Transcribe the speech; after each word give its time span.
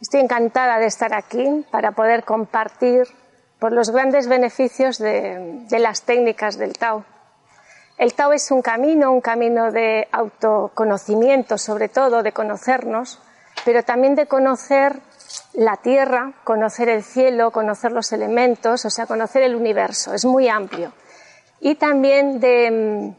Estoy 0.00 0.20
encantada 0.20 0.78
de 0.78 0.86
estar 0.86 1.14
aquí 1.14 1.64
para 1.70 1.92
poder 1.92 2.24
compartir 2.24 3.06
por 3.58 3.72
los 3.72 3.90
grandes 3.90 4.28
beneficios 4.28 4.98
de, 4.98 5.64
de, 5.70 5.78
las 5.78 6.02
técnicas 6.02 6.58
del 6.58 6.76
Tao. 6.76 7.06
El 7.96 8.12
Tao 8.12 8.34
es 8.34 8.50
un 8.50 8.60
camino, 8.60 9.10
un 9.10 9.22
camino 9.22 9.72
de 9.72 10.06
autoconocimiento, 10.12 11.56
sobre 11.56 11.88
todo 11.88 12.22
de 12.22 12.32
conocernos, 12.32 13.22
pero 13.64 13.82
también 13.82 14.14
de 14.16 14.26
conocer 14.26 15.00
la 15.54 15.78
tierra, 15.78 16.34
conocer 16.44 16.90
el 16.90 17.02
cielo, 17.02 17.52
conocer 17.52 17.92
los 17.92 18.12
elementos, 18.12 18.84
o 18.84 18.90
sea, 18.90 19.06
conocer 19.06 19.42
el 19.42 19.54
universo. 19.54 20.12
Es 20.12 20.26
muy 20.26 20.48
amplio. 20.48 20.92
Y 21.64 21.76
también 21.76 22.40
de, 22.40 23.14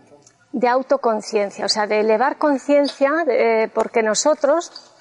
de 0.51 0.67
autoconciencia, 0.67 1.65
o 1.65 1.67
sea, 1.67 1.87
de 1.87 2.01
elevar 2.01 2.37
conciencia, 2.37 3.25
eh, 3.27 3.71
porque 3.73 4.03
nosotros 4.03 4.93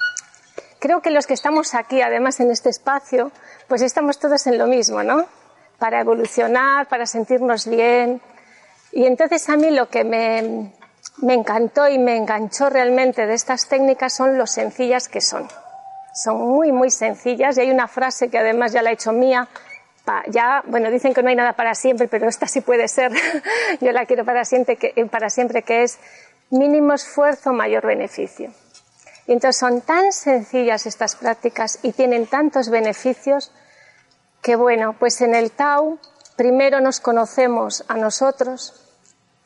creo 0.78 1.02
que 1.02 1.10
los 1.10 1.26
que 1.26 1.34
estamos 1.34 1.74
aquí, 1.74 2.00
además 2.00 2.40
en 2.40 2.50
este 2.50 2.70
espacio, 2.70 3.32
pues 3.68 3.82
estamos 3.82 4.18
todos 4.18 4.46
en 4.46 4.56
lo 4.56 4.66
mismo, 4.66 5.02
¿no? 5.02 5.26
Para 5.78 6.00
evolucionar, 6.00 6.88
para 6.88 7.04
sentirnos 7.04 7.66
bien. 7.66 8.22
Y 8.92 9.04
entonces 9.04 9.46
a 9.50 9.58
mí 9.58 9.70
lo 9.70 9.90
que 9.90 10.04
me, 10.04 10.72
me 11.18 11.34
encantó 11.34 11.86
y 11.86 11.98
me 11.98 12.16
enganchó 12.16 12.70
realmente 12.70 13.26
de 13.26 13.34
estas 13.34 13.68
técnicas 13.68 14.14
son 14.14 14.38
lo 14.38 14.46
sencillas 14.46 15.06
que 15.06 15.20
son. 15.20 15.46
Son 16.14 16.40
muy, 16.40 16.72
muy 16.72 16.90
sencillas 16.90 17.58
y 17.58 17.60
hay 17.60 17.70
una 17.70 17.88
frase 17.88 18.30
que 18.30 18.38
además 18.38 18.72
ya 18.72 18.80
la 18.80 18.88
he 18.88 18.94
hecho 18.94 19.12
mía. 19.12 19.46
Ya, 20.28 20.62
bueno, 20.66 20.90
dicen 20.90 21.14
que 21.14 21.22
no 21.22 21.30
hay 21.30 21.36
nada 21.36 21.54
para 21.54 21.74
siempre, 21.74 22.08
pero 22.08 22.28
esta 22.28 22.46
sí 22.46 22.60
puede 22.60 22.88
ser. 22.88 23.12
Yo 23.80 23.90
la 23.92 24.04
quiero 24.04 24.24
para 24.24 24.44
siempre, 24.44 24.76
que, 24.76 24.92
para 25.06 25.30
siempre, 25.30 25.62
que 25.62 25.82
es 25.82 25.98
mínimo 26.50 26.92
esfuerzo, 26.92 27.52
mayor 27.52 27.86
beneficio. 27.86 28.52
Entonces 29.26 29.58
son 29.58 29.80
tan 29.80 30.12
sencillas 30.12 30.84
estas 30.84 31.16
prácticas 31.16 31.78
y 31.82 31.92
tienen 31.92 32.26
tantos 32.26 32.68
beneficios 32.68 33.50
que 34.42 34.56
bueno, 34.56 34.94
pues 34.98 35.22
en 35.22 35.34
el 35.34 35.50
Tao 35.50 35.98
primero 36.36 36.80
nos 36.80 37.00
conocemos 37.00 37.84
a 37.88 37.96
nosotros, 37.96 38.74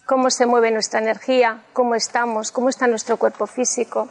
cómo 0.06 0.30
se 0.30 0.46
mueve 0.46 0.72
nuestra 0.72 0.98
energía, 0.98 1.62
cómo 1.72 1.94
estamos, 1.94 2.50
cómo 2.50 2.68
está 2.68 2.88
nuestro 2.88 3.16
cuerpo 3.16 3.46
físico. 3.46 4.08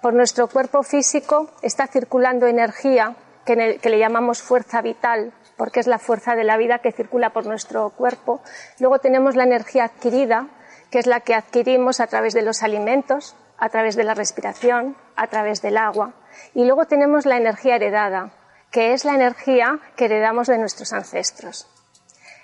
Por 0.00 0.14
nuestro 0.14 0.46
cuerpo 0.46 0.84
físico 0.84 1.50
está 1.62 1.88
circulando 1.88 2.46
energía 2.46 3.16
que 3.44 3.56
le 3.56 3.98
llamamos 3.98 4.40
fuerza 4.40 4.80
vital, 4.80 5.32
porque 5.56 5.80
es 5.80 5.86
la 5.86 5.98
fuerza 5.98 6.34
de 6.34 6.44
la 6.44 6.56
vida 6.56 6.78
que 6.78 6.92
circula 6.92 7.30
por 7.30 7.46
nuestro 7.46 7.90
cuerpo. 7.90 8.40
Luego 8.78 8.98
tenemos 8.98 9.36
la 9.36 9.44
energía 9.44 9.84
adquirida, 9.84 10.48
que 10.90 10.98
es 10.98 11.06
la 11.06 11.20
que 11.20 11.34
adquirimos 11.34 12.00
a 12.00 12.06
través 12.06 12.34
de 12.34 12.42
los 12.42 12.62
alimentos, 12.62 13.36
a 13.58 13.68
través 13.68 13.96
de 13.96 14.04
la 14.04 14.14
respiración, 14.14 14.96
a 15.16 15.26
través 15.28 15.62
del 15.62 15.76
agua. 15.76 16.14
Y 16.54 16.64
luego 16.64 16.86
tenemos 16.86 17.26
la 17.26 17.36
energía 17.36 17.76
heredada, 17.76 18.32
que 18.70 18.92
es 18.92 19.04
la 19.04 19.14
energía 19.14 19.78
que 19.96 20.06
heredamos 20.06 20.48
de 20.48 20.58
nuestros 20.58 20.92
ancestros. 20.92 21.68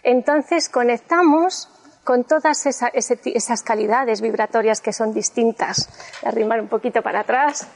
Entonces 0.03 0.69
conectamos 0.69 1.69
con 2.05 2.25
todas 2.25 2.67
esa, 2.67 2.89
ese, 2.89 3.21
esas 3.25 3.63
calidades 3.63 4.21
vibratorias 4.21 4.81
que 4.81 4.93
son 4.93 5.13
distintas. 5.13 5.89
Voy 6.23 6.29
a 6.29 6.33
arrimar 6.33 6.61
un 6.61 6.69
poquito 6.69 7.03
para 7.03 7.21
atrás, 7.21 7.67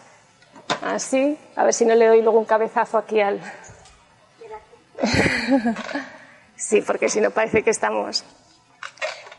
así, 0.82 1.38
a 1.56 1.64
ver 1.64 1.74
si 1.74 1.84
no 1.84 1.94
le 1.94 2.06
doy 2.06 2.22
luego 2.22 2.38
un 2.38 2.44
cabezazo 2.44 2.98
aquí 2.98 3.20
al. 3.20 3.40
sí, 6.56 6.80
porque 6.82 7.08
si 7.08 7.20
no 7.20 7.30
parece 7.30 7.62
que 7.62 7.70
estamos. 7.70 8.24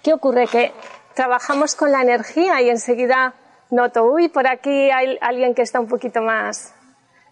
¿Qué 0.04 0.14
ocurre? 0.14 0.48
Que 0.48 0.72
trabajamos 1.14 1.76
con 1.76 1.92
la 1.92 2.02
energía 2.02 2.62
y 2.62 2.70
enseguida 2.70 3.34
noto, 3.72 4.04
uy, 4.06 4.30
por 4.30 4.48
aquí 4.48 4.92
hay 4.92 5.18
alguien 5.22 5.54
que 5.56 5.62
está 5.62 5.80
un 5.80 5.88
poquito 5.88 6.22
más. 6.22 6.74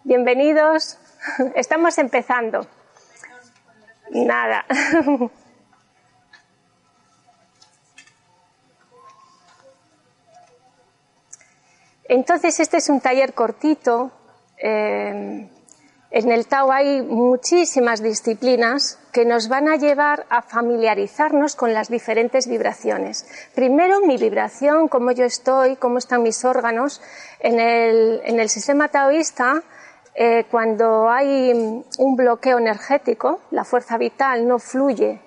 Bienvenidos. 0.02 0.98
Estamos 1.54 1.98
empezando. 1.98 2.66
Nada. 4.10 4.64
Entonces, 12.06 12.60
este 12.60 12.76
es 12.76 12.88
un 12.90 13.00
taller 13.00 13.32
cortito. 13.32 14.12
Eh, 14.58 15.48
en 16.14 16.30
el 16.30 16.46
Tao 16.46 16.70
hay 16.70 17.02
muchísimas 17.02 18.00
disciplinas 18.00 19.00
que 19.10 19.24
nos 19.24 19.48
van 19.48 19.66
a 19.66 19.74
llevar 19.74 20.26
a 20.30 20.42
familiarizarnos 20.42 21.56
con 21.56 21.74
las 21.74 21.88
diferentes 21.88 22.46
vibraciones. 22.46 23.26
Primero, 23.52 24.00
mi 24.00 24.16
vibración, 24.16 24.86
cómo 24.86 25.10
yo 25.10 25.24
estoy, 25.24 25.74
cómo 25.74 25.98
están 25.98 26.22
mis 26.22 26.44
órganos. 26.44 27.02
En 27.40 27.58
el, 27.58 28.48
sistema 28.48 28.86
taoísta, 28.86 29.64
eh, 30.14 30.44
cuando 30.52 31.10
hay 31.10 31.82
un 31.98 32.14
bloqueo 32.14 32.58
energético, 32.58 33.40
la 33.50 33.64
fuerza 33.64 33.98
vital 33.98 34.46
no 34.46 34.60
fluye 34.60 35.20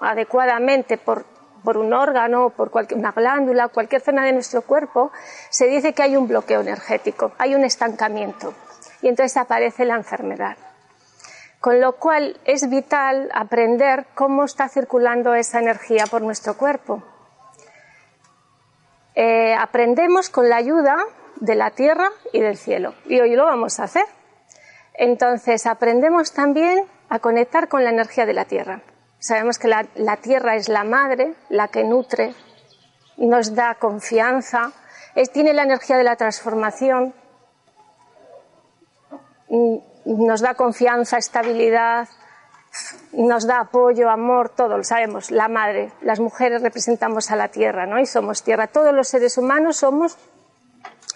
adecuadamente 0.00 0.98
por, 0.98 1.24
un 1.64 1.92
órgano, 1.92 2.50
por 2.50 2.72
una 2.96 3.12
glándula, 3.12 3.68
cualquier 3.68 4.02
zona 4.02 4.24
de 4.24 4.32
nuestro 4.32 4.62
cuerpo, 4.62 5.12
se 5.50 5.68
dice 5.68 5.92
que 5.92 6.02
hay 6.02 6.16
un 6.16 6.26
bloqueo 6.26 6.62
energético, 6.62 7.30
hay 7.38 7.54
un 7.54 7.62
estancamiento 7.62 8.52
y 9.02 9.08
entonces 9.08 9.36
aparece 9.36 9.84
la 9.84 9.96
enfermedad. 9.96 10.56
Con 11.60 11.80
lo 11.80 11.96
cual 11.96 12.40
es 12.44 12.68
vital 12.70 13.30
aprender 13.34 14.06
cómo 14.14 14.44
está 14.44 14.68
circulando 14.68 15.34
esa 15.34 15.60
energía 15.60 16.06
por 16.06 16.22
nuestro 16.22 16.56
cuerpo. 16.56 17.02
Eh, 19.14 19.54
aprendemos 19.54 20.30
con 20.30 20.48
la 20.48 20.56
ayuda 20.56 20.96
de 21.36 21.54
la 21.54 21.70
tierra 21.70 22.08
y 22.32 22.40
del 22.40 22.56
cielo 22.56 22.94
y 23.06 23.20
hoy 23.20 23.36
lo 23.36 23.44
vamos 23.44 23.78
a 23.78 23.84
hacer. 23.84 24.06
Entonces 24.94 25.66
aprendemos 25.66 26.32
también 26.32 26.84
a 27.08 27.18
conectar 27.18 27.68
con 27.68 27.84
la 27.84 27.90
energía 27.90 28.26
de 28.26 28.32
la 28.32 28.44
tierra. 28.44 28.82
Sabemos 29.18 29.58
que 29.58 29.68
la, 29.68 30.16
tierra 30.16 30.56
es 30.56 30.68
la 30.68 30.82
madre, 30.82 31.34
la 31.48 31.68
que 31.68 31.84
nutre, 31.84 32.34
nos 33.16 33.54
da 33.54 33.76
confianza, 33.76 34.72
es, 35.14 35.30
tiene 35.30 35.52
la 35.52 35.62
energía 35.62 35.96
de 35.96 36.04
la 36.04 36.16
transformación, 36.16 37.14
nos 40.04 40.40
da 40.40 40.54
confianza, 40.54 41.18
estabilidad, 41.18 42.08
nos 43.12 43.46
da 43.46 43.60
apoyo, 43.60 44.08
amor, 44.08 44.48
todo 44.48 44.78
lo 44.78 44.84
sabemos, 44.84 45.30
la 45.30 45.48
madre. 45.48 45.92
Las 46.00 46.20
mujeres 46.20 46.62
representamos 46.62 47.30
a 47.30 47.36
la 47.36 47.48
tierra, 47.48 47.86
¿no? 47.86 48.00
Y 48.00 48.06
somos 48.06 48.42
tierra. 48.42 48.66
Todos 48.66 48.94
los 48.94 49.08
seres 49.08 49.36
humanos 49.36 49.76
somos 49.76 50.16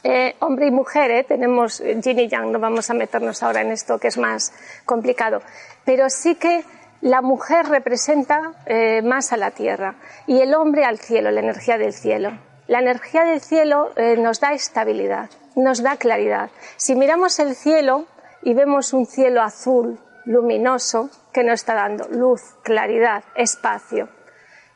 eh, 0.03 0.37
hombre 0.41 0.67
y 0.67 0.71
mujer, 0.71 1.11
¿eh? 1.11 1.25
tenemos 1.25 1.83
yin 1.83 2.19
y 2.19 2.29
yang, 2.29 2.53
no 2.53 2.61
vamos 2.61 2.91
a 2.91 2.95
meternos 2.95 3.43
ahora 3.43 3.63
en 3.63 3.73
esto 3.73 3.99
que 3.99 4.09
es 4.09 4.19
más 4.19 4.53
complicado. 4.85 5.41
Pero 5.85 6.11
sí 6.11 6.37
que 6.37 6.65
la 7.01 7.23
mujer 7.23 7.67
representa 7.67 8.53
eh, 8.67 9.03
más 9.03 9.33
a 9.33 9.37
la 9.37 9.51
tierra 9.51 9.97
y 10.27 10.41
el 10.41 10.55
hombre 10.55 10.85
al 10.85 10.99
cielo, 10.99 11.31
la 11.31 11.41
energía 11.41 11.77
del 11.79 11.93
cielo. 11.93 12.39
La 12.69 12.81
energía 12.81 13.25
del 13.25 13.41
cielo 13.41 13.93
eh, 13.97 14.17
nos 14.17 14.41
da 14.41 14.53
estabilidad, 14.53 15.31
nos 15.55 15.83
da 15.83 15.97
claridad. 15.97 16.51
Si 16.77 16.95
miramos 16.95 17.39
el 17.39 17.55
cielo, 17.55 18.07
y 18.47 18.55
vemos 18.55 18.93
un 18.93 19.07
cielo 19.07 19.43
azul, 19.43 19.99
luminoso, 20.25 21.11
que 21.33 21.43
nos 21.43 21.55
está 21.55 21.75
dando 21.75 22.07
luz, 22.07 22.41
claridad, 22.63 23.25
espacio. 23.35 24.09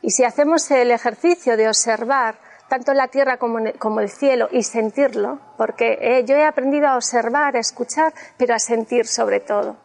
Y 0.01 0.11
si 0.11 0.25
hacemos 0.25 0.69
el 0.71 0.91
ejercicio 0.91 1.55
de 1.55 1.69
observar 1.69 2.35
tanto 2.67 2.93
la 2.93 3.07
tierra 3.07 3.37
como, 3.37 3.59
el 4.01 4.09
cielo 4.09 4.49
y 4.51 4.63
sentirlo, 4.63 5.39
porque 5.57 5.97
eh, 6.01 6.25
yo 6.25 6.35
he 6.35 6.43
aprendido 6.43 6.89
a 6.89 6.97
observar, 6.97 7.55
a 7.55 7.61
escuchar, 7.61 8.13
pero 8.35 8.53
a 8.53 8.59
sentir 8.59 9.07
sobre 9.07 9.39
todo. 9.39 9.77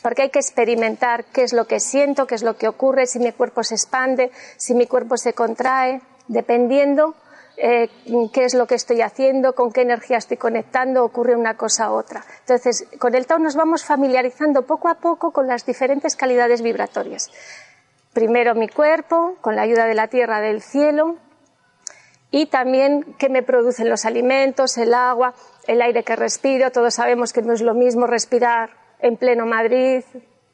Porque 0.00 0.22
hay 0.22 0.30
que 0.30 0.38
experimentar 0.38 1.24
qué 1.24 1.42
es 1.42 1.52
lo 1.52 1.66
que 1.66 1.80
siento, 1.80 2.28
qué 2.28 2.36
es 2.36 2.44
lo 2.44 2.56
que 2.56 2.68
ocurre, 2.68 3.08
si 3.08 3.18
mi 3.18 3.32
cuerpo 3.32 3.64
se 3.64 3.74
expande, 3.74 4.30
si 4.58 4.74
mi 4.74 4.86
cuerpo 4.86 5.16
se 5.16 5.32
contrae, 5.32 6.02
dependiendo 6.28 7.16
eh, 7.56 7.88
qué 8.32 8.44
es 8.44 8.54
lo 8.54 8.66
que 8.66 8.74
estoy 8.74 9.00
haciendo, 9.00 9.54
con 9.54 9.72
qué 9.72 9.82
energía 9.82 10.16
estoy 10.16 10.36
conectando, 10.36 11.04
ocurre 11.04 11.36
una 11.36 11.56
cosa 11.56 11.90
u 11.90 11.94
otra. 11.94 12.24
Entonces, 12.40 12.86
con 12.98 13.14
el 13.14 13.26
Tao 13.26 13.38
nos 13.38 13.54
vamos 13.54 13.84
familiarizando 13.84 14.62
poco 14.62 14.88
a 14.88 14.96
poco 14.96 15.30
con 15.30 15.46
las 15.46 15.64
diferentes 15.64 16.16
calidades 16.16 16.62
vibratorias. 16.62 17.30
Primero 18.12 18.54
mi 18.54 18.68
cuerpo, 18.68 19.36
con 19.40 19.56
la 19.56 19.62
ayuda 19.62 19.86
de 19.86 19.94
la 19.94 20.08
tierra, 20.08 20.40
del 20.40 20.62
cielo, 20.62 21.16
y 22.30 22.46
también 22.46 23.14
qué 23.18 23.28
me 23.28 23.44
producen 23.44 23.88
los 23.88 24.04
alimentos, 24.04 24.76
el 24.76 24.92
agua, 24.92 25.34
el 25.68 25.80
aire 25.80 26.02
que 26.02 26.16
respiro. 26.16 26.72
Todos 26.72 26.94
sabemos 26.94 27.32
que 27.32 27.42
no 27.42 27.52
es 27.52 27.62
lo 27.62 27.74
mismo 27.74 28.06
respirar 28.06 28.70
en 28.98 29.16
pleno 29.16 29.46
Madrid 29.46 30.02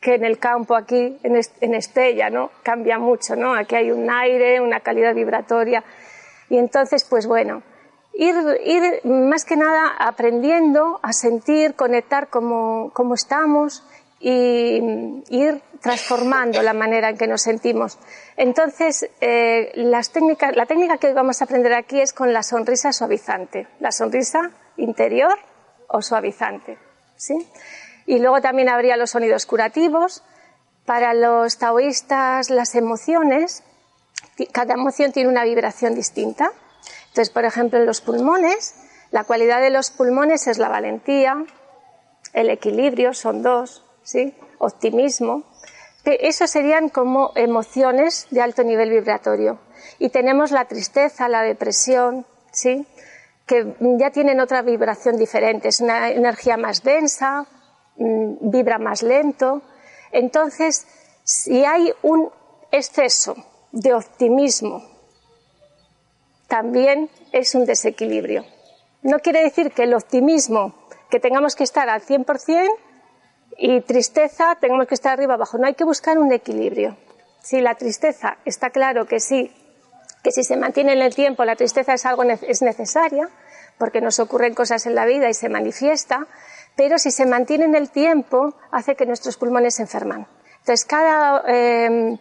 que 0.00 0.14
en 0.14 0.24
el 0.24 0.38
campo 0.38 0.76
aquí, 0.76 1.18
en 1.22 1.74
Estella, 1.74 2.30
¿no? 2.30 2.50
Cambia 2.62 2.98
mucho, 2.98 3.36
¿no? 3.36 3.54
Aquí 3.54 3.76
hay 3.76 3.90
un 3.90 4.10
aire, 4.10 4.60
una 4.60 4.80
calidad 4.80 5.14
vibratoria 5.14 5.84
y 6.50 6.58
entonces, 6.58 7.06
pues 7.08 7.26
bueno, 7.26 7.62
ir, 8.12 9.00
más 9.04 9.44
que 9.44 9.56
nada 9.56 9.94
aprendiendo 9.98 11.00
a 11.02 11.12
sentir, 11.12 11.74
conectar 11.74 12.28
como, 12.28 12.90
como 12.92 13.14
estamos 13.14 13.84
y 14.18 14.82
ir 15.30 15.62
transformando 15.80 16.60
la 16.60 16.74
manera 16.74 17.08
en 17.08 17.16
que 17.16 17.26
nos 17.26 17.42
sentimos. 17.42 17.98
Entonces, 18.36 19.08
eh, 19.20 19.72
las 19.76 20.10
técnicas, 20.10 20.54
la 20.54 20.66
técnica 20.66 20.98
que 20.98 21.14
vamos 21.14 21.40
a 21.40 21.44
aprender 21.44 21.72
aquí 21.72 22.00
es 22.00 22.12
con 22.12 22.32
la 22.32 22.42
sonrisa 22.42 22.92
suavizante, 22.92 23.66
la 23.78 23.92
sonrisa 23.92 24.50
interior 24.76 25.38
o 25.88 26.02
suavizante. 26.02 26.78
¿sí? 27.16 27.34
Y 28.06 28.18
luego 28.18 28.40
también 28.40 28.68
habría 28.68 28.96
los 28.96 29.10
sonidos 29.10 29.46
curativos. 29.46 30.22
Para 30.84 31.14
los 31.14 31.58
taoístas, 31.58 32.50
las 32.50 32.74
emociones 32.74 33.62
cada 34.46 34.74
emoción 34.74 35.12
tiene 35.12 35.28
una 35.28 35.44
vibración 35.44 35.94
distinta. 35.94 36.52
Entonces, 37.08 37.30
por 37.30 37.44
ejemplo, 37.44 37.78
en 37.78 37.86
los 37.86 38.00
pulmones, 38.00 38.74
la 39.10 39.24
cualidad 39.24 39.60
de 39.60 39.70
los 39.70 39.90
pulmones 39.90 40.46
es 40.46 40.58
la 40.58 40.68
valentía, 40.68 41.44
el 42.32 42.50
equilibrio, 42.50 43.12
son 43.12 43.42
dos, 43.42 43.84
¿sí? 44.02 44.34
Optimismo. 44.58 45.44
Eso 46.04 46.46
serían 46.46 46.88
como 46.88 47.32
emociones 47.34 48.28
de 48.30 48.40
alto 48.40 48.62
nivel 48.62 48.90
vibratorio. 48.90 49.58
Y 49.98 50.10
tenemos 50.10 50.50
la 50.50 50.66
tristeza, 50.66 51.28
la 51.28 51.42
depresión, 51.42 52.24
¿sí? 52.52 52.86
Que 53.46 53.74
ya 53.98 54.10
tienen 54.10 54.40
otra 54.40 54.62
vibración 54.62 55.16
diferente. 55.16 55.68
Es 55.68 55.80
una 55.80 56.10
energía 56.10 56.56
más 56.56 56.82
densa, 56.82 57.46
mm, 57.96 58.50
vibra 58.50 58.78
más 58.78 59.02
lento. 59.02 59.62
Entonces, 60.12 60.86
si 61.24 61.64
hay 61.64 61.92
un 62.02 62.30
exceso 62.70 63.36
de 63.72 63.94
optimismo 63.94 64.82
también 66.48 67.08
es 67.32 67.54
un 67.54 67.64
desequilibrio. 67.64 68.44
No 69.02 69.20
quiere 69.20 69.42
decir 69.42 69.70
que 69.70 69.84
el 69.84 69.94
optimismo, 69.94 70.74
que 71.08 71.20
tengamos 71.20 71.54
que 71.54 71.64
estar 71.64 71.88
al 71.88 72.02
100% 72.02 72.68
y 73.56 73.80
tristeza, 73.82 74.56
tengamos 74.60 74.88
que 74.88 74.94
estar 74.94 75.12
arriba 75.12 75.34
abajo. 75.34 75.58
No 75.58 75.66
hay 75.66 75.74
que 75.74 75.84
buscar 75.84 76.18
un 76.18 76.32
equilibrio. 76.32 76.96
Si 77.40 77.60
la 77.60 77.76
tristeza 77.76 78.38
está 78.44 78.70
claro 78.70 79.06
que 79.06 79.20
sí, 79.20 79.52
que 80.22 80.32
si 80.32 80.42
se 80.42 80.56
mantiene 80.56 80.92
en 80.92 81.02
el 81.02 81.14
tiempo 81.14 81.44
la 81.44 81.56
tristeza 81.56 81.94
es 81.94 82.04
algo 82.04 82.24
es 82.24 82.62
necesaria, 82.62 83.30
porque 83.78 84.00
nos 84.00 84.18
ocurren 84.18 84.54
cosas 84.54 84.84
en 84.86 84.94
la 84.94 85.06
vida 85.06 85.28
y 85.30 85.34
se 85.34 85.48
manifiesta, 85.48 86.26
pero 86.76 86.98
si 86.98 87.10
se 87.10 87.26
mantiene 87.26 87.64
en 87.64 87.74
el 87.74 87.90
tiempo 87.90 88.54
hace 88.70 88.94
que 88.96 89.06
nuestros 89.06 89.36
pulmones 89.36 89.76
se 89.76 89.82
enferman. 89.82 90.26
Entonces, 90.58 90.84
cada 90.84 91.42
eh, 91.48 92.18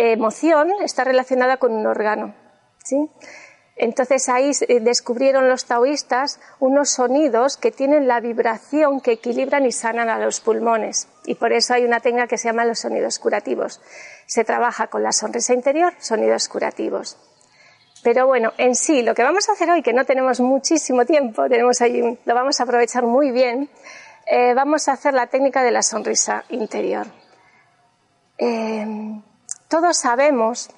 emoción 0.00 0.70
está 0.82 1.04
relacionada 1.04 1.58
con 1.58 1.72
un 1.72 1.86
órgano. 1.86 2.34
¿sí? 2.82 3.10
Entonces 3.76 4.28
ahí 4.28 4.52
descubrieron 4.82 5.48
los 5.48 5.64
taoístas 5.64 6.38
unos 6.58 6.90
sonidos 6.90 7.56
que 7.56 7.70
tienen 7.70 8.06
la 8.06 8.20
vibración 8.20 9.00
que 9.00 9.12
equilibran 9.12 9.64
y 9.64 9.72
sanan 9.72 10.10
a 10.10 10.18
los 10.18 10.40
pulmones. 10.40 11.08
Y 11.24 11.36
por 11.36 11.54
eso 11.54 11.72
hay 11.72 11.84
una 11.84 12.00
técnica 12.00 12.26
que 12.26 12.36
se 12.36 12.48
llama 12.48 12.66
los 12.66 12.80
sonidos 12.80 13.18
curativos. 13.18 13.80
Se 14.26 14.44
trabaja 14.44 14.88
con 14.88 15.02
la 15.02 15.12
sonrisa 15.12 15.54
interior, 15.54 15.94
sonidos 15.98 16.48
curativos. 16.48 17.16
Pero 18.02 18.26
bueno, 18.26 18.52
en 18.58 18.74
sí, 18.74 19.02
lo 19.02 19.14
que 19.14 19.22
vamos 19.22 19.48
a 19.48 19.52
hacer 19.52 19.70
hoy, 19.70 19.82
que 19.82 19.94
no 19.94 20.04
tenemos 20.04 20.40
muchísimo 20.40 21.06
tiempo, 21.06 21.48
tenemos 21.48 21.78
lo 21.80 22.34
vamos 22.34 22.60
a 22.60 22.64
aprovechar 22.64 23.04
muy 23.04 23.30
bien, 23.30 23.70
eh, 24.26 24.52
vamos 24.52 24.88
a 24.88 24.92
hacer 24.92 25.14
la 25.14 25.28
técnica 25.28 25.62
de 25.62 25.70
la 25.70 25.82
sonrisa 25.82 26.44
interior. 26.50 27.06
Eh, 28.36 29.20
todos 29.70 29.96
sabemos 29.96 30.68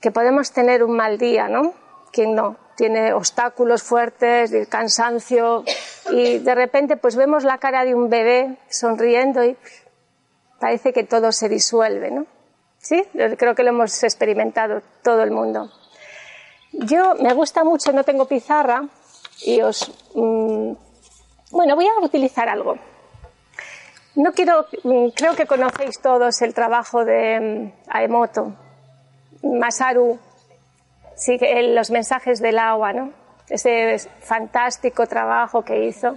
que 0.00 0.10
podemos 0.12 0.52
tener 0.52 0.84
un 0.84 0.96
mal 0.96 1.18
día, 1.18 1.48
¿no? 1.48 1.74
¿Quién 2.12 2.34
no? 2.34 2.56
Tiene 2.76 3.12
obstáculos 3.12 3.82
fuertes, 3.82 4.52
cansancio 4.68 5.64
y 6.10 6.38
de 6.38 6.54
repente 6.54 6.96
pues 6.96 7.16
vemos 7.16 7.42
la 7.42 7.58
cara 7.58 7.84
de 7.84 7.94
un 7.94 8.08
bebé 8.08 8.58
sonriendo 8.68 9.44
y 9.44 9.56
parece 10.60 10.92
que 10.92 11.02
todo 11.02 11.32
se 11.32 11.48
disuelve, 11.48 12.12
¿no? 12.12 12.26
Sí, 12.78 13.02
creo 13.36 13.54
que 13.56 13.64
lo 13.64 13.70
hemos 13.70 14.02
experimentado 14.04 14.82
todo 15.02 15.22
el 15.22 15.32
mundo. 15.32 15.72
Yo 16.72 17.16
me 17.16 17.34
gusta 17.34 17.64
mucho, 17.64 17.92
no 17.92 18.04
tengo 18.04 18.26
pizarra 18.26 18.84
y 19.42 19.60
os... 19.62 19.90
Mm, 20.14 20.72
bueno, 21.50 21.74
voy 21.74 21.86
a 21.86 22.04
utilizar 22.04 22.48
algo. 22.48 22.76
No 24.16 24.32
quiero, 24.32 24.66
mm, 24.82 25.08
creo 25.14 25.36
que 25.36 25.46
conocéis 25.46 26.00
todos 26.00 26.40
el 26.40 26.54
trabajo 26.54 27.04
de 27.04 27.38
mm, 27.38 27.90
Aemoto, 27.90 28.54
Masaru, 29.42 30.18
los 31.74 31.90
mensajes 31.90 32.40
del 32.40 32.58
agua, 32.58 32.94
¿no? 32.94 33.12
Ese 33.50 33.98
fantástico 34.20 35.06
trabajo 35.06 35.62
que 35.62 35.84
hizo. 35.84 36.16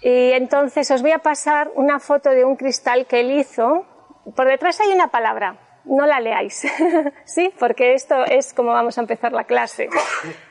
Y 0.00 0.32
entonces 0.32 0.88
os 0.92 1.02
voy 1.02 1.10
a 1.10 1.18
pasar 1.18 1.70
una 1.74 1.98
foto 1.98 2.30
de 2.30 2.44
un 2.44 2.54
cristal 2.54 3.06
que 3.06 3.20
él 3.20 3.32
hizo. 3.32 3.84
Por 4.36 4.46
detrás 4.46 4.80
hay 4.80 4.92
una 4.92 5.08
palabra, 5.08 5.56
no 5.84 6.06
la 6.06 6.20
leáis, 6.20 6.64
¿sí? 7.24 7.52
Porque 7.58 7.94
esto 7.94 8.24
es 8.24 8.54
como 8.54 8.70
vamos 8.70 8.98
a 8.98 9.00
empezar 9.00 9.32
la 9.32 9.44
clase. 9.44 9.88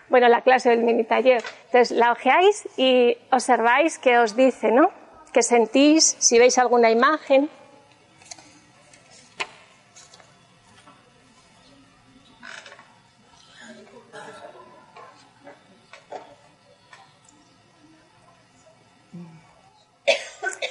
Bueno, 0.09 0.27
la 0.27 0.41
clase 0.41 0.71
del 0.71 0.83
mini 0.83 1.05
taller. 1.05 1.41
Entonces 1.67 1.91
la 1.91 2.11
ojeáis 2.11 2.67
y 2.75 3.17
observáis 3.31 3.97
qué 3.97 4.19
os 4.19 4.35
dice, 4.35 4.71
¿no? 4.71 4.91
Que 5.35 5.43
sentís, 5.43 6.15
si 6.19 6.39
veis 6.39 6.57
alguna 6.57 6.89
imagen. 6.89 7.49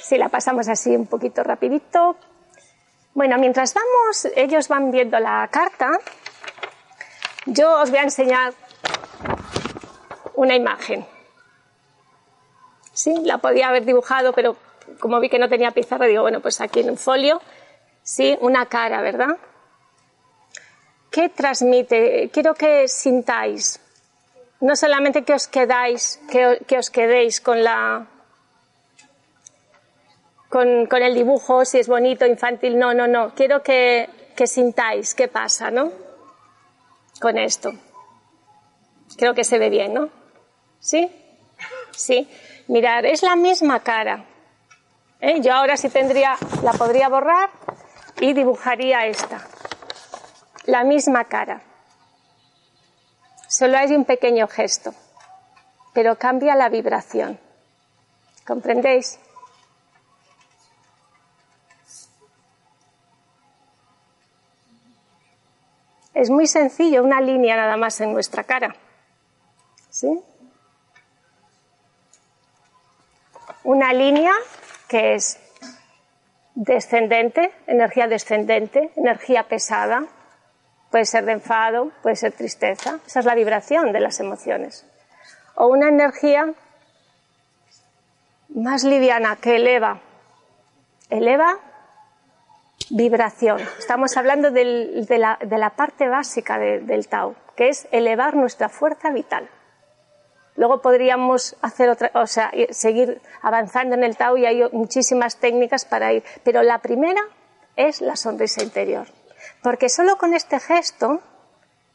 Si 0.01 0.17
la 0.17 0.29
pasamos 0.29 0.67
así 0.67 0.95
un 0.95 1.05
poquito 1.05 1.43
rapidito. 1.43 2.17
Bueno, 3.13 3.37
mientras 3.37 3.75
vamos, 3.75 4.27
ellos 4.35 4.67
van 4.67 4.89
viendo 4.89 5.19
la 5.19 5.47
carta, 5.51 5.91
yo 7.45 7.81
os 7.83 7.91
voy 7.91 7.99
a 7.99 8.03
enseñar 8.03 8.55
una 10.33 10.55
imagen. 10.55 11.05
Sí, 13.05 13.13
la 13.23 13.37
podía 13.37 13.67
haber 13.67 13.85
dibujado, 13.85 14.33
pero 14.33 14.55
como 14.99 15.19
vi 15.19 15.29
que 15.29 15.37
no 15.37 15.47
tenía 15.47 15.69
pizarra, 15.69 16.07
digo, 16.07 16.23
bueno, 16.23 16.39
pues 16.39 16.59
aquí 16.59 16.79
en 16.79 16.89
un 16.89 16.97
folio, 16.97 17.39
sí, 18.01 18.35
una 18.41 18.65
cara, 18.65 18.99
¿verdad? 19.03 19.37
¿Qué 21.11 21.29
transmite? 21.29 22.31
Quiero 22.33 22.55
que 22.55 22.87
sintáis, 22.87 23.79
no 24.59 24.75
solamente 24.75 25.23
que 25.23 25.33
os 25.35 25.47
quedáis, 25.47 26.19
que, 26.31 26.77
os 26.79 26.89
quedéis 26.89 27.41
con 27.41 27.63
la 27.63 28.07
con, 30.49 30.87
el 30.91 31.13
dibujo, 31.13 31.63
si 31.63 31.77
es 31.77 31.87
bonito, 31.87 32.25
infantil, 32.25 32.79
no, 32.79 32.95
no, 32.95 33.05
no. 33.05 33.35
Quiero 33.35 33.61
que, 33.61 34.09
que 34.35 34.47
sintáis 34.47 35.13
qué 35.13 35.27
pasa, 35.27 35.69
¿no? 35.69 35.91
Con 37.21 37.37
esto. 37.37 37.71
Creo 39.15 39.35
que 39.35 39.43
se 39.43 39.59
ve 39.59 39.69
bien, 39.69 39.93
¿no? 39.93 40.09
¿Sí? 40.79 41.07
Sí. 41.91 42.27
Mirar, 42.67 43.05
es 43.05 43.21
la 43.21 43.35
misma 43.35 43.79
cara. 43.81 44.25
¿Eh? 45.21 45.39
Yo 45.41 45.53
ahora 45.53 45.77
sí 45.77 45.89
tendría, 45.89 46.35
la 46.63 46.73
podría 46.73 47.09
borrar 47.09 47.49
y 48.19 48.33
dibujaría 48.33 49.05
esta. 49.05 49.47
La 50.65 50.83
misma 50.83 51.25
cara. 51.25 51.61
Solo 53.47 53.77
hay 53.77 53.95
un 53.95 54.05
pequeño 54.05 54.47
gesto, 54.47 54.93
pero 55.93 56.17
cambia 56.17 56.55
la 56.55 56.69
vibración. 56.69 57.39
¿Comprendéis? 58.45 59.19
Es 66.13 66.29
muy 66.29 66.47
sencillo, 66.47 67.03
una 67.03 67.21
línea 67.21 67.55
nada 67.55 67.77
más 67.77 67.99
en 68.01 68.13
nuestra 68.13 68.43
cara. 68.43 68.75
¿Sí? 69.89 70.21
Una 73.65 73.93
línea 73.93 74.33
que 74.87 75.15
es 75.15 75.39
descendente, 76.53 77.51
energía 77.67 78.07
descendente, 78.07 78.91
energía 78.95 79.43
pesada, 79.43 80.05
puede 80.91 81.05
ser 81.05 81.25
de 81.25 81.33
enfado, 81.33 81.91
puede 82.01 82.15
ser 82.15 82.31
tristeza. 82.31 82.99
Esa 83.05 83.19
es 83.19 83.25
la 83.25 83.35
vibración 83.35 83.91
de 83.91 83.99
las 83.99 84.19
emociones. 84.19 84.85
O 85.55 85.67
una 85.67 85.89
energía 85.89 86.53
más 88.49 88.83
liviana 88.83 89.35
que 89.35 89.55
eleva. 89.55 89.99
Eleva 91.09 91.59
vibración. 92.91 93.59
Estamos 93.79 94.15
hablando 94.15 94.51
de, 94.51 95.05
la, 95.17 95.73
parte 95.75 96.07
básica 96.07 96.59
del 96.59 97.07
Tao, 97.07 97.35
que 97.55 97.69
es 97.69 97.87
elevar 97.91 98.35
nuestra 98.35 98.69
fuerza 98.69 99.09
vital. 99.09 99.49
Luego 100.55 100.81
podríamos 100.81 101.55
hacer 101.61 101.89
otra, 101.89 102.11
o 102.13 102.27
sea, 102.27 102.51
seguir 102.69 103.21
avanzando 103.41 103.95
en 103.95 104.03
el 104.03 104.15
Tao 104.15 104.37
y 104.37 104.45
hay 104.45 104.63
muchísimas 104.71 105.37
técnicas 105.37 105.85
para 105.85 106.13
ir. 106.13 106.23
Pero 106.43 106.63
la 106.63 106.79
primera 106.79 107.21
es 107.75 108.01
la 108.01 108.15
sonrisa 108.15 108.63
interior. 108.63 109.07
Porque 109.61 109.89
solo 109.89 110.17
con 110.17 110.33
este 110.33 110.59
gesto, 110.59 111.19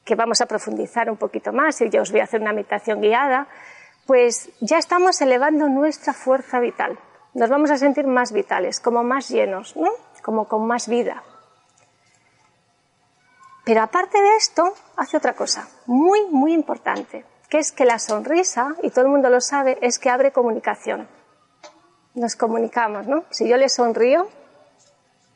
que 0.05 0.15
vamos 0.15 0.41
a 0.41 0.47
profundizar 0.47 1.11
un 1.11 1.17
poquito 1.17 1.53
más 1.53 1.81
y 1.81 1.89
yo 1.89 2.03
os 2.03 2.11
voy 2.11 2.21
a 2.21 2.25
hacer 2.25 2.41
una 2.41 2.53
meditación 2.53 3.01
guiada, 3.01 3.49
pues 4.07 4.51
ya 4.61 4.79
estamos 4.79 5.21
elevando 5.21 5.69
nuestra 5.69 6.13
fuerza 6.13 6.59
vital. 6.59 6.99
Nos 7.33 7.49
vamos 7.49 7.71
a 7.71 7.79
sentir 7.79 8.07
más 8.07 8.33
vitales, 8.33 8.81
como 8.81 9.05
más 9.05 9.29
llenos, 9.29 9.77
¿no? 9.77 9.91
como 10.21 10.49
con 10.49 10.67
más 10.67 10.89
vida. 10.89 11.23
Pero 13.65 13.83
aparte 13.83 14.21
de 14.21 14.37
esto, 14.37 14.75
hace 14.97 15.17
otra 15.17 15.35
cosa 15.35 15.69
muy, 15.87 16.27
muy 16.31 16.53
importante, 16.53 17.25
que 17.51 17.59
es 17.59 17.73
que 17.73 17.85
la 17.85 17.99
sonrisa, 17.99 18.77
y 18.83 18.91
todo 18.91 19.05
el 19.05 19.11
mundo 19.11 19.29
lo 19.29 19.41
sabe, 19.41 19.77
es 19.83 19.99
que 19.99 20.09
abre 20.09 20.33
comunicación. 20.33 21.09
Nos 22.15 22.37
comunicamos, 22.37 23.07
¿no? 23.07 23.25
Si 23.31 23.49
yo 23.49 23.57
le 23.57 23.69
sonrío, 23.69 24.29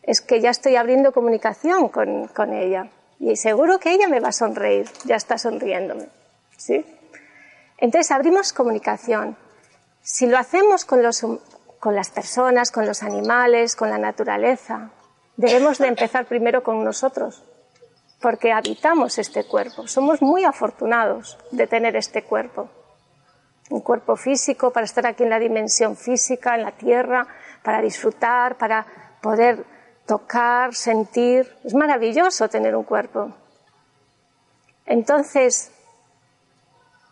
es 0.02 0.21
que 0.21 0.40
ya 0.40 0.50
estoy 0.50 0.76
abriendo 0.76 1.12
comunicación 1.12 1.88
con, 1.88 2.28
con 2.28 2.52
ella. 2.52 2.88
Y 3.18 3.37
seguro 3.37 3.78
que 3.78 3.92
ella 3.92 4.09
me 4.09 4.21
va 4.21 4.28
a 4.28 4.33
sonreír, 4.33 4.88
ya 5.04 5.16
está 5.16 5.38
sonriéndome. 5.38 6.09
¿Sí? 6.56 6.85
Entonces 7.78 8.11
abrimos 8.12 8.52
comunicación. 8.52 9.37
Si 10.02 10.26
lo 10.26 10.38
hacemos 10.38 10.85
con 10.85 11.02
los, 11.02 11.25
con 11.80 11.94
las 11.94 12.11
personas, 12.11 12.71
con 12.71 12.87
los 12.87 13.02
animales, 13.02 13.76
con 13.76 13.90
la 13.90 13.99
naturaleza. 13.99 14.90
Debemos 15.37 15.78
de 15.78 15.88
empezar 15.88 16.26
primero 16.26 16.62
con 16.62 16.85
nosotros, 16.85 17.42
porque 18.25 18.52
habitamos 18.52 19.19
este 19.19 19.45
cuerpo. 19.45 19.87
Somos 19.87 20.23
muy 20.23 20.45
afortunados 20.45 21.37
de 21.50 21.66
tener 21.66 21.95
este 21.95 22.25
cuerpo. 22.25 22.71
Un 23.69 23.83
cuerpo 23.83 24.16
físico 24.16 24.73
para 24.73 24.87
estar 24.87 25.07
aquí 25.07 25.25
en 25.25 25.28
la 25.28 25.38
dimensión 25.38 25.95
física, 25.95 26.54
en 26.54 26.62
la 26.62 26.73
tierra, 26.73 27.26
para 27.62 27.83
disfrutar, 27.83 28.57
para 28.57 28.87
poder 29.21 29.66
tocar, 30.07 30.75
sentir. 30.75 31.54
Es 31.64 31.75
maravilloso 31.75 32.49
tener 32.49 32.75
un 32.75 32.85
cuerpo. 32.85 33.35
Entonces, 34.87 35.71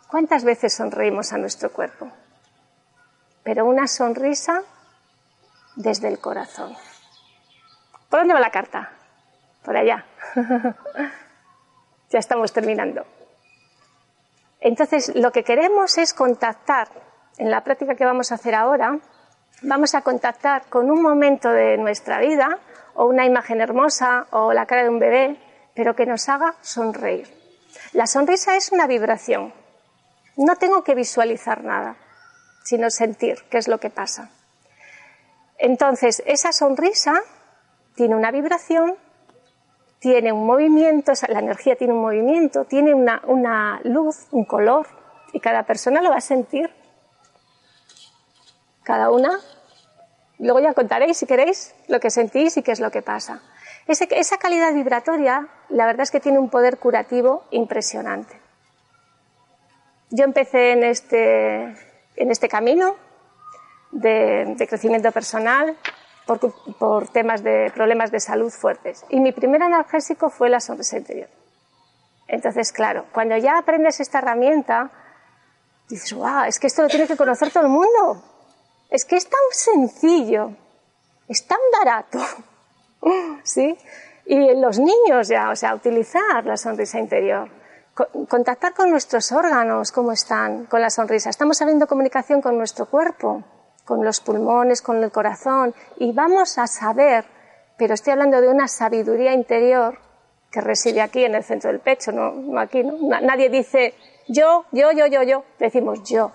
¿cuántas 0.07 0.43
veces 0.43 0.73
sonreímos 0.73 1.31
a 1.31 1.37
nuestro 1.37 1.71
cuerpo? 1.71 2.11
pero 3.43 3.65
una 3.65 3.87
sonrisa 3.87 4.61
desde 5.75 6.07
el 6.07 6.17
corazón. 6.19 6.73
¿Por 8.09 8.21
dónde 8.21 8.33
va 8.33 8.39
la 8.39 8.51
carta? 8.51 9.02
Por 9.63 9.77
allá. 9.77 10.05
ya 12.09 12.19
estamos 12.19 12.51
terminando. 12.53 13.05
Entonces, 14.59 15.13
lo 15.15 15.31
que 15.31 15.43
queremos 15.43 15.97
es 15.97 16.13
contactar, 16.13 16.87
en 17.37 17.49
la 17.49 17.63
práctica 17.63 17.95
que 17.95 18.05
vamos 18.05 18.31
a 18.31 18.35
hacer 18.35 18.55
ahora, 18.55 18.99
vamos 19.61 19.95
a 19.95 20.01
contactar 20.01 20.63
con 20.69 20.89
un 20.91 21.01
momento 21.01 21.49
de 21.49 21.77
nuestra 21.77 22.19
vida, 22.19 22.59
o 22.93 23.05
una 23.05 23.25
imagen 23.25 23.61
hermosa, 23.61 24.27
o 24.31 24.53
la 24.53 24.65
cara 24.65 24.83
de 24.83 24.89
un 24.89 24.99
bebé, 24.99 25.37
pero 25.75 25.95
que 25.95 26.05
nos 26.05 26.29
haga 26.29 26.55
sonreír. 26.61 27.27
La 27.93 28.05
sonrisa 28.05 28.55
es 28.55 28.71
una 28.71 28.87
vibración. 28.87 29.53
No 30.37 30.55
tengo 30.55 30.83
que 30.83 30.95
visualizar 30.95 31.63
nada 31.63 31.97
sino 32.63 32.89
sentir 32.89 33.43
qué 33.49 33.57
es 33.57 33.67
lo 33.67 33.79
que 33.79 33.89
pasa. 33.89 34.31
Entonces, 35.57 36.23
esa 36.25 36.51
sonrisa 36.51 37.21
tiene 37.95 38.15
una 38.15 38.31
vibración, 38.31 38.95
tiene 40.03 40.33
un 40.33 40.45
movimiento, 40.45 41.13
la 41.29 41.39
energía 41.39 41.77
tiene 41.77 41.93
un 41.93 42.01
movimiento, 42.01 42.65
tiene 42.65 42.93
una, 42.93 43.21
una 43.25 43.79
luz, 43.85 44.27
un 44.31 44.43
color, 44.43 44.85
y 45.31 45.39
cada 45.39 45.63
persona 45.63 46.01
lo 46.01 46.09
va 46.09 46.17
a 46.17 46.21
sentir. 46.21 46.69
Cada 48.83 49.09
una. 49.09 49.39
Luego 50.39 50.59
ya 50.59 50.73
contaréis, 50.73 51.15
si 51.15 51.25
queréis, 51.25 51.73
lo 51.87 52.01
que 52.01 52.09
sentís 52.09 52.57
y 52.57 52.63
qué 52.63 52.73
es 52.73 52.81
lo 52.81 52.91
que 52.91 53.01
pasa. 53.01 53.41
esa 53.87 54.37
calidad 54.37 54.73
vibratoria, 54.73 55.47
la 55.69 55.85
verdad 55.85 56.01
es 56.01 56.11
que 56.11 56.19
tiene 56.19 56.37
un 56.37 56.49
poder 56.49 56.79
curativo 56.79 57.45
impresionante. 57.51 58.37
Yo 60.09 60.25
empecé 60.25 60.73
en 60.73 60.83
este, 60.83 61.63
en 62.17 62.29
este 62.29 62.49
camino 62.49 62.97
de, 63.91 64.53
crecimiento 64.67 65.13
personal 65.13 65.77
por, 66.25 67.07
temas 67.09 67.43
de 67.43 67.71
problemas 67.73 68.11
de 68.11 68.19
salud 68.19 68.51
fuertes. 68.51 69.05
Y 69.09 69.19
mi 69.19 69.31
primer 69.31 69.61
analgésico 69.63 70.29
fue 70.29 70.49
la 70.49 70.59
sonrisa 70.59 70.97
interior. 70.97 71.29
Entonces, 72.27 72.71
claro, 72.71 73.05
cuando 73.11 73.37
ya 73.37 73.57
aprendes 73.57 73.99
esta 73.99 74.19
herramienta, 74.19 74.91
dices, 75.89 76.13
wow, 76.13 76.43
es 76.47 76.59
que 76.59 76.67
esto 76.67 76.81
lo 76.81 76.87
tiene 76.87 77.07
que 77.07 77.17
conocer 77.17 77.51
todo 77.51 77.63
el 77.63 77.69
mundo. 77.69 78.23
Es 78.89 79.05
que 79.05 79.17
es 79.17 79.27
tan 79.27 79.41
sencillo, 79.51 80.51
es 81.27 81.45
tan 81.45 81.59
barato. 81.79 82.19
¿Sí? 83.43 83.77
Y 84.25 84.55
los 84.55 84.79
niños 84.79 85.27
ya, 85.27 85.49
o 85.49 85.55
sea, 85.55 85.75
utilizar 85.75 86.45
la 86.45 86.57
sonrisa 86.57 86.99
interior 86.99 87.49
contactar 88.27 88.73
con 88.73 88.89
nuestros 88.89 89.31
órganos, 89.31 89.91
cómo 89.91 90.11
están, 90.11 90.65
con 90.65 90.81
la 90.81 90.89
sonrisa. 90.89 91.29
Estamos 91.29 91.61
abriendo 91.61 91.87
comunicación 91.87 92.41
con 92.41 92.57
nuestro 92.57 92.87
cuerpo, 92.87 93.43
con 93.85 94.03
los 94.03 94.19
pulmones, 94.21 94.81
con 94.81 95.03
el 95.03 95.11
corazón, 95.11 95.73
y 95.97 96.11
vamos 96.11 96.57
a 96.57 96.67
saber, 96.67 97.25
pero 97.77 97.93
estoy 97.93 98.13
hablando 98.13 98.39
de 98.41 98.49
una 98.49 98.67
sabiduría 98.67 99.33
interior 99.33 99.97
que 100.51 100.61
reside 100.61 101.01
aquí 101.01 101.25
en 101.25 101.35
el 101.35 101.43
centro 101.43 101.71
del 101.71 101.79
pecho, 101.79 102.11
no, 102.11 102.59
aquí, 102.59 102.83
¿no? 102.83 102.97
Nadie 103.21 103.49
dice 103.49 103.95
yo, 104.27 104.65
yo, 104.71 104.91
yo, 104.91 105.07
yo, 105.07 105.23
yo, 105.23 105.43
decimos 105.59 106.03
yo, 106.03 106.31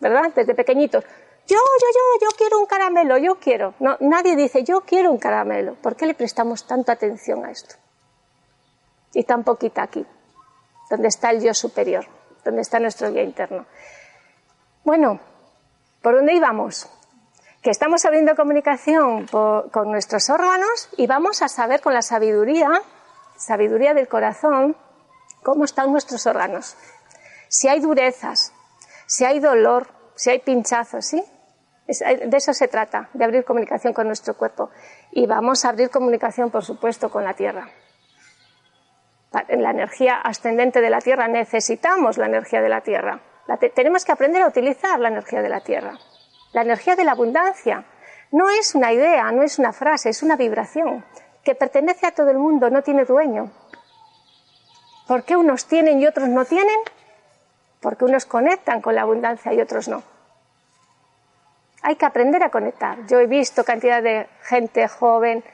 ¿verdad? 0.00 0.32
Desde 0.34 0.54
pequeñitos. 0.54 1.04
Yo, 1.46 1.56
yo, 1.56 1.86
yo, 1.94 2.26
yo 2.26 2.36
quiero 2.36 2.58
un 2.58 2.66
caramelo, 2.66 3.18
yo 3.18 3.36
quiero. 3.36 3.74
No, 3.78 3.96
nadie 4.00 4.34
dice 4.34 4.64
yo 4.64 4.80
quiero 4.80 5.12
un 5.12 5.18
caramelo. 5.18 5.76
¿Por 5.76 5.94
qué 5.94 6.06
le 6.06 6.14
prestamos 6.14 6.66
tanta 6.66 6.92
atención 6.92 7.44
a 7.44 7.52
esto? 7.52 7.76
Y 9.14 9.22
tan 9.22 9.44
poquita 9.44 9.82
aquí 9.84 10.04
donde 10.90 11.08
está 11.08 11.30
el 11.30 11.42
yo 11.42 11.54
superior, 11.54 12.06
donde 12.44 12.62
está 12.62 12.78
nuestro 12.78 13.10
yo 13.10 13.20
interno. 13.20 13.66
Bueno, 14.84 15.20
¿por 16.06 16.14
dónde 16.14 16.34
íbamos? 16.34 16.88
Que 17.62 17.70
estamos 17.70 18.04
abriendo 18.04 18.36
comunicación 18.36 19.26
con 19.26 19.90
nuestros 19.90 20.30
órganos 20.30 20.88
y 20.96 21.08
vamos 21.08 21.42
a 21.42 21.48
saber 21.48 21.80
con 21.80 21.94
la 21.94 22.02
sabiduría, 22.02 22.70
sabiduría 23.36 23.92
del 23.92 24.06
corazón, 24.06 24.76
cómo 25.42 25.64
están 25.64 25.90
nuestros 25.90 26.24
órganos. 26.28 26.76
Si 27.48 27.66
hay 27.66 27.80
durezas, 27.80 28.52
si 29.06 29.24
hay 29.24 29.40
dolor, 29.40 29.88
si 30.14 30.30
hay 30.30 30.38
pinchazos, 30.38 31.06
¿sí? 31.06 31.24
De 31.88 32.36
eso 32.36 32.54
se 32.54 32.68
trata, 32.68 33.10
de 33.12 33.24
abrir 33.24 33.44
comunicación 33.44 33.92
con 33.92 34.06
nuestro 34.06 34.34
cuerpo. 34.34 34.70
Y 35.10 35.26
vamos 35.26 35.64
a 35.64 35.70
abrir 35.70 35.90
comunicación, 35.90 36.52
por 36.52 36.62
supuesto, 36.62 37.10
con 37.10 37.24
la 37.24 37.34
tierra 37.34 37.68
en 39.48 39.62
la 39.62 39.70
energía 39.70 40.14
ascendente 40.14 40.80
de 40.80 40.88
la 40.88 41.00
Tierra 41.00 41.28
necesitamos 41.28 42.16
la 42.16 42.26
energía 42.26 42.62
de 42.62 42.68
la 42.68 42.80
Tierra. 42.80 43.20
Tenemos 43.74 44.04
que 44.04 44.12
aprender 44.12 44.42
a 44.42 44.48
utilizar 44.48 44.98
la 44.98 45.08
energía 45.08 45.42
de 45.42 45.48
la 45.48 45.60
Tierra. 45.60 45.98
La 46.52 46.62
energía 46.62 46.96
de 46.96 47.04
la 47.04 47.12
abundancia 47.12 47.84
no 48.32 48.50
es 48.50 48.74
una 48.74 48.92
idea, 48.92 49.30
no 49.30 49.42
es 49.42 49.58
una 49.58 49.72
frase, 49.72 50.10
es 50.10 50.22
una 50.22 50.36
vibración 50.36 51.04
que 51.44 51.54
pertenece 51.54 52.06
a 52.06 52.10
todo 52.10 52.30
el 52.30 52.38
mundo, 52.38 52.70
no 52.70 52.82
tiene 52.82 53.04
dueño. 53.04 53.50
¿Por 55.06 55.22
qué 55.22 55.36
unos 55.36 55.66
tienen 55.66 56.00
y 56.00 56.06
otros 56.06 56.28
no 56.28 56.44
tienen? 56.44 56.78
Porque 57.80 58.04
unos 58.04 58.26
conectan 58.26 58.80
con 58.80 58.96
la 58.96 59.02
abundancia 59.02 59.52
y 59.52 59.60
otros 59.60 59.86
no. 59.86 60.02
Hay 61.82 61.94
que 61.94 62.04
aprender 62.04 62.42
a 62.42 62.50
conectar. 62.50 63.06
Yo 63.06 63.20
he 63.20 63.28
visto 63.28 63.62
cantidad 63.62 64.02
de 64.02 64.26
gente 64.42 64.88
joven 64.88 65.44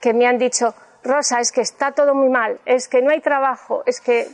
que 0.00 0.12
me 0.12 0.26
han 0.26 0.38
dicho, 0.38 0.74
Rosa, 1.04 1.38
es 1.38 1.52
que 1.52 1.60
está 1.60 1.92
todo 1.92 2.14
muy 2.14 2.28
mal, 2.28 2.58
es 2.64 2.88
que 2.88 3.00
no 3.00 3.10
hay 3.10 3.20
trabajo, 3.20 3.84
es 3.86 4.00
que... 4.00 4.28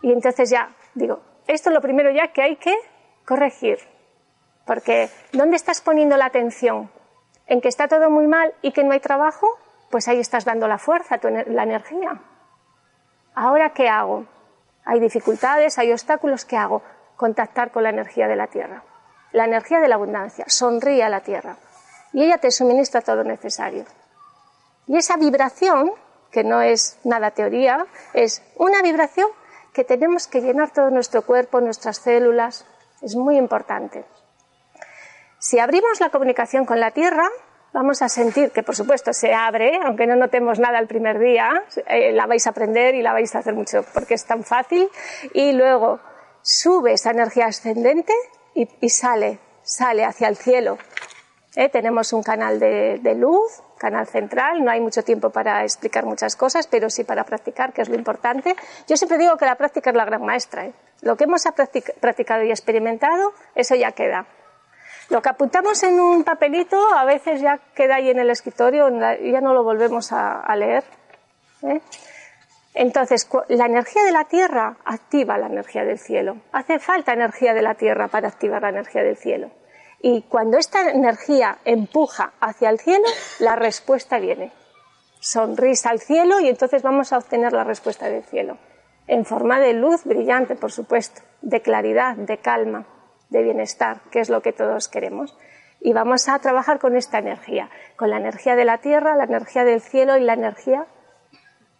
Y 0.00 0.12
entonces 0.12 0.48
ya 0.48 0.70
digo, 0.94 1.20
esto 1.54 1.70
es 1.70 1.74
lo 1.74 1.80
primero 1.80 2.10
ya 2.10 2.28
que 2.28 2.42
hay 2.42 2.56
que 2.56 2.74
corregir. 3.26 3.78
Porque 4.66 5.10
¿dónde 5.32 5.56
estás 5.56 5.80
poniendo 5.80 6.16
la 6.16 6.26
atención? 6.26 6.90
¿En 7.46 7.60
que 7.60 7.68
está 7.68 7.88
todo 7.88 8.10
muy 8.10 8.26
mal 8.26 8.54
y 8.62 8.72
que 8.72 8.84
no 8.84 8.92
hay 8.92 9.00
trabajo? 9.00 9.46
Pues 9.90 10.06
ahí 10.06 10.20
estás 10.20 10.44
dando 10.44 10.68
la 10.68 10.78
fuerza, 10.78 11.18
la 11.22 11.62
energía. 11.64 12.20
¿Ahora 13.34 13.70
qué 13.70 13.88
hago? 13.88 14.26
Hay 14.84 15.00
dificultades, 15.00 15.78
hay 15.78 15.92
obstáculos, 15.92 16.44
¿qué 16.44 16.56
hago? 16.56 16.82
Contactar 17.16 17.72
con 17.72 17.82
la 17.82 17.90
energía 17.90 18.28
de 18.28 18.36
la 18.36 18.46
tierra. 18.46 18.84
La 19.32 19.44
energía 19.44 19.80
de 19.80 19.88
la 19.88 19.96
abundancia. 19.96 20.44
Sonríe 20.48 21.02
a 21.02 21.08
la 21.08 21.20
tierra. 21.20 21.56
Y 22.12 22.22
ella 22.22 22.38
te 22.38 22.50
suministra 22.50 23.00
todo 23.00 23.16
lo 23.16 23.24
necesario. 23.24 23.84
Y 24.86 24.96
esa 24.96 25.16
vibración 25.16 25.92
que 26.30 26.44
no 26.44 26.62
es 26.62 26.98
nada 27.04 27.32
teoría, 27.32 27.86
es 28.14 28.42
una 28.56 28.82
vibración 28.82 29.28
que 29.72 29.84
tenemos 29.84 30.26
que 30.26 30.40
llenar 30.40 30.72
todo 30.72 30.90
nuestro 30.90 31.22
cuerpo, 31.22 31.60
nuestras 31.60 31.98
células. 31.98 32.66
Es 33.02 33.16
muy 33.16 33.36
importante. 33.36 34.04
Si 35.38 35.58
abrimos 35.58 36.00
la 36.00 36.10
comunicación 36.10 36.66
con 36.66 36.80
la 36.80 36.90
Tierra, 36.90 37.28
vamos 37.72 38.02
a 38.02 38.08
sentir 38.08 38.50
que, 38.50 38.62
por 38.62 38.76
supuesto, 38.76 39.12
se 39.12 39.32
abre, 39.32 39.78
aunque 39.84 40.06
no 40.06 40.16
notemos 40.16 40.58
nada 40.58 40.78
el 40.78 40.86
primer 40.86 41.18
día, 41.18 41.64
eh, 41.86 42.12
la 42.12 42.26
vais 42.26 42.46
a 42.46 42.50
aprender 42.50 42.94
y 42.94 43.02
la 43.02 43.12
vais 43.12 43.34
a 43.34 43.38
hacer 43.38 43.54
mucho 43.54 43.84
porque 43.94 44.14
es 44.14 44.24
tan 44.26 44.44
fácil, 44.44 44.88
y 45.32 45.52
luego 45.52 46.00
sube 46.42 46.92
esa 46.92 47.10
energía 47.10 47.46
ascendente 47.46 48.12
y, 48.54 48.88
sale, 48.88 49.38
sale 49.62 50.04
hacia 50.04 50.28
el 50.28 50.36
cielo. 50.36 50.78
Eh, 51.56 51.68
tenemos 51.68 52.12
un 52.12 52.22
canal 52.22 52.58
de, 52.58 52.98
de, 53.02 53.14
luz, 53.14 53.62
canal 53.80 54.06
central, 54.06 54.62
no 54.62 54.70
hay 54.70 54.80
mucho 54.80 55.02
tiempo 55.02 55.30
para 55.30 55.64
explicar 55.64 56.04
muchas 56.04 56.36
cosas, 56.36 56.66
pero 56.66 56.90
sí 56.90 57.02
para 57.02 57.24
practicar, 57.24 57.72
que 57.72 57.80
es 57.80 57.88
lo 57.88 57.94
importante. 57.94 58.54
Yo 58.86 58.96
siempre 58.96 59.16
digo 59.16 59.38
que 59.38 59.46
la 59.46 59.54
práctica 59.54 59.88
es 59.88 59.96
la 59.96 60.04
gran 60.04 60.22
maestra. 60.22 60.66
¿eh? 60.66 60.72
Lo 61.00 61.16
que 61.16 61.24
hemos 61.24 61.42
practicado 61.98 62.42
y 62.44 62.50
experimentado, 62.50 63.32
eso 63.54 63.74
ya 63.74 63.92
queda. 63.92 64.26
Lo 65.08 65.22
que 65.22 65.30
apuntamos 65.30 65.82
en 65.82 65.98
un 65.98 66.22
papelito 66.24 66.76
a 66.94 67.06
veces 67.06 67.40
ya 67.40 67.58
queda 67.74 67.96
ahí 67.96 68.10
en 68.10 68.18
el 68.18 68.28
escritorio 68.28 68.88
y 69.18 69.32
ya 69.32 69.40
no 69.40 69.54
lo 69.54 69.64
volvemos 69.64 70.12
a, 70.12 70.54
leer. 70.56 70.84
¿eh? 71.62 71.80
Entonces, 72.74 73.28
la 73.48 73.64
energía 73.64 74.04
de 74.04 74.12
la 74.12 74.24
Tierra 74.26 74.76
activa 74.84 75.38
la 75.38 75.46
energía 75.46 75.84
del 75.84 75.98
cielo. 75.98 76.36
Hace 76.52 76.78
falta 76.78 77.14
energía 77.14 77.54
de 77.54 77.62
la 77.62 77.74
Tierra 77.74 78.08
para 78.08 78.28
activar 78.28 78.60
la 78.60 78.68
energía 78.68 79.02
del 79.02 79.16
cielo. 79.16 79.50
Y 80.02 80.22
cuando 80.22 80.56
esta 80.58 80.90
energía 80.90 81.58
empuja 81.64 82.32
hacia 82.40 82.70
el 82.70 82.78
cielo, 82.78 83.04
la 83.38 83.56
respuesta 83.56 84.18
viene. 84.18 84.52
Sonrisa 85.20 85.90
al 85.90 86.00
cielo 86.00 86.40
y 86.40 86.48
entonces 86.48 86.82
vamos 86.82 87.12
a 87.12 87.18
obtener 87.18 87.52
la 87.52 87.64
respuesta 87.64 88.08
del 88.08 88.24
cielo. 88.24 88.56
En 89.06 89.26
forma 89.26 89.60
de 89.60 89.74
luz 89.74 90.04
brillante, 90.04 90.56
por 90.56 90.72
supuesto, 90.72 91.20
de 91.42 91.60
claridad, 91.60 92.16
de 92.16 92.38
calma 92.38 92.86
de 93.30 93.42
bienestar, 93.42 94.00
que 94.10 94.20
es 94.20 94.28
lo 94.28 94.42
que 94.42 94.52
todos 94.52 94.88
queremos. 94.88 95.36
Y 95.80 95.92
vamos 95.92 96.28
a 96.28 96.38
trabajar 96.40 96.78
con 96.78 96.96
esta 96.96 97.18
energía, 97.18 97.70
con 97.96 98.10
la 98.10 98.18
energía 98.18 98.54
de 98.54 98.64
la 98.64 98.78
tierra, 98.78 99.16
la 99.16 99.24
energía 99.24 99.64
del 99.64 99.80
cielo 99.80 100.16
y 100.18 100.20
la 100.20 100.34
energía 100.34 100.86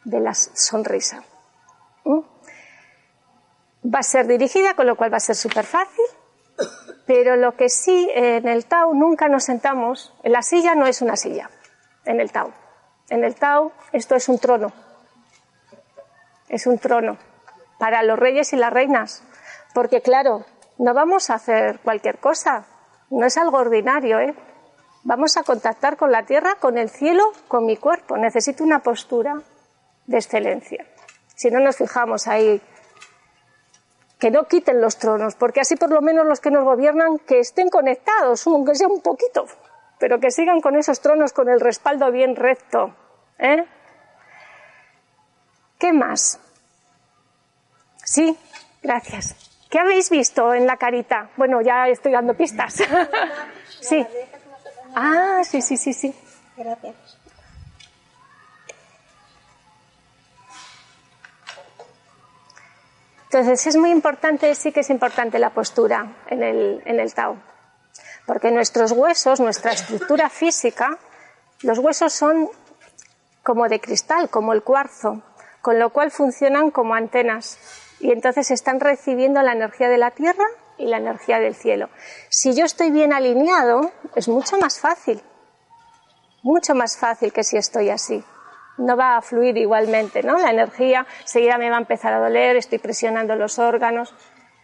de 0.04 0.20
la 0.20 0.32
sonrisa. 0.34 1.22
¿Mm? 2.04 2.20
Va 3.94 3.98
a 3.98 4.02
ser 4.02 4.26
dirigida, 4.26 4.74
con 4.74 4.86
lo 4.86 4.96
cual 4.96 5.12
va 5.12 5.18
a 5.18 5.20
ser 5.20 5.36
súper 5.36 5.64
fácil, 5.64 6.04
pero 7.12 7.34
lo 7.34 7.56
que 7.56 7.68
sí, 7.68 8.08
en 8.14 8.46
el 8.46 8.66
Tao 8.66 8.94
nunca 8.94 9.26
nos 9.26 9.42
sentamos, 9.42 10.14
en 10.22 10.30
la 10.30 10.42
silla 10.42 10.76
no 10.76 10.86
es 10.86 11.02
una 11.02 11.16
silla, 11.16 11.50
en 12.04 12.20
el 12.20 12.30
Tao. 12.30 12.52
En 13.08 13.24
el 13.24 13.34
Tao 13.34 13.72
esto 13.90 14.14
es 14.14 14.28
un 14.28 14.38
trono, 14.38 14.72
es 16.48 16.68
un 16.68 16.78
trono 16.78 17.18
para 17.80 18.04
los 18.04 18.16
reyes 18.16 18.52
y 18.52 18.56
las 18.56 18.72
reinas, 18.72 19.24
porque 19.74 20.02
claro, 20.02 20.46
no 20.78 20.94
vamos 20.94 21.30
a 21.30 21.34
hacer 21.34 21.80
cualquier 21.80 22.18
cosa, 22.18 22.66
no 23.10 23.26
es 23.26 23.36
algo 23.36 23.58
ordinario, 23.58 24.20
¿eh? 24.20 24.32
Vamos 25.02 25.36
a 25.36 25.42
contactar 25.42 25.96
con 25.96 26.12
la 26.12 26.22
tierra, 26.26 26.58
con 26.60 26.78
el 26.78 26.90
cielo, 26.90 27.24
con 27.48 27.66
mi 27.66 27.76
cuerpo. 27.76 28.18
Necesito 28.18 28.62
una 28.62 28.84
postura 28.84 29.42
de 30.06 30.16
excelencia. 30.16 30.86
Si 31.34 31.50
no 31.50 31.58
nos 31.58 31.76
fijamos 31.76 32.28
ahí, 32.28 32.62
que 34.20 34.30
no 34.30 34.44
quiten 34.44 34.80
los 34.80 34.98
tronos, 34.98 35.34
porque 35.34 35.60
así 35.60 35.76
por 35.76 35.90
lo 35.90 36.02
menos 36.02 36.26
los 36.26 36.40
que 36.40 36.50
nos 36.50 36.62
gobiernan 36.62 37.18
que 37.18 37.40
estén 37.40 37.70
conectados, 37.70 38.46
aunque 38.46 38.74
sea 38.74 38.86
un 38.86 39.00
poquito, 39.00 39.46
pero 39.98 40.20
que 40.20 40.30
sigan 40.30 40.60
con 40.60 40.76
esos 40.76 41.00
tronos 41.00 41.32
con 41.32 41.48
el 41.48 41.58
respaldo 41.58 42.12
bien 42.12 42.36
recto. 42.36 42.94
¿eh? 43.38 43.64
¿Qué 45.78 45.92
más? 45.94 46.38
Sí, 48.04 48.36
gracias. 48.82 49.34
¿Qué 49.70 49.78
habéis 49.78 50.10
visto 50.10 50.52
en 50.52 50.66
la 50.66 50.76
carita? 50.76 51.30
Bueno, 51.36 51.62
ya 51.62 51.88
estoy 51.88 52.12
dando 52.12 52.34
pistas. 52.34 52.74
sí. 53.80 54.06
Ah, 54.94 55.40
sí, 55.44 55.62
sí, 55.62 55.76
sí, 55.76 55.94
sí. 55.94 56.14
Gracias. 56.56 57.09
Entonces 63.32 63.64
es 63.68 63.76
muy 63.76 63.92
importante, 63.92 64.52
sí 64.56 64.72
que 64.72 64.80
es 64.80 64.90
importante 64.90 65.38
la 65.38 65.50
postura 65.50 66.16
en 66.26 66.42
el, 66.42 66.82
en 66.84 66.98
el 66.98 67.14
Tao. 67.14 67.36
Porque 68.26 68.50
nuestros 68.50 68.90
huesos, 68.90 69.38
nuestra 69.38 69.70
estructura 69.70 70.28
física, 70.28 70.98
los 71.62 71.78
huesos 71.78 72.12
son 72.12 72.48
como 73.44 73.68
de 73.68 73.80
cristal, 73.80 74.30
como 74.30 74.52
el 74.52 74.64
cuarzo, 74.64 75.22
con 75.62 75.78
lo 75.78 75.90
cual 75.90 76.10
funcionan 76.10 76.72
como 76.72 76.94
antenas 76.94 77.58
y 78.00 78.10
entonces 78.10 78.50
están 78.50 78.80
recibiendo 78.80 79.40
la 79.42 79.52
energía 79.52 79.88
de 79.88 79.98
la 79.98 80.10
tierra 80.10 80.46
y 80.76 80.86
la 80.86 80.96
energía 80.96 81.38
del 81.38 81.54
cielo. 81.54 81.88
Si 82.30 82.52
yo 82.52 82.64
estoy 82.64 82.90
bien 82.90 83.12
alineado, 83.12 83.92
es 84.16 84.26
mucho 84.26 84.58
más 84.58 84.80
fácil, 84.80 85.22
mucho 86.42 86.74
más 86.74 86.96
fácil 86.96 87.32
que 87.32 87.44
si 87.44 87.58
estoy 87.58 87.90
así. 87.90 88.24
No 88.80 88.96
va 88.96 89.16
a 89.16 89.22
fluir 89.22 89.56
igualmente, 89.56 90.22
¿no? 90.22 90.38
La 90.38 90.50
energía 90.50 91.06
seguida 91.24 91.58
me 91.58 91.70
va 91.70 91.76
a 91.76 91.80
empezar 91.80 92.12
a 92.12 92.18
doler, 92.18 92.56
estoy 92.56 92.78
presionando 92.78 93.36
los 93.36 93.58
órganos. 93.58 94.14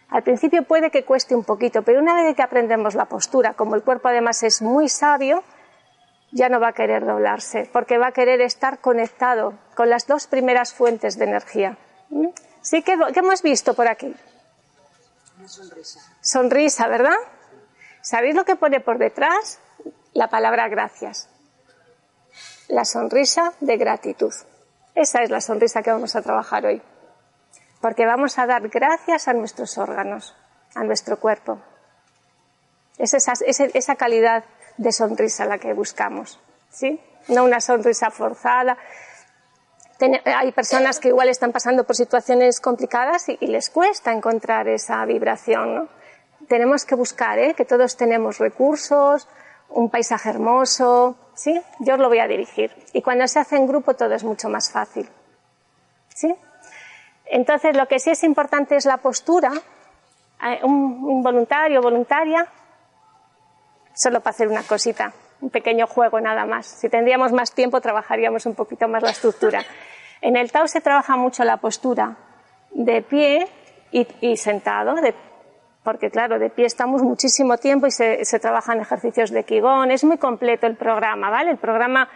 Al 0.09 0.23
principio 0.23 0.63
puede 0.63 0.89
que 0.89 1.03
cueste 1.03 1.35
un 1.35 1.43
poquito, 1.43 1.81
pero 1.83 1.99
una 1.99 2.13
vez 2.15 2.35
que 2.35 2.41
aprendemos 2.41 2.95
la 2.95 3.05
postura, 3.05 3.53
como 3.53 3.75
el 3.75 3.83
cuerpo 3.83 4.07
además 4.07 4.41
es 4.43 4.61
muy 4.61 4.89
sabio, 4.89 5.43
ya 6.31 6.49
no 6.49 6.59
va 6.59 6.69
a 6.69 6.73
querer 6.73 7.05
doblarse, 7.05 7.69
porque 7.71 7.97
va 7.97 8.07
a 8.07 8.11
querer 8.11 8.41
estar 8.41 8.79
conectado 8.79 9.53
con 9.75 9.89
las 9.89 10.07
dos 10.07 10.27
primeras 10.27 10.73
fuentes 10.73 11.17
de 11.17 11.25
energía. 11.25 11.77
¿Mm? 12.09 12.27
¿Sí? 12.61 12.81
¿Qué, 12.83 12.97
hemos 13.15 13.41
visto 13.41 13.73
por 13.73 13.87
aquí? 13.87 14.15
Una 15.37 15.47
sonrisa. 15.47 15.99
Sonrisa, 16.21 16.87
¿verdad? 16.87 17.17
¿Sabéis 18.01 18.35
lo 18.35 18.45
que 18.45 18.55
pone 18.55 18.79
por 18.79 18.97
detrás? 18.97 19.59
La 20.13 20.29
palabra 20.29 20.67
gracias. 20.67 21.29
La 22.67 22.85
sonrisa 22.85 23.53
de 23.59 23.77
gratitud. 23.77 24.33
Esa 24.95 25.23
es 25.23 25.29
la 25.29 25.41
sonrisa 25.41 25.81
que 25.81 25.91
vamos 25.91 26.15
a 26.15 26.21
trabajar 26.21 26.65
hoy. 26.65 26.81
Porque 27.81 28.05
vamos 28.05 28.37
a 28.39 28.45
dar 28.45 28.67
gracias 28.69 29.27
a 29.27 29.33
nuestros 29.33 29.77
órganos, 29.77 30.35
a 30.75 30.83
nuestro 30.83 31.19
cuerpo. 31.19 31.59
Es 32.97 33.13
esa, 33.13 33.33
esa 33.45 33.95
calidad 33.95 34.43
de 34.77 34.91
sonrisa 34.91 35.45
la 35.45 35.59
que 35.59 35.73
buscamos. 35.73 36.39
¿Sí? 36.69 36.99
No 37.29 37.43
una 37.43 37.61
sonrisa 37.61 38.09
forzada, 38.09 38.77
hay 40.25 40.51
personas 40.51 40.99
que 40.99 41.07
igual 41.07 41.29
están 41.29 41.51
pasando 41.51 41.83
por 41.83 41.95
situaciones 41.95 42.59
complicadas 42.59 43.29
y, 43.29 43.37
les 43.47 43.69
cuesta 43.69 44.11
encontrar 44.11 44.67
esa 44.67 45.03
vibración. 45.05 45.89
Tenemos 46.47 46.85
que 46.85 46.95
buscar 46.95 47.39
¿eh? 47.39 47.53
que 47.55 47.65
todos 47.65 47.97
tenemos 47.97 48.37
recursos, 48.37 49.27
un 49.69 49.89
paisaje 49.89 50.29
hermoso, 50.29 51.15
¿sí? 51.37 51.61
Yo 51.79 51.93
os 51.93 51.99
lo 51.99 52.09
voy 52.09 52.19
a 52.19 52.27
dirigir. 52.27 52.75
Y 52.91 53.01
cuando 53.01 53.25
se 53.27 53.39
hace 53.39 53.55
en 53.55 53.65
grupo 53.65 53.93
todo 53.93 54.13
es 54.13 54.25
mucho 54.25 54.49
más 54.49 54.69
fácil. 54.69 55.07
¿Sí? 56.09 56.35
Entonces, 57.25 57.77
lo 57.77 57.87
que 57.87 57.99
sí 57.99 58.09
es 58.09 58.23
importante 58.25 58.75
es 58.75 58.85
la 58.85 58.97
postura. 58.97 59.51
Eh, 60.43 60.59
un, 60.63 61.03
un 61.03 61.23
voluntario 61.23 61.79
o 61.79 61.83
voluntaria, 61.83 62.45
solo 63.93 64.19
para 64.19 64.31
hacer 64.31 64.49
una 64.49 64.63
cosita 64.63 65.13
un 65.41 65.49
pequeño 65.49 65.87
juego 65.87 66.19
nada 66.19 66.45
más. 66.45 66.65
Si 66.65 66.89
tendríamos 66.89 67.31
más 67.31 67.53
tiempo, 67.53 67.81
trabajaríamos 67.81 68.45
un 68.45 68.55
poquito 68.55 68.87
más 68.87 69.03
la 69.03 69.11
estructura. 69.11 69.63
En 70.21 70.35
el 70.35 70.51
Tao 70.51 70.67
se 70.67 70.81
trabaja 70.81 71.15
mucho 71.15 71.43
la 71.43 71.57
postura 71.57 72.17
de 72.71 73.01
pie 73.01 73.47
y, 73.91 74.37
sentado, 74.37 74.95
porque 75.87 76.11
claro, 76.11 76.37
de 76.37 76.49
pie 76.49 76.65
estamos 76.65 77.01
muchísimo 77.01 77.57
tiempo 77.57 77.87
y 77.87 77.91
se, 77.91 78.39
trabajan 78.41 78.81
ejercicios 78.81 79.31
de 79.31 79.45
Qigong. 79.45 79.89
Es 79.89 80.03
muy 80.03 80.17
completo 80.17 80.67
el 80.67 80.75
programa, 80.75 81.29
¿vale? 81.29 81.51
El 81.51 81.57
programa 81.57 82.09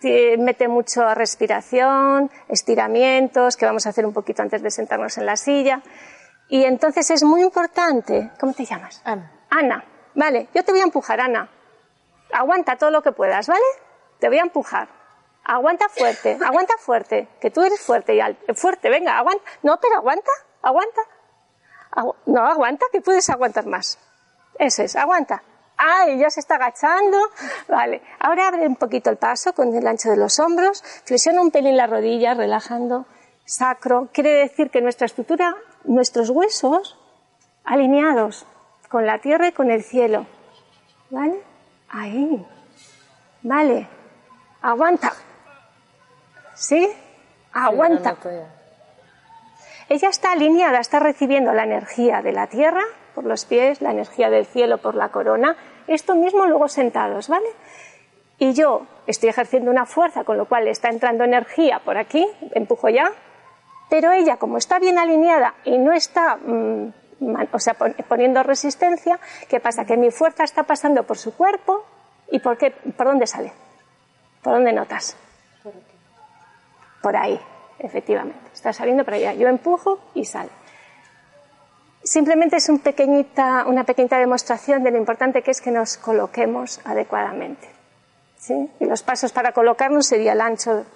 mete 0.00 0.66
mucho 0.66 1.14
respiración, 1.14 2.30
estiramientos, 2.48 3.58
que 3.58 3.66
vamos 3.66 3.84
a 3.84 3.90
hacer 3.90 4.06
un 4.06 4.14
poquito 4.14 4.40
antes 4.40 4.62
de 4.62 4.70
sentarnos 4.70 5.18
en 5.18 5.26
la 5.26 5.36
silla. 5.36 5.82
Y 6.48 6.64
entonces 6.64 7.10
es 7.10 7.22
muy 7.22 7.42
importante. 7.42 8.30
¿Cómo 8.40 8.54
te 8.54 8.64
llamas? 8.64 9.02
Ana. 9.04 9.30
Ana. 9.50 9.84
Vale, 10.14 10.48
yo 10.54 10.64
te 10.64 10.72
voy 10.72 10.80
a 10.80 10.84
empujar, 10.84 11.20
Ana 11.20 11.50
aguanta 12.32 12.76
todo 12.76 12.90
lo 12.90 13.02
que 13.02 13.12
puedas, 13.12 13.46
¿vale? 13.46 13.60
Te 14.20 14.28
voy 14.28 14.38
a 14.38 14.42
empujar. 14.42 14.88
Aguanta 15.44 15.88
fuerte, 15.90 16.38
aguanta 16.44 16.74
fuerte, 16.78 17.28
que 17.42 17.50
tú 17.50 17.62
eres 17.62 17.80
fuerte 17.80 18.14
y 18.14 18.20
alto. 18.20 18.54
Fuerte, 18.54 18.88
venga, 18.88 19.18
aguanta. 19.18 19.42
No, 19.62 19.78
pero 19.80 19.96
aguanta, 19.96 20.30
aguanta. 20.62 21.02
No, 22.26 22.46
aguanta, 22.46 22.86
que 22.92 23.00
puedes 23.00 23.28
aguantar 23.30 23.66
más. 23.66 23.98
Ese 24.58 24.84
es, 24.84 24.96
aguanta. 24.96 25.42
¡Ay, 25.76 26.18
ya 26.18 26.28
se 26.28 26.40
está 26.40 26.56
agachando! 26.56 27.16
Vale, 27.68 28.02
ahora 28.18 28.48
abre 28.48 28.66
un 28.66 28.76
poquito 28.76 29.10
el 29.10 29.16
paso 29.16 29.52
con 29.52 29.74
el 29.74 29.86
ancho 29.86 30.10
de 30.10 30.16
los 30.16 30.40
hombros, 30.40 30.82
flexiona 31.04 31.40
un 31.40 31.52
pelín 31.52 31.76
la 31.76 31.86
rodilla, 31.86 32.34
relajando. 32.34 33.06
Sacro, 33.44 34.08
quiere 34.12 34.30
decir 34.30 34.70
que 34.70 34.80
nuestra 34.80 35.06
estructura, 35.06 35.56
nuestros 35.84 36.30
huesos, 36.30 36.98
alineados 37.64 38.44
con 38.88 39.06
la 39.06 39.20
tierra 39.20 39.48
y 39.48 39.52
con 39.52 39.70
el 39.70 39.84
cielo. 39.84 40.26
¿Vale? 41.10 41.40
Ahí. 41.88 42.46
Vale. 43.42 43.88
Aguanta. 44.60 45.12
¿Sí? 46.54 46.90
Aguanta. 47.52 48.16
Ella 49.88 50.08
está 50.08 50.32
alineada, 50.32 50.80
está 50.80 50.98
recibiendo 51.00 51.52
la 51.52 51.64
energía 51.64 52.20
de 52.20 52.32
la 52.32 52.46
tierra 52.46 52.82
por 53.14 53.24
los 53.24 53.46
pies, 53.46 53.80
la 53.80 53.90
energía 53.90 54.28
del 54.28 54.46
cielo 54.46 54.78
por 54.78 54.94
la 54.94 55.08
corona. 55.08 55.56
Esto 55.86 56.14
mismo 56.14 56.46
luego 56.46 56.68
sentados, 56.68 57.28
¿vale? 57.28 57.48
Y 58.38 58.52
yo 58.52 58.86
estoy 59.06 59.30
ejerciendo 59.30 59.70
una 59.70 59.86
fuerza, 59.86 60.24
con 60.24 60.36
lo 60.36 60.46
cual 60.46 60.68
está 60.68 60.90
entrando 60.90 61.24
energía 61.24 61.80
por 61.84 61.96
aquí, 61.96 62.26
empujo 62.52 62.88
ya, 62.90 63.10
pero 63.88 64.12
ella, 64.12 64.36
como 64.36 64.58
está 64.58 64.78
bien 64.78 64.98
alineada 64.98 65.54
y 65.64 65.78
no 65.78 65.92
está 65.92 66.36
mm, 66.36 66.92
o 67.52 67.58
sea, 67.58 67.74
poniendo 67.74 68.42
resistencia, 68.42 69.18
¿qué 69.48 69.58
pasa? 69.58 69.84
Que 69.84 69.96
mi 69.96 70.10
fuerza 70.10 70.44
está 70.44 70.62
pasando 70.64 71.02
por 71.04 71.18
su 71.18 71.34
cuerpo 71.34 71.84
y 72.30 72.38
¿por, 72.38 72.58
qué? 72.58 72.70
¿por 72.70 73.06
dónde 73.06 73.26
sale? 73.26 73.52
¿Por 74.42 74.52
dónde 74.52 74.72
notas? 74.72 75.16
Por, 75.62 75.72
por 77.02 77.16
ahí, 77.16 77.40
efectivamente. 77.78 78.40
Está 78.52 78.72
saliendo 78.72 79.04
por 79.04 79.14
allá. 79.14 79.34
Yo 79.34 79.48
empujo 79.48 80.00
y 80.14 80.24
sale. 80.24 80.50
Simplemente 82.02 82.56
es 82.56 82.68
una 82.68 82.78
pequeñita 83.84 84.18
demostración 84.18 84.82
de 84.82 84.90
lo 84.90 84.98
importante 84.98 85.42
que 85.42 85.50
es 85.50 85.60
que 85.60 85.70
nos 85.70 85.96
coloquemos 85.98 86.80
adecuadamente. 86.84 87.68
¿sí? 88.38 88.70
Y 88.80 88.86
los 88.86 89.02
pasos 89.02 89.32
para 89.32 89.52
colocarnos 89.52 90.06
sería 90.06 90.32
el 90.32 90.40
ancho 90.40 90.86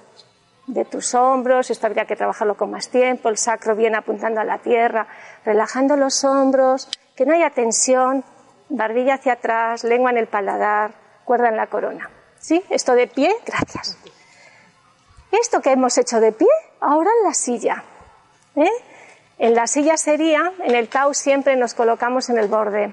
de 0.66 0.84
tus 0.84 1.14
hombros, 1.14 1.70
esto 1.70 1.86
habría 1.86 2.06
que 2.06 2.16
trabajarlo 2.16 2.56
con 2.56 2.70
más 2.70 2.88
tiempo, 2.88 3.28
el 3.28 3.36
sacro 3.36 3.74
viene 3.74 3.96
apuntando 3.96 4.40
a 4.40 4.44
la 4.44 4.58
tierra, 4.58 5.06
relajando 5.44 5.96
los 5.96 6.24
hombros, 6.24 6.88
que 7.16 7.26
no 7.26 7.34
haya 7.34 7.50
tensión, 7.50 8.24
barbilla 8.68 9.14
hacia 9.14 9.34
atrás, 9.34 9.84
lengua 9.84 10.10
en 10.10 10.18
el 10.18 10.28
paladar, 10.28 10.92
cuerda 11.24 11.48
en 11.48 11.56
la 11.56 11.66
corona. 11.66 12.08
¿Sí? 12.38 12.62
Esto 12.70 12.94
de 12.94 13.06
pie, 13.06 13.34
gracias. 13.44 13.98
Esto 15.32 15.60
que 15.60 15.72
hemos 15.72 15.96
hecho 15.98 16.20
de 16.20 16.32
pie, 16.32 16.48
ahora 16.80 17.10
en 17.18 17.26
la 17.26 17.34
silla. 17.34 17.82
¿eh? 18.54 18.70
En 19.38 19.54
la 19.54 19.66
silla 19.66 19.96
sería, 19.96 20.52
en 20.62 20.74
el 20.74 20.88
Tao 20.88 21.14
siempre 21.14 21.56
nos 21.56 21.74
colocamos 21.74 22.28
en 22.28 22.38
el 22.38 22.48
borde 22.48 22.92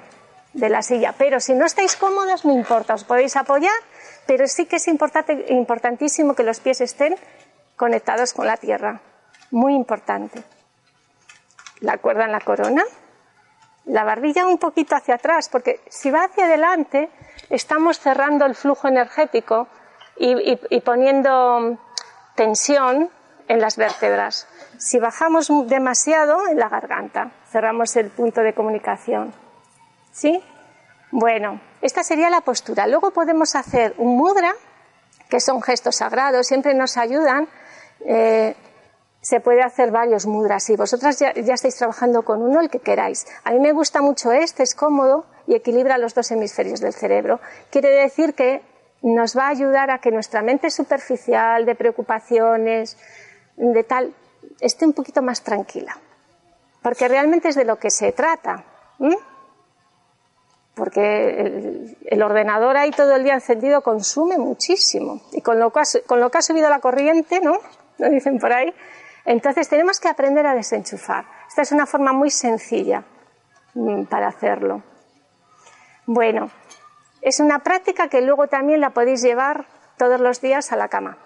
de 0.54 0.70
la 0.70 0.82
silla, 0.82 1.14
pero 1.18 1.40
si 1.40 1.54
no 1.54 1.66
estáis 1.66 1.96
cómodos, 1.96 2.46
no 2.46 2.54
importa, 2.54 2.96
os 2.96 3.04
podéis 3.04 3.36
apoyar, 3.36 3.78
pero 4.26 4.48
sí 4.48 4.66
que 4.66 4.78
es 4.78 4.88
importante, 4.88 5.46
importantísimo 5.50 6.34
que 6.34 6.44
los 6.44 6.60
pies 6.60 6.82
estén 6.82 7.16
conectados 7.76 8.34
con 8.34 8.48
la 8.48 8.58
tierra. 8.58 9.02
Muy 9.52 9.76
importante. 9.76 10.42
La 11.82 11.98
cuerda 11.98 12.26
en 12.26 12.32
la 12.32 12.40
corona, 12.40 12.84
la 13.86 14.04
barbilla 14.04 14.46
un 14.46 14.58
poquito 14.58 14.96
hacia 14.96 15.16
atrás, 15.16 15.50
porque 15.50 15.82
si 15.90 16.10
va 16.10 16.24
hacia 16.24 16.46
adelante, 16.46 17.10
estamos 17.50 18.00
cerrando 18.00 18.46
el 18.46 18.56
flujo 18.56 18.88
energético 18.88 19.68
y, 20.18 20.82
poniendo 20.82 21.80
tensión 22.40 23.10
en 23.50 23.60
las 23.60 23.76
vértebras. 23.76 24.48
Si 24.78 24.98
bajamos 24.98 25.52
demasiado, 25.68 26.48
en 26.48 26.58
la 26.58 26.70
garganta, 26.70 27.32
cerramos 27.52 27.98
el 27.98 28.12
punto 28.12 28.40
de 28.40 28.54
comunicación. 28.54 29.34
¿Sí? 30.14 30.42
Bueno, 31.12 31.60
esta 31.82 32.02
sería 32.02 32.30
la 32.30 32.40
postura. 32.40 32.88
Luego 32.88 33.12
podemos 33.12 33.56
hacer 33.56 33.94
un 33.98 34.16
mudra, 34.16 34.54
que 35.30 35.42
son 35.42 35.62
gestos 35.62 35.98
sagrados, 35.98 36.48
siempre 36.48 36.74
nos 36.74 36.96
ayudan 36.96 37.50
eh, 38.06 38.56
se 39.22 39.42
puede 39.42 39.62
hacer 39.62 39.92
varios 39.92 40.26
mudras 40.26 40.70
y 40.70 40.78
vosotras 40.78 41.20
ya, 41.20 41.32
estáis 41.32 41.76
trabajando 41.76 42.24
con 42.24 42.42
uno, 42.42 42.62
el 42.62 42.70
que 42.70 42.80
queráis. 42.80 43.28
A 43.44 43.52
mí 43.52 43.60
me 43.60 43.74
gusta 43.74 44.02
mucho 44.02 44.32
este, 44.32 44.64
es 44.64 44.74
cómodo 44.74 45.26
y 45.46 45.56
equilibra 45.56 45.98
los 45.98 46.16
dos 46.16 46.32
hemisferios 46.32 46.80
del 46.80 46.94
cerebro. 46.94 47.42
Quiere 47.70 47.90
decir 47.90 48.34
que 48.34 48.62
nos 49.02 49.38
va 49.38 49.48
a 49.48 49.50
ayudar 49.50 49.92
a 49.92 50.00
que 50.00 50.12
nuestra 50.12 50.42
mente 50.42 50.70
superficial, 50.70 51.66
de 51.66 51.76
preocupaciones, 51.76 52.98
de 53.56 53.84
tal, 53.84 54.14
esté 54.60 54.86
un 54.86 54.94
poquito 54.94 55.22
más 55.22 55.42
tranquila. 55.42 55.98
Porque 56.82 57.08
realmente 57.08 57.50
es 57.50 57.56
de 57.56 57.66
lo 57.66 57.78
que 57.78 57.90
se 57.90 58.12
trata. 58.12 58.64
Porque 60.76 61.88
el, 62.06 62.24
ordenador 62.24 62.78
ahí 62.78 62.92
todo 62.92 63.16
el 63.16 63.24
día 63.24 63.34
encendido 63.34 63.82
consume 63.82 64.38
muchísimo. 64.38 65.22
Y 65.32 65.42
con 65.42 65.60
lo, 65.60 65.72
con 65.72 66.20
lo 66.20 66.30
que 66.30 66.38
ha 66.38 66.42
subido 66.42 66.70
la 66.70 66.80
corriente, 66.80 67.42
¿no? 67.42 67.58
lo 67.98 68.10
dicen 68.10 68.40
por 68.40 68.54
ahí. 68.54 68.74
Entonces 69.26 69.68
tenemos 69.68 70.00
que 70.00 70.08
aprender 70.08 70.46
a 70.48 70.56
desenchufar. 70.56 71.26
Esta 71.48 71.62
es 71.62 71.72
una 71.72 71.86
forma 71.86 72.14
muy 72.14 72.30
sencilla 72.30 73.04
para 74.10 74.28
hacerlo. 74.28 74.84
Bueno, 76.06 76.50
es 77.22 77.40
una 77.40 77.60
práctica 77.60 78.08
que 78.08 78.22
luego 78.22 78.48
también 78.48 78.82
la 78.82 78.92
podéis 78.92 79.22
llevar 79.22 79.66
todos 79.98 80.20
los 80.20 80.42
días 80.42 80.72
a 80.72 80.76
la 80.76 80.88
cama. 80.88 81.18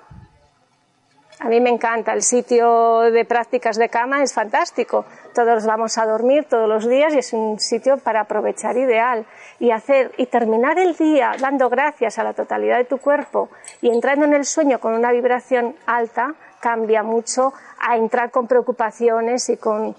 A 1.40 1.50
mí 1.50 1.60
me 1.60 1.70
encanta, 1.70 2.14
el 2.14 2.22
sitio 2.22 3.02
de 3.02 3.26
prácticas 3.26 3.76
de 3.78 3.90
cama 3.90 4.24
es 4.24 4.34
fantástico. 4.34 5.06
Todos 5.34 5.66
vamos 5.66 5.98
a 5.98 6.06
dormir 6.06 6.46
todos 6.46 6.70
los 6.70 6.88
días 6.88 7.14
y 7.14 7.18
es 7.18 7.34
un 7.34 7.60
sitio 7.60 7.98
para 7.98 8.22
aprovechar 8.22 8.78
ideal 8.78 9.26
y 9.60 9.72
hacer 9.72 10.14
y 10.18 10.28
terminar 10.28 10.80
el 10.80 10.96
día 10.96 11.34
dando 11.40 11.70
gracias 11.70 12.18
a 12.18 12.24
la 12.24 12.34
totalidad 12.34 12.78
de 12.78 12.86
tu 12.86 12.98
cuerpo 13.00 13.50
y 13.82 13.90
entrando 13.90 14.26
en 14.26 14.34
el 14.34 14.46
sueño 14.46 14.80
con 14.80 14.94
una 14.94 15.12
vibración 15.12 15.76
alta 15.86 16.36
cambia 16.62 17.04
mucho 17.04 17.52
a 17.80 17.98
entrar 17.98 18.32
con 18.32 18.48
preocupaciones 18.48 19.50
y 19.50 19.58
con 19.58 19.96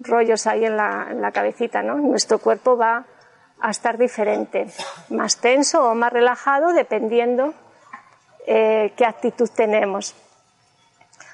rollos 0.00 0.46
ahí 0.46 0.66
en 0.66 0.76
la, 0.76 1.30
cabecita, 1.32 1.82
¿no? 1.82 1.94
Nuestro 1.94 2.38
cuerpo 2.38 2.76
va 2.76 3.04
a 3.64 3.70
estar 3.70 3.96
diferente, 3.96 4.66
más 5.08 5.38
tenso 5.38 5.88
o 5.88 5.94
más 5.94 6.12
relajado 6.12 6.74
dependiendo 6.74 7.54
eh, 8.46 8.92
qué 8.94 9.06
actitud 9.06 9.48
tenemos. 9.56 10.14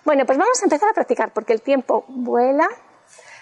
Bueno, 0.04 0.24
pues 0.24 0.38
vamos 0.38 0.60
a 0.62 0.64
empezar 0.64 0.90
a 0.90 0.92
practicar 0.92 1.32
porque 1.32 1.52
el 1.52 1.60
tiempo 1.60 2.04
vuela. 2.06 2.68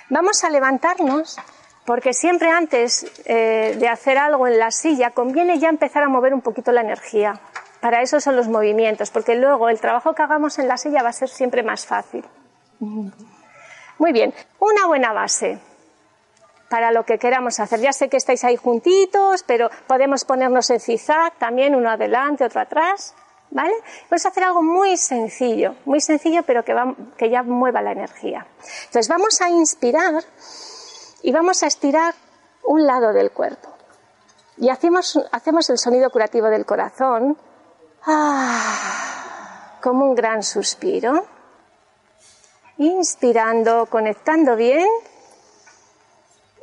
Vamos 0.09 0.43
a 0.43 0.49
levantarnos 0.49 1.37
porque 1.85 2.15
siempre 2.15 2.51
antes 2.51 3.05
eh, 3.27 3.77
de 3.79 3.89
hacer 3.89 4.17
algo 4.17 4.47
en 4.47 4.59
la 4.59 4.71
silla 4.71 5.11
conviene 5.11 5.59
ya 5.59 5.69
empezar 5.69 6.03
a 6.03 6.09
mover 6.09 6.33
un 6.33 6.41
poquito 6.41 6.73
la 6.73 6.81
energía. 6.81 7.39
Para 7.81 8.01
eso 8.01 8.21
son 8.21 8.37
los 8.37 8.49
movimientos, 8.49 9.11
porque 9.11 9.37
luego 9.37 9.69
el 9.69 9.81
trabajo 9.81 10.15
que 10.15 10.23
hagamos 10.23 10.59
en 10.59 10.67
la 10.67 10.79
silla 10.79 11.03
va 11.03 11.11
a 11.11 11.13
ser 11.13 11.29
siempre 11.29 11.63
más 11.63 11.85
fácil. 11.85 12.25
Muy 12.81 14.13
bien, 14.13 14.33
una 14.59 14.87
buena 14.87 15.13
base 15.13 15.59
para 16.69 16.93
lo 16.93 17.05
que 17.05 17.19
queramos 17.19 17.61
hacer. 17.61 17.81
Ya 17.81 17.93
sé 17.93 18.09
que 18.09 18.17
estáis 18.17 18.45
ahí 18.45 18.57
juntitos, 18.57 19.43
pero 19.45 19.71
podemos 19.87 20.25
ponernos 20.25 20.71
en 20.71 20.81
zigzag 20.81 21.39
también, 21.39 21.75
uno 21.75 21.91
adelante, 21.91 22.45
otro 22.45 22.61
atrás. 22.61 23.15
¿Vale? 23.51 23.73
Vamos 24.11 24.27
a 24.27 24.29
hacer 24.29 24.45
algo 24.45 24.63
muy 24.63 24.99
sencillo, 24.99 25.75
muy 25.87 26.03
sencillo, 26.03 26.43
pero 26.43 26.63
que, 26.65 27.31
ya 27.31 27.43
mueva 27.43 27.81
la 27.81 27.93
energía. 27.93 28.47
Entonces 28.85 29.09
vamos 29.09 29.41
a 29.41 29.49
inspirar 29.49 30.23
y 31.23 31.33
vamos 31.33 31.63
a 31.63 31.67
estirar 31.67 32.15
un 32.65 32.87
lado 32.87 33.15
del 33.15 33.31
cuerpo. 33.31 33.71
Y 34.59 34.69
hacemos, 34.69 35.19
hacemos 35.33 35.71
el 35.71 35.79
sonido 35.79 36.11
curativo 36.11 36.49
del 36.49 36.67
corazón, 36.67 37.39
Ah, 38.07 39.79
como 39.83 40.07
un 40.07 40.15
gran 40.15 40.43
suspiro. 40.43 41.27
Inspirando, 42.79 43.87
conectando 43.87 44.57
bien 44.57 44.87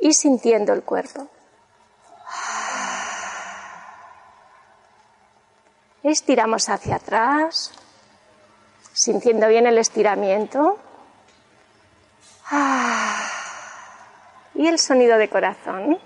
y 0.00 0.12
sintiendo 0.12 0.72
el 0.72 0.82
cuerpo. 0.82 1.28
Estiramos 6.02 6.68
hacia 6.68 6.96
atrás, 6.96 7.72
sintiendo 8.92 9.48
bien 9.48 9.66
el 9.66 9.78
estiramiento. 9.78 10.78
Y 14.54 14.68
el 14.68 14.78
sonido 14.78 15.18
de 15.18 15.28
corazón. 15.28 15.98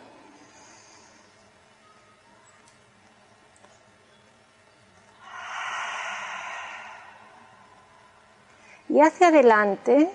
y 8.90 9.00
hacia 9.00 9.28
adelante. 9.28 10.10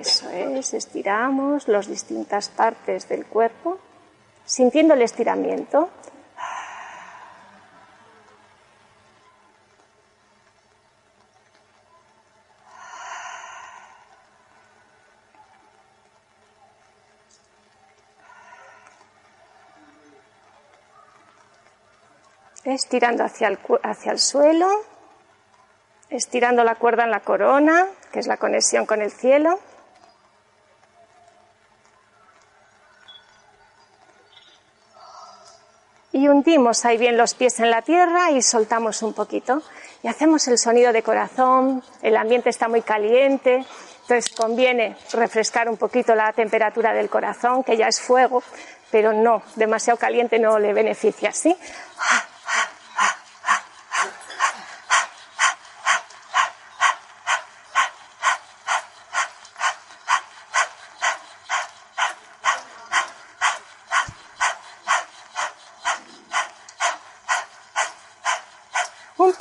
Eso 0.00 0.28
es, 0.30 0.74
estiramos 0.74 1.68
las 1.68 1.88
distintas 1.88 2.50
partes 2.50 3.08
del 3.08 3.24
cuerpo, 3.24 3.78
sintiendo 4.44 4.92
el 4.94 5.02
estiramiento. 5.02 5.88
estirando 22.64 23.22
hacia 23.22 23.46
el, 23.46 23.58
hacia 23.84 24.10
el 24.10 24.18
suelo, 24.18 24.68
estirando 26.10 26.64
la 26.64 26.74
cuerda 26.74 27.04
en 27.04 27.12
la 27.12 27.20
corona, 27.20 27.86
que 28.12 28.18
es 28.18 28.26
la 28.26 28.38
conexión 28.38 28.86
con 28.86 29.02
el 29.02 29.12
cielo. 29.12 29.60
Y 36.26 36.28
hundimos 36.28 36.84
ahí 36.84 36.98
bien 36.98 37.16
los 37.16 37.34
pies 37.34 37.60
en 37.60 37.70
la 37.70 37.82
tierra 37.82 38.32
y 38.32 38.42
soltamos 38.42 39.02
un 39.02 39.14
poquito. 39.14 39.62
Y 40.02 40.08
hacemos 40.08 40.46
el 40.48 40.58
sonido 40.58 40.92
de 40.92 41.02
corazón, 41.02 41.82
el 42.02 42.16
ambiente 42.16 42.50
está 42.50 42.68
muy 42.68 42.82
caliente, 42.82 43.64
entonces 44.02 44.34
conviene 44.34 44.96
refrescar 45.12 45.68
un 45.68 45.76
poquito 45.76 46.14
la 46.14 46.32
temperatura 46.32 46.92
del 46.92 47.08
corazón, 47.08 47.62
que 47.62 47.76
ya 47.76 47.86
es 47.86 48.00
fuego, 48.00 48.42
pero 48.90 49.12
no, 49.12 49.42
demasiado 49.54 49.98
caliente 49.98 50.38
no 50.38 50.58
le 50.58 50.72
beneficia, 50.72 51.32
¿sí? 51.32 51.50
Un 51.50 52.25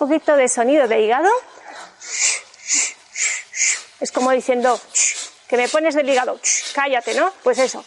poquito 0.08 0.36
de 0.36 0.48
sonido 0.48 0.88
de 0.88 1.02
hígado. 1.02 1.30
Es 4.00 4.12
como 4.12 4.32
diciendo, 4.32 4.80
que 5.48 5.58
me 5.58 5.68
pones 5.68 5.96
del 5.96 6.08
hígado, 6.08 6.40
cállate, 6.74 7.16
¿no? 7.16 7.34
Pues 7.44 7.58
eso, 7.58 7.84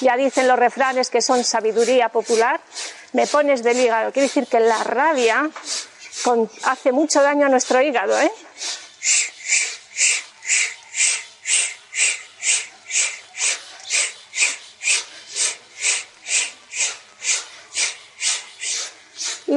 ya 0.00 0.16
dicen 0.16 0.46
los 0.46 0.58
refranes 0.58 1.08
que 1.08 1.22
son 1.22 1.42
sabiduría 1.44 2.10
popular, 2.10 2.60
me 3.12 3.26
pones 3.26 3.62
del 3.62 3.80
hígado. 3.80 4.12
Quiere 4.12 4.28
decir 4.28 4.46
que 4.46 4.60
la 4.60 4.82
rabia 4.84 5.48
hace 6.64 6.92
mucho 6.92 7.22
daño 7.22 7.46
a 7.46 7.48
nuestro 7.48 7.80
hígado, 7.80 8.20
¿eh? 8.20 8.30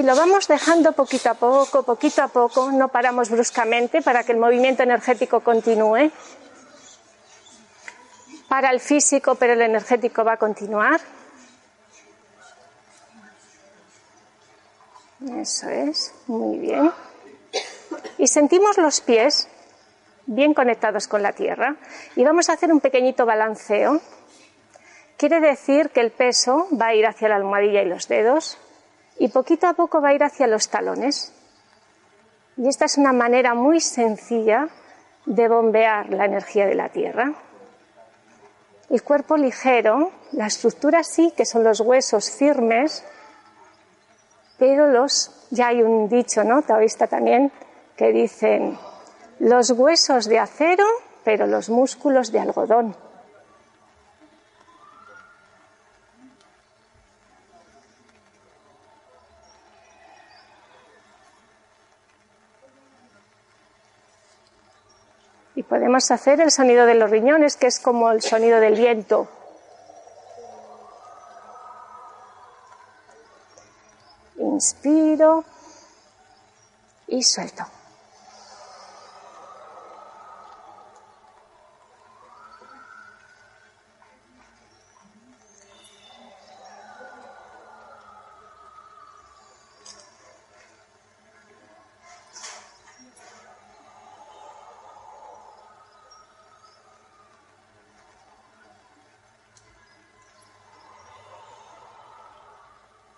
Lo 0.04 0.16
vamos 0.18 0.48
dejando 0.50 0.92
poquito 0.92 1.30
a 1.30 1.34
poco, 1.34 1.84
poquito 1.84 2.22
a 2.22 2.28
poco, 2.28 2.72
no 2.72 2.90
paramos 2.90 3.30
bruscamente 3.30 4.02
para 4.02 4.24
que 4.24 4.34
el 4.34 4.38
movimiento 4.38 4.84
energético 4.84 5.40
continúe. 5.40 6.12
Para 8.50 8.70
el 8.70 8.82
físico, 8.82 9.36
pero 9.36 9.54
el 9.54 9.62
energético 9.62 10.26
va 10.26 10.34
a 10.34 10.38
continuar. 10.38 11.00
Eso 15.38 15.70
es, 15.70 16.14
muy 16.28 16.58
bien. 16.58 16.92
Y 18.18 18.28
sentimos 18.28 18.78
los 18.78 19.00
pies 19.00 19.48
bien 20.26 20.54
conectados 20.54 21.08
con 21.08 21.24
la 21.24 21.32
tierra 21.32 21.78
y 22.18 22.26
vamos 22.26 22.50
a 22.50 22.54
hacer 22.54 22.74
un 22.74 22.82
pequeñito 22.82 23.26
balanceo. 23.26 24.02
Quiere 25.16 25.40
decir 25.40 25.92
que 25.92 26.02
el 26.02 26.12
peso 26.12 26.68
va 26.80 26.88
a 26.88 26.94
ir 26.94 27.06
hacia 27.08 27.30
la 27.30 27.38
almohadilla 27.38 27.82
y 27.82 27.86
los 27.88 28.10
dedos, 28.10 28.58
y 29.18 29.28
poquito 29.30 29.68
a 29.68 29.74
poco 29.74 30.02
va 30.02 30.10
a 30.10 30.14
ir 30.14 30.24
hacia 30.24 30.48
los 30.48 30.70
talones. 30.70 31.34
Y 32.58 32.68
esta 32.68 32.86
es 32.86 32.98
una 32.98 33.14
manera 33.14 33.54
muy 33.54 33.80
sencilla 33.80 34.68
de 35.26 35.48
bombear 35.48 36.10
la 36.10 36.26
energía 36.26 36.66
de 36.66 36.76
la 36.76 36.90
Tierra. 36.90 37.34
El 38.90 39.02
cuerpo 39.04 39.38
ligero, 39.38 40.12
la 40.34 40.48
estructura 40.48 41.04
sí, 41.04 41.34
que 41.36 41.46
son 41.46 41.64
los 41.64 41.80
huesos 41.80 42.32
firmes, 42.32 43.04
pero 44.58 44.88
los, 44.88 45.48
ya 45.50 45.68
hay 45.68 45.82
un 45.82 46.08
dicho, 46.10 46.44
¿no? 46.44 46.62
Taoísta 46.62 47.08
también, 47.08 47.52
que 47.96 48.12
dicen 48.12 48.78
los 49.40 49.72
huesos 49.72 50.26
de 50.26 50.40
acero, 50.40 50.86
pero 51.24 51.48
los 51.48 51.70
músculos 51.70 52.32
de 52.32 52.40
algodón. 52.40 52.96
Podemos 65.74 66.12
hacer 66.12 66.40
el 66.40 66.52
sonido 66.52 66.86
de 66.86 66.94
los 66.94 67.10
riñones, 67.10 67.58
que 67.58 67.66
es 67.66 67.80
como 67.80 68.12
el 68.12 68.22
sonido 68.22 68.60
del 68.60 68.76
viento. 68.76 69.28
Inspiro 74.38 75.44
y 77.08 77.24
suelto. 77.24 77.64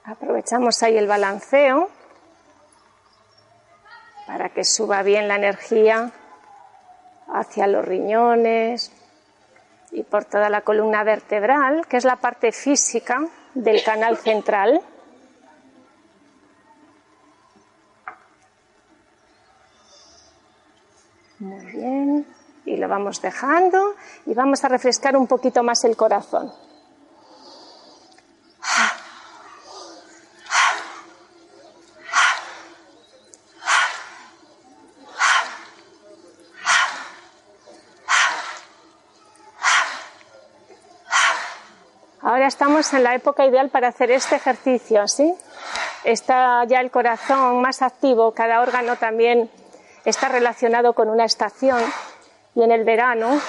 Aprovechamos 0.08 0.84
ahí 0.84 0.98
el 0.98 1.08
balanceo 1.08 1.90
para 4.28 4.50
que 4.50 4.64
suba 4.64 5.02
bien 5.02 5.28
la 5.28 5.36
energía 5.36 6.12
hacia 7.28 7.66
los 7.66 7.84
riñones 7.84 8.92
y 9.92 10.04
por 10.04 10.26
toda 10.26 10.50
la 10.52 10.62
columna 10.62 11.04
vertebral, 11.04 11.88
que 11.88 11.98
es 11.98 12.06
la 12.06 12.18
parte 12.18 12.52
física 12.52 13.26
del 13.56 13.84
canal 13.84 14.18
central. 14.18 14.80
Muy 21.40 21.66
bien, 21.66 22.28
y 22.66 22.78
lo 22.78 22.88
vamos 22.88 23.24
dejando 23.24 23.96
y 24.28 24.36
vamos 24.36 24.64
a 24.64 24.68
refrescar 24.68 25.18
un 25.18 25.26
poquito 25.26 25.64
más 25.64 25.84
el 25.84 25.98
corazón. 25.98 26.52
Ahora 42.26 42.45
estamos 42.56 42.94
en 42.94 43.04
la 43.04 43.14
época 43.14 43.46
ideal 43.46 43.70
para 43.70 43.90
hacer 43.90 44.12
este 44.12 44.38
ejercicio, 44.38 45.06
¿sí? 45.10 45.36
Está 46.06 46.64
ya 46.64 46.80
el 46.80 46.90
corazón 46.90 47.62
más 47.62 47.82
activo, 47.82 48.32
cada 48.32 48.62
órgano 48.62 48.96
también 48.96 49.52
está 50.06 50.30
relacionado 50.30 50.94
con 50.94 51.10
una 51.10 51.26
estación 51.26 51.82
y 52.56 52.64
en 52.64 52.72
el 52.72 52.86
verano 52.86 53.42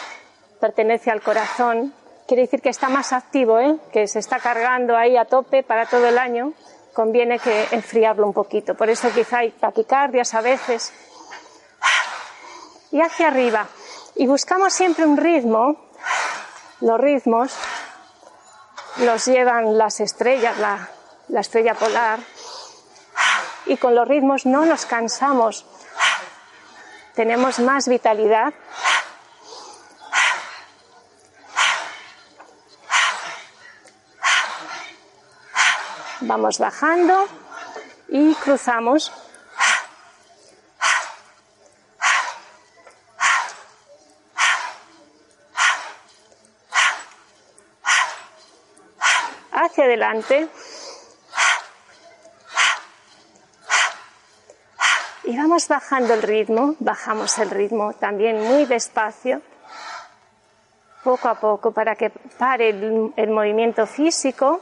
pertenece 0.60 1.12
al 1.12 1.22
corazón. 1.22 1.94
Quiere 2.26 2.42
decir 2.42 2.60
que 2.60 2.70
está 2.70 2.88
más 2.88 3.12
activo, 3.12 3.60
¿eh? 3.60 3.76
que 3.92 4.08
se 4.08 4.18
está 4.18 4.40
cargando 4.40 4.96
ahí 4.96 5.16
a 5.16 5.24
tope 5.24 5.62
para 5.62 5.86
todo 5.86 6.08
el 6.08 6.18
año. 6.18 6.52
Conviene 6.92 7.38
que 7.38 7.68
enfriarlo 7.70 8.26
un 8.26 8.32
poquito. 8.32 8.74
Por 8.74 8.90
eso 8.90 9.08
quizá 9.14 9.38
hay 9.38 9.52
taquicardias 9.52 10.34
a 10.34 10.40
veces. 10.40 10.92
Y 12.90 13.00
hacia 13.00 13.28
arriba. 13.28 13.68
Y 14.16 14.26
buscamos 14.26 14.72
siempre 14.72 15.06
un 15.06 15.16
ritmo. 15.16 15.76
Los 16.80 17.00
ritmos 17.00 17.56
los 18.98 19.26
llevan 19.26 19.76
las 19.76 20.00
estrellas, 20.00 20.56
la, 20.58 21.40
estrella 21.40 21.74
polar, 21.74 22.20
y 23.66 23.76
con 23.76 23.94
los 23.94 24.06
ritmos 24.06 24.46
no 24.46 24.64
nos 24.64 24.86
cansamos, 24.86 25.66
tenemos 27.14 27.58
más 27.58 27.88
vitalidad. 27.88 28.54
Vamos 36.20 36.58
bajando 36.58 37.26
y 38.08 38.34
cruzamos. 38.34 39.12
Adelante. 49.56 50.48
Y 55.24 55.36
vamos 55.36 55.66
bajando 55.66 56.14
el 56.14 56.22
ritmo, 56.22 56.76
bajamos 56.78 57.36
el 57.38 57.50
ritmo 57.50 57.94
también 57.94 58.40
muy 58.42 58.64
despacio, 58.66 59.42
poco 61.02 61.28
a 61.28 61.34
poco, 61.34 61.72
para 61.72 61.96
que 61.96 62.10
pare 62.10 62.68
el 62.70 63.30
movimiento 63.30 63.86
físico, 63.86 64.60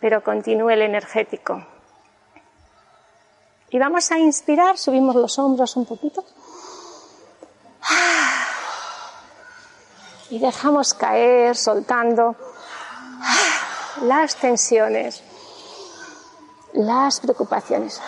pero 0.00 0.22
continúe 0.22 0.70
el 0.70 0.82
energético. 0.82 1.62
Y 3.68 3.78
vamos 3.78 4.10
a 4.10 4.18
inspirar, 4.18 4.78
subimos 4.78 5.14
los 5.14 5.38
hombros 5.38 5.76
un 5.76 5.84
poquito. 5.84 6.24
Y 10.30 10.38
dejamos 10.38 10.94
caer, 10.94 11.56
soltando 11.56 12.34
las 14.02 14.36
tensiones. 14.36 15.22
las 16.72 17.18
preocupaciones 17.20 18.00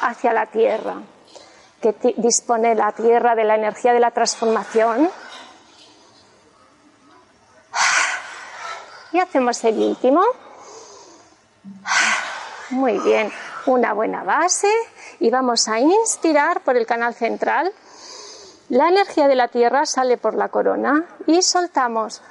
hacia 0.00 0.32
la 0.32 0.46
tierra, 0.46 1.02
que 1.80 1.94
dispone 2.16 2.74
la 2.74 2.92
tierra 2.92 3.34
de 3.34 3.44
la 3.44 3.56
energía 3.56 3.92
de 3.92 4.00
la 4.00 4.10
transformación. 4.10 5.10
Y 9.12 9.20
hacemos 9.20 9.62
el 9.64 9.78
último. 9.78 10.22
Muy 12.70 12.98
bien, 13.00 13.30
una 13.66 13.92
buena 13.92 14.24
base 14.24 14.72
y 15.20 15.30
vamos 15.30 15.68
a 15.68 15.78
inspirar 15.78 16.62
por 16.62 16.76
el 16.76 16.86
canal 16.86 17.14
central. 17.14 17.72
La 18.70 18.88
energía 18.88 19.28
de 19.28 19.34
la 19.34 19.48
tierra 19.48 19.84
sale 19.84 20.16
por 20.16 20.34
la 20.34 20.48
corona 20.48 21.04
y 21.26 21.42
soltamos. 21.42 22.22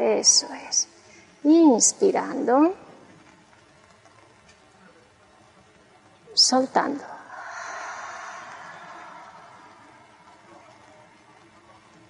Eso 0.00 0.46
es. 0.66 0.88
Inspirando. 1.44 2.74
Soltando. 6.32 7.04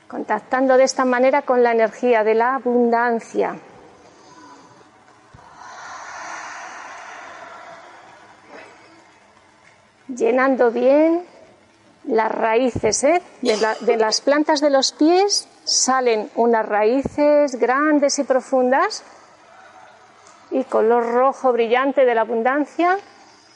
Contactando 0.06 0.76
de 0.76 0.84
esta 0.84 1.04
manera 1.04 1.42
con 1.42 1.64
la 1.64 1.72
energía 1.72 2.22
de 2.22 2.34
la 2.34 2.54
abundancia. 2.54 3.56
Llenando 10.06 10.70
bien 10.70 11.29
las 12.04 12.32
raíces 12.32 13.04
¿eh? 13.04 13.22
de 13.42 13.96
las 13.96 14.20
plantas 14.20 14.60
de 14.60 14.70
los 14.70 14.92
pies 14.92 15.48
salen 15.64 16.30
unas 16.34 16.66
raíces 16.66 17.56
grandes 17.56 18.18
y 18.18 18.24
profundas 18.24 19.04
y 20.50 20.64
color 20.64 21.12
rojo 21.12 21.52
brillante 21.52 22.04
de 22.04 22.14
la 22.14 22.22
abundancia 22.22 22.98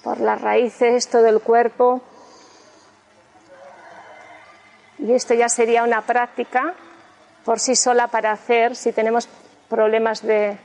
por 0.03 0.21
las 0.21 0.41
raíces, 0.41 1.09
todo 1.09 1.27
el 1.27 1.41
cuerpo. 1.41 2.03
Y 4.99 5.13
esto 5.13 5.35
ya 5.35 5.49
sería 5.49 5.83
una 5.83 6.03
práctica 6.03 6.75
por 7.45 7.59
sí 7.59 7.75
sola 7.75 8.09
para 8.09 8.33
hacer 8.33 8.77
si 8.77 8.93
tenemos 8.93 9.29
problemas 9.69 10.23
de, 10.23 10.57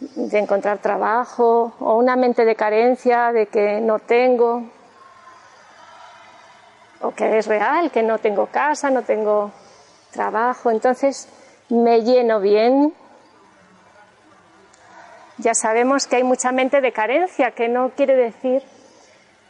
de 0.00 0.38
encontrar 0.38 0.78
trabajo 0.78 1.72
o 1.80 1.96
una 1.96 2.16
mente 2.16 2.44
de 2.44 2.54
carencia, 2.54 3.32
de 3.32 3.46
que 3.46 3.80
no 3.80 3.98
tengo, 4.00 4.64
o 7.00 7.12
que 7.12 7.38
es 7.38 7.46
real, 7.46 7.90
que 7.90 8.02
no 8.02 8.18
tengo 8.18 8.46
casa, 8.46 8.90
no 8.90 9.02
tengo 9.02 9.52
trabajo, 10.10 10.70
entonces 10.70 11.28
me 11.68 12.02
lleno 12.02 12.40
bien. 12.40 12.94
Ya 15.38 15.54
sabemos 15.54 16.06
que 16.06 16.16
hay 16.16 16.24
mucha 16.24 16.52
mente 16.52 16.80
de 16.80 16.92
carencia, 16.92 17.50
que 17.50 17.68
no 17.68 17.90
quiere 17.90 18.16
decir 18.16 18.62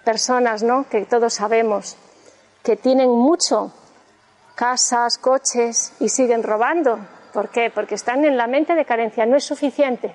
personas, 0.04 0.62
¿no? 0.62 0.88
Que 0.88 1.04
todos 1.04 1.34
sabemos 1.34 1.96
que 2.62 2.76
tienen 2.76 3.10
mucho, 3.10 3.72
casas, 4.56 5.18
coches 5.18 5.92
y 6.00 6.08
siguen 6.08 6.42
robando. 6.42 6.98
¿Por 7.32 7.50
qué? 7.50 7.70
Porque 7.70 7.94
están 7.94 8.24
en 8.24 8.36
la 8.36 8.48
mente 8.48 8.74
de 8.74 8.84
carencia, 8.84 9.24
no 9.24 9.36
es 9.36 9.44
suficiente. 9.44 10.12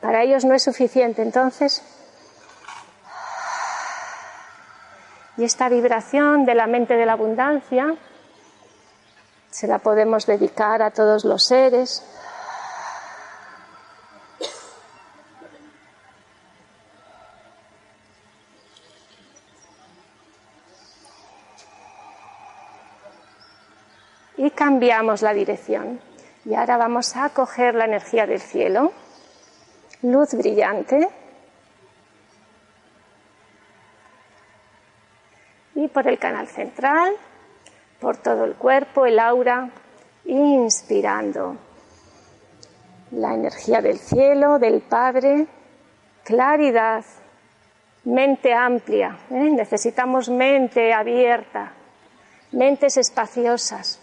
Para 0.00 0.22
ellos 0.22 0.44
no 0.44 0.54
es 0.54 0.64
suficiente. 0.64 1.22
Entonces, 1.22 1.82
y 5.36 5.44
esta 5.44 5.68
vibración 5.68 6.44
de 6.44 6.54
la 6.54 6.66
mente 6.66 6.94
de 6.94 7.06
la 7.06 7.14
abundancia 7.14 7.96
se 9.50 9.66
la 9.66 9.78
podemos 9.78 10.26
dedicar 10.26 10.82
a 10.82 10.90
todos 10.90 11.24
los 11.24 11.44
seres. 11.44 12.04
Y 24.36 24.50
cambiamos 24.50 25.22
la 25.22 25.32
dirección. 25.32 26.00
Y 26.44 26.54
ahora 26.54 26.76
vamos 26.76 27.16
a 27.16 27.30
coger 27.30 27.76
la 27.76 27.84
energía 27.84 28.26
del 28.26 28.40
cielo, 28.40 28.92
luz 30.02 30.34
brillante. 30.34 31.08
Por 35.94 36.06
el 36.06 36.18
canal 36.18 36.48
central 36.48 37.16
por 38.04 38.18
todo 38.18 38.44
el 38.44 38.54
cuerpo, 38.54 39.06
el 39.06 39.18
aura, 39.18 39.70
inspirando 40.26 41.56
la 43.12 43.32
energía 43.32 43.80
del 43.80 43.98
cielo, 43.98 44.58
del 44.58 44.82
Padre, 44.82 45.46
claridad, 46.22 47.02
mente 48.04 48.52
amplia. 48.52 49.16
¿eh? 49.30 49.50
Necesitamos 49.50 50.28
mente 50.28 50.92
abierta, 50.92 51.72
mentes 52.52 52.98
espaciosas. 52.98 53.98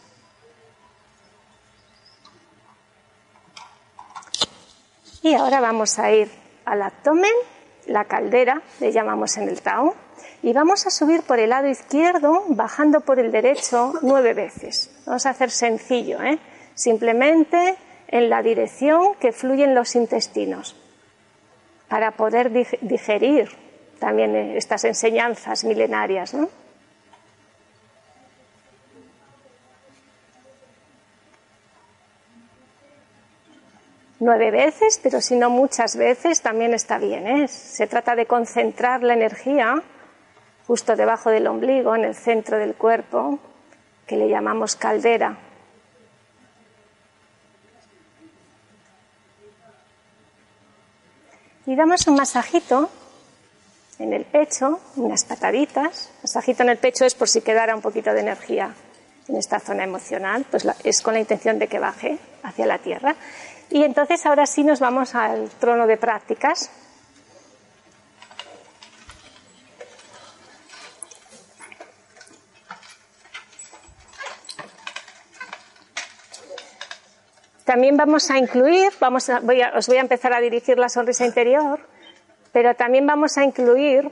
Y 5.21 5.36
ahora 5.36 5.62
vamos 5.62 5.99
a 5.99 6.12
ir 6.12 6.32
al 6.65 6.82
abdomen, 6.82 7.32
la 7.86 8.06
caldera, 8.06 8.63
le 8.80 8.91
llamamos 8.91 9.38
en 9.38 9.47
el 9.47 9.62
Tao 9.62 9.93
y 10.41 10.53
vamos 10.53 10.86
a 10.88 10.89
subir 10.89 11.23
por 11.23 11.39
el 11.39 11.49
lado 11.49 11.67
izquierdo, 11.67 12.43
bajando 12.49 13.01
por 13.01 13.19
el 13.19 13.31
derecho 13.31 13.93
nueve 14.01 14.34
veces. 14.34 14.91
Vamos 15.05 15.25
a 15.25 15.31
hacer 15.31 15.51
sencillo, 15.51 16.21
¿eh? 16.21 16.39
simplemente 16.73 17.75
en 18.07 18.29
la 18.29 18.41
dirección 18.41 19.15
que 19.19 19.31
fluyen 19.31 19.73
los 19.73 19.95
intestinos, 19.95 20.75
para 21.88 22.12
poder 22.12 22.51
digerir 22.81 23.49
también 23.99 24.36
estas 24.57 24.84
enseñanzas 24.84 25.63
milenarias. 25.63 26.34
¿no? 26.34 26.49
Nueve 34.23 34.51
veces, 34.51 34.99
pero 35.01 35.19
si 35.19 35.36
no 35.36 35.49
muchas 35.49 35.95
veces, 35.95 36.41
también 36.41 36.75
está 36.75 36.99
bien. 36.99 37.25
¿eh? 37.25 37.47
Se 37.47 37.88
trata 37.88 38.15
de 38.15 38.27
concentrar 38.27 39.01
la 39.01 39.13
energía 39.13 39.81
justo 40.71 40.95
debajo 40.95 41.29
del 41.29 41.47
ombligo, 41.47 41.93
en 41.97 42.05
el 42.05 42.15
centro 42.15 42.57
del 42.57 42.75
cuerpo, 42.75 43.39
que 44.07 44.15
le 44.15 44.29
llamamos 44.29 44.77
caldera. 44.77 45.38
Y 51.65 51.75
damos 51.75 52.07
un 52.07 52.15
masajito 52.15 52.89
en 53.99 54.13
el 54.13 54.23
pecho, 54.23 54.79
unas 54.95 55.25
pataditas. 55.25 56.10
Masajito 56.21 56.63
en 56.63 56.69
el 56.69 56.77
pecho 56.77 57.03
es 57.03 57.15
por 57.15 57.27
si 57.27 57.41
quedara 57.41 57.75
un 57.75 57.81
poquito 57.81 58.13
de 58.13 58.21
energía 58.21 58.73
en 59.27 59.36
esta 59.36 59.60
zona 59.60 59.84
emocional, 59.84 60.45
pues 60.49 60.65
es 60.86 61.01
con 61.01 61.15
la 61.15 61.19
intención 61.19 61.60
de 61.60 61.67
que 61.67 61.79
baje 61.79 62.17
hacia 62.43 62.65
la 62.65 62.77
tierra. 62.77 63.17
Y 63.69 63.84
entonces 63.84 64.25
ahora 64.25 64.45
sí 64.45 64.63
nos 64.63 64.79
vamos 64.79 65.15
al 65.15 65.49
trono 65.49 65.86
de 65.86 65.97
prácticas. 65.97 66.71
También 77.71 77.95
vamos 77.95 78.29
a 78.29 78.38
incluir, 78.38 78.91
vamos 78.99 79.29
os 79.29 79.88
voy 79.88 79.95
a 79.95 80.01
empezar 80.01 80.34
a 80.34 80.41
dirigir 80.41 80.77
la 80.77 80.89
sonrisa 80.89 81.25
interior, 81.25 81.79
pero 82.51 82.75
también 82.75 83.07
vamos 83.07 83.38
a 83.38 83.45
incluir, 83.45 84.12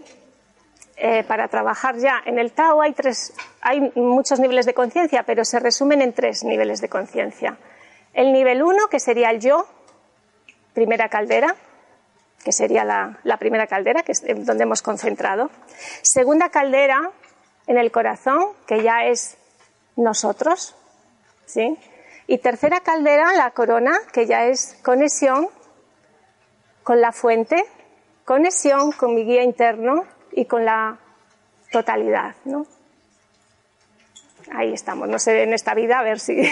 eh, 0.96 1.26
para 1.26 1.50
trabajar 1.50 1.98
ya 1.98 2.22
en 2.26 2.40
el 2.40 2.54
Tao 2.54 2.80
hay 2.82 3.92
muchos 3.96 4.40
niveles 4.40 4.66
de 4.66 4.74
conciencia, 4.74 5.24
pero 5.24 5.44
se 5.44 5.60
resumen 5.60 6.02
en 6.02 6.14
tres 6.14 6.46
niveles 6.46 6.80
de 6.80 6.88
conciencia. 6.88 7.58
El 8.14 8.32
nivel 8.32 8.64
uno, 8.64 8.88
que 8.88 9.02
sería 9.02 9.30
el 9.30 9.42
yo, 9.42 9.68
primera 10.74 11.10
caldera, 11.10 11.54
que 12.42 12.54
sería 12.54 12.86
la, 12.86 13.20
la 13.26 13.36
primera 13.36 13.68
caldera, 13.68 14.04
que 14.04 14.14
es 14.14 14.24
donde 14.46 14.64
hemos 14.64 14.82
concentrado. 14.82 15.52
Segunda 16.02 16.48
caldera, 16.48 17.12
en 17.68 17.78
el 17.78 17.92
corazón, 17.92 18.54
que 18.66 18.84
ya 18.84 19.04
es 19.04 19.38
nosotros, 19.98 20.78
¿sí? 21.46 21.78
Y 22.32 22.38
tercera 22.38 22.82
caldera, 22.82 23.34
la 23.34 23.50
corona, 23.50 23.98
que 24.14 24.28
ya 24.28 24.46
es 24.46 24.78
conexión 24.84 25.48
con 26.84 27.02
la 27.02 27.12
fuente, 27.12 27.66
conexión 28.24 28.92
con 28.92 29.16
mi 29.16 29.26
guía 29.26 29.42
interno 29.42 30.06
y 30.32 30.46
con 30.46 30.64
la 30.64 31.00
totalidad, 31.72 32.36
¿no? 32.46 32.68
Ahí 34.52 34.74
estamos, 34.74 35.10
no 35.10 35.18
sé 35.18 35.42
en 35.42 35.54
esta 35.54 35.74
vida, 35.74 35.98
a 35.98 36.04
ver 36.04 36.20
si, 36.20 36.40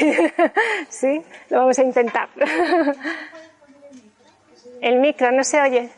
sí, 0.89 1.21
lo 1.51 1.59
vamos 1.59 1.77
a 1.77 1.83
intentar. 1.83 2.29
El 4.81 4.99
micro 4.99 5.31
no 5.31 5.43
se 5.43 5.61
oye. 5.61 5.91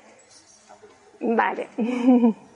Vale. 1.21 1.69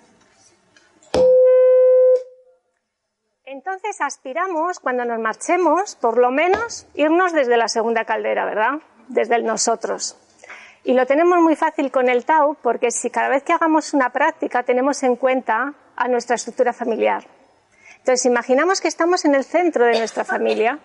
Entonces 3.53 4.01
aspiramos, 4.01 4.79
cuando 4.79 5.05
nos 5.05 5.19
marchemos, 5.19 5.95
por 5.97 6.17
lo 6.17 6.31
menos 6.31 6.87
irnos 6.95 7.33
desde 7.33 7.55
la 7.55 7.67
segunda 7.67 8.03
caldera, 8.03 8.45
¿verdad? 8.45 8.79
Desde 9.09 9.35
el 9.35 9.45
nosotros. 9.45 10.17
Y 10.83 10.93
lo 10.93 11.05
tenemos 11.05 11.39
muy 11.39 11.55
fácil 11.55 11.91
con 11.91 12.09
el 12.09 12.25
Tao 12.25 12.57
porque 12.63 12.89
si 12.89 13.11
cada 13.11 13.29
vez 13.29 13.43
que 13.43 13.53
hagamos 13.53 13.93
una 13.93 14.09
práctica 14.09 14.63
tenemos 14.63 15.03
en 15.03 15.17
cuenta 15.17 15.75
a 15.95 16.07
nuestra 16.07 16.35
estructura 16.35 16.73
familiar. 16.73 17.27
Entonces, 17.99 18.25
imaginamos 18.25 18.81
que 18.81 18.87
estamos 18.87 19.23
en 19.23 19.35
el 19.35 19.43
centro 19.43 19.85
de 19.85 19.99
nuestra 19.99 20.23
familia 20.23 20.79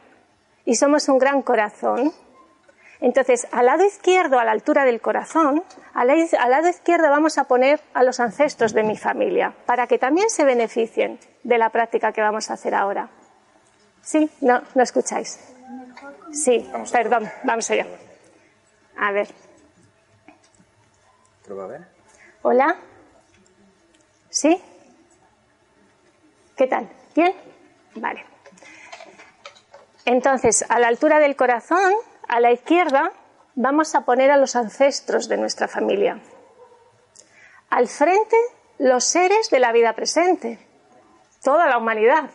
y 0.66 0.74
somos 0.74 1.08
un 1.08 1.16
gran 1.16 1.40
corazón. 1.40 2.12
Entonces, 3.00 3.48
al 3.50 3.64
lado 3.64 3.86
izquierdo, 3.86 4.38
a 4.38 4.44
la 4.44 4.52
altura 4.52 4.84
del 4.84 5.00
corazón, 5.00 5.64
al 5.94 6.08
lado 6.08 6.68
izquierdo 6.68 7.08
vamos 7.08 7.38
a 7.38 7.44
poner 7.44 7.80
a 7.94 8.02
los 8.02 8.20
ancestros 8.20 8.74
de 8.74 8.82
mi 8.82 8.98
familia, 8.98 9.54
para 9.64 9.86
que 9.86 9.98
también 9.98 10.28
se 10.28 10.44
beneficien 10.44 11.18
de 11.48 11.56
la 11.56 11.70
práctica 11.70 12.12
que 12.12 12.20
vamos 12.20 12.50
a 12.50 12.54
hacer 12.54 12.74
ahora. 12.74 13.08
¿Sí? 14.02 14.30
¿No, 14.42 14.60
¿no 14.74 14.82
escucháis? 14.82 15.40
Sí, 16.30 16.70
perdón, 16.92 17.26
vamos 17.42 17.70
allá. 17.70 17.86
A 18.98 19.12
ver. 19.12 19.28
Prueba 21.42 21.64
a 21.64 21.66
ver. 21.68 21.88
Hola. 22.42 22.76
¿Sí? 24.28 24.60
¿Qué 26.54 26.66
tal? 26.66 26.86
¿Bien? 27.16 27.32
Vale. 27.94 28.26
Entonces, 30.04 30.66
a 30.68 30.78
la 30.78 30.88
altura 30.88 31.18
del 31.18 31.34
corazón, 31.34 31.94
a 32.28 32.40
la 32.40 32.52
izquierda, 32.52 33.10
vamos 33.54 33.94
a 33.94 34.02
poner 34.02 34.30
a 34.30 34.36
los 34.36 34.54
ancestros 34.54 35.30
de 35.30 35.38
nuestra 35.38 35.66
familia. 35.66 36.20
Al 37.70 37.88
frente, 37.88 38.36
los 38.78 39.04
seres 39.04 39.48
de 39.48 39.60
la 39.60 39.72
vida 39.72 39.94
presente, 39.94 40.67
toda 41.42 41.68
la 41.68 41.78
humanidad. 41.78 42.30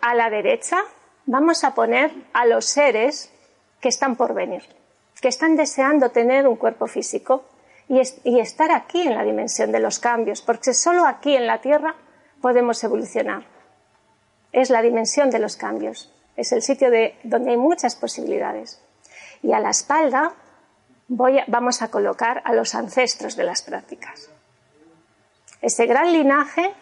A 0.00 0.14
la 0.14 0.30
derecha, 0.30 0.78
vamos 1.26 1.64
a 1.64 1.74
poner 1.74 2.12
a 2.32 2.46
los 2.46 2.64
seres 2.64 3.32
que 3.80 3.88
están 3.88 4.16
por 4.16 4.34
venir, 4.34 4.62
que 5.20 5.28
están 5.28 5.56
deseando 5.56 6.10
tener 6.10 6.48
un 6.48 6.56
cuerpo 6.56 6.86
físico 6.86 7.44
y, 7.88 8.38
estar 8.38 8.70
aquí 8.70 9.02
en 9.02 9.14
la 9.14 9.24
dimensión 9.24 9.72
de 9.72 9.80
los 9.80 9.98
cambios, 9.98 10.42
porque 10.42 10.72
solo 10.74 11.06
aquí 11.06 11.34
en 11.34 11.46
la 11.46 11.60
Tierra 11.60 11.96
podemos 12.40 12.82
evolucionar. 12.84 13.44
Es 14.52 14.70
la 14.70 14.82
dimensión 14.82 15.30
de 15.30 15.40
los 15.40 15.56
cambios, 15.56 16.12
es 16.36 16.52
el 16.52 16.62
sitio 16.62 16.90
de, 16.90 17.18
donde 17.24 17.50
hay 17.50 17.56
muchas 17.56 17.96
posibilidades. 17.96 18.80
Y 19.42 19.52
a 19.52 19.60
la 19.60 19.70
espalda 19.70 20.34
vamos 21.08 21.82
a 21.82 21.90
colocar 21.90 22.42
a 22.44 22.52
los 22.52 22.74
ancestros 22.74 23.36
de 23.36 23.44
las 23.44 23.62
prácticas. 23.62 24.30
Ese 25.60 25.86
gran 25.86 26.12
linaje 26.12 26.72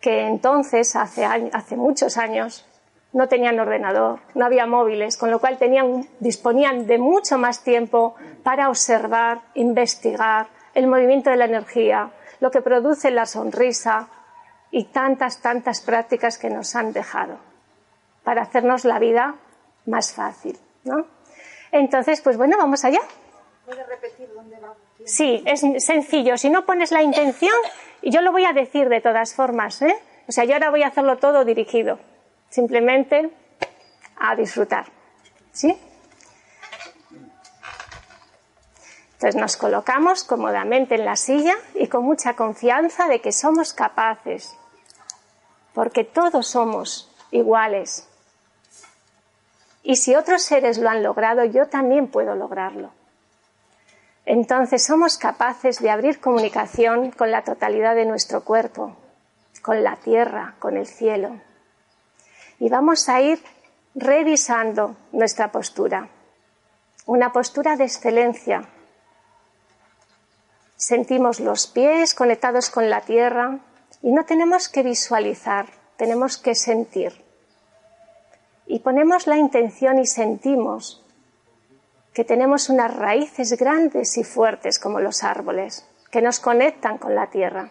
que 0.00 0.26
entonces, 0.26 0.96
hace, 0.96 1.24
hace 1.24 1.76
muchos 1.76 2.16
años, 2.16 2.66
no 3.12 3.28
tenían 3.28 3.58
ordenador, 3.58 4.20
no 4.34 4.46
había 4.46 4.66
móviles, 4.66 5.16
con 5.16 5.30
lo 5.30 5.40
cual 5.40 5.58
tenían, 5.58 6.06
disponían 6.20 6.86
de 6.86 6.98
mucho 6.98 7.38
más 7.38 7.62
tiempo 7.62 8.14
para 8.42 8.68
observar, 8.68 9.40
investigar 9.54 10.48
el 10.74 10.86
movimiento 10.86 11.30
de 11.30 11.36
la 11.36 11.46
energía, 11.46 12.10
lo 12.38 12.50
que 12.50 12.62
produce 12.62 13.10
la 13.10 13.26
sonrisa 13.26 14.08
y 14.70 14.84
tantas, 14.84 15.42
tantas 15.42 15.80
prácticas 15.80 16.38
que 16.38 16.50
nos 16.50 16.76
han 16.76 16.92
dejado 16.92 17.38
para 18.22 18.42
hacernos 18.42 18.84
la 18.84 18.98
vida 18.98 19.34
más 19.86 20.12
fácil. 20.12 20.56
¿no? 20.84 21.06
Entonces, 21.72 22.20
pues 22.20 22.36
bueno, 22.36 22.56
vamos 22.58 22.84
allá. 22.84 23.00
¿Puedes 23.66 23.86
repetir? 23.88 24.19
Sí, 25.04 25.42
es 25.46 25.60
sencillo. 25.84 26.36
Si 26.36 26.50
no 26.50 26.64
pones 26.64 26.92
la 26.92 27.02
intención, 27.02 27.54
yo 28.02 28.20
lo 28.20 28.32
voy 28.32 28.44
a 28.44 28.52
decir 28.52 28.88
de 28.88 29.00
todas 29.00 29.34
formas, 29.34 29.82
¿eh? 29.82 29.96
O 30.28 30.32
sea, 30.32 30.44
yo 30.44 30.54
ahora 30.54 30.70
voy 30.70 30.82
a 30.82 30.88
hacerlo 30.88 31.18
todo 31.18 31.44
dirigido 31.44 31.98
simplemente 32.50 33.30
a 34.18 34.36
disfrutar. 34.36 34.86
¿Sí? 35.52 35.76
Entonces 39.14 39.40
nos 39.40 39.56
colocamos 39.56 40.24
cómodamente 40.24 40.94
en 40.94 41.04
la 41.04 41.16
silla 41.16 41.54
y 41.74 41.88
con 41.88 42.04
mucha 42.04 42.34
confianza 42.34 43.06
de 43.06 43.20
que 43.20 43.32
somos 43.32 43.72
capaces, 43.72 44.56
porque 45.74 46.04
todos 46.04 46.46
somos 46.46 47.10
iguales. 47.30 48.08
Y 49.82 49.96
si 49.96 50.14
otros 50.14 50.42
seres 50.42 50.78
lo 50.78 50.88
han 50.88 51.02
logrado, 51.02 51.44
yo 51.44 51.66
también 51.66 52.08
puedo 52.08 52.34
lograrlo. 52.34 52.92
Entonces 54.26 54.84
somos 54.84 55.18
capaces 55.18 55.80
de 55.80 55.90
abrir 55.90 56.20
comunicación 56.20 57.10
con 57.10 57.30
la 57.30 57.42
totalidad 57.42 57.94
de 57.94 58.06
nuestro 58.06 58.44
cuerpo, 58.44 58.96
con 59.62 59.82
la 59.82 59.96
tierra, 59.96 60.54
con 60.58 60.76
el 60.76 60.86
cielo 60.86 61.40
y 62.60 62.68
vamos 62.68 63.08
a 63.08 63.20
ir 63.20 63.42
revisando 63.94 64.94
nuestra 65.12 65.50
postura. 65.50 66.08
Una 67.06 67.32
postura 67.32 67.76
de 67.76 67.84
excelencia. 67.84 68.68
Sentimos 70.76 71.40
los 71.40 71.66
pies 71.66 72.14
conectados 72.14 72.70
con 72.70 72.88
la 72.88 73.00
tierra 73.00 73.58
y 74.02 74.12
no 74.12 74.24
tenemos 74.24 74.68
que 74.68 74.82
visualizar, 74.82 75.66
tenemos 75.96 76.36
que 76.36 76.54
sentir. 76.54 77.24
Y 78.66 78.80
ponemos 78.80 79.26
la 79.26 79.36
intención 79.36 79.98
y 79.98 80.06
sentimos 80.06 81.02
que 82.20 82.24
tenemos 82.26 82.68
unas 82.68 82.94
raíces 82.94 83.56
grandes 83.56 84.18
y 84.18 84.24
fuertes 84.24 84.78
como 84.78 85.00
los 85.00 85.24
árboles, 85.24 85.88
que 86.10 86.20
nos 86.20 86.38
conectan 86.38 86.98
con 86.98 87.14
la 87.14 87.30
tierra. 87.30 87.70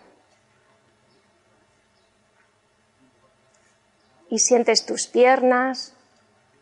y 4.31 4.39
sientes 4.39 4.87
tus 4.87 5.05
piernas, 5.05 5.95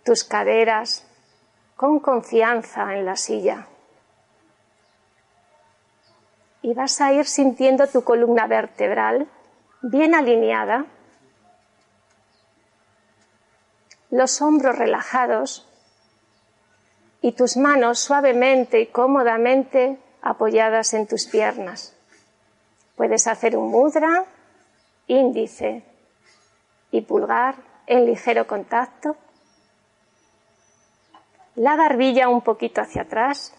tus 0.04 0.26
caderas 0.26 1.06
con 1.78 2.02
confianza 2.02 2.94
en 2.94 3.06
la 3.06 3.16
silla. 3.16 3.68
Y 6.62 6.74
vas 6.74 7.00
a 7.00 7.14
ir 7.14 7.26
sintiendo 7.26 7.88
tu 7.88 8.04
columna 8.04 8.48
vertebral 8.48 9.30
bien 9.82 10.14
alineada, 10.14 10.88
los 14.10 14.42
hombros 14.42 14.78
relajados 14.78 15.67
y 17.28 17.34
tus 17.34 17.58
manos 17.58 18.00
suavemente 18.00 18.80
y 18.80 18.86
cómodamente 18.86 20.00
apoyadas 20.22 20.94
en 20.94 21.08
tus 21.08 21.26
piernas. 21.26 21.94
Puedes 22.96 23.28
hacer 23.28 23.58
un 23.58 23.70
mudra, 23.70 24.24
índice, 25.08 25.84
y 26.90 27.02
pulgar 27.02 27.56
en 27.86 28.06
ligero 28.06 28.48
contacto. 28.48 29.18
La 31.56 31.76
barbilla 31.76 32.30
un 32.30 32.40
poquito 32.40 32.80
hacia 32.80 33.02
atrás. 33.02 33.54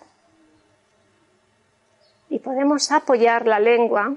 Y 2.30 2.38
podemos 2.38 2.90
apoyar 2.90 3.46
la 3.46 3.60
lengua 3.60 4.14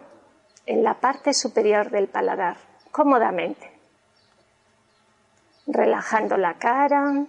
en 0.65 0.81
la 0.81 0.93
parte 0.93 1.33
superior 1.33 1.89
del 1.89 2.07
paladar, 2.07 2.55
cómodamente. 2.89 3.69
Relajando 5.67 6.37
la 6.37 6.53
cara. 6.53 7.25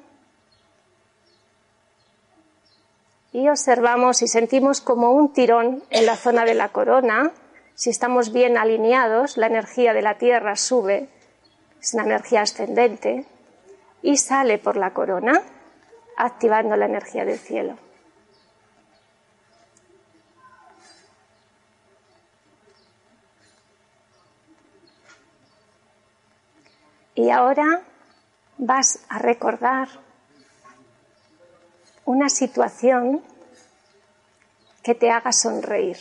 Y 3.32 3.48
observamos 3.48 4.22
y 4.22 4.28
sentimos 4.28 4.80
como 4.80 5.12
un 5.12 5.32
tirón 5.32 5.82
en 5.90 6.06
la 6.06 6.16
zona 6.16 6.44
de 6.44 6.54
la 6.54 6.68
corona. 6.68 7.32
Si 7.74 7.90
estamos 7.90 8.32
bien 8.32 8.58
alineados, 8.58 9.36
la 9.36 9.46
energía 9.46 9.94
de 9.94 10.02
la 10.02 10.18
tierra 10.18 10.56
sube 10.56 11.08
es 11.80 11.94
una 11.94 12.04
energía 12.04 12.42
ascendente 12.42 13.26
y 14.02 14.16
sale 14.16 14.58
por 14.58 14.76
la 14.76 14.92
corona 14.92 15.42
activando 16.16 16.76
la 16.76 16.86
energía 16.86 17.24
del 17.24 17.38
cielo. 17.38 17.76
Y 27.14 27.30
ahora 27.30 27.82
vas 28.58 29.04
a 29.08 29.18
recordar 29.18 29.88
una 32.04 32.28
situación 32.28 33.22
que 34.82 34.94
te 34.94 35.10
haga 35.10 35.32
sonreír. 35.32 35.96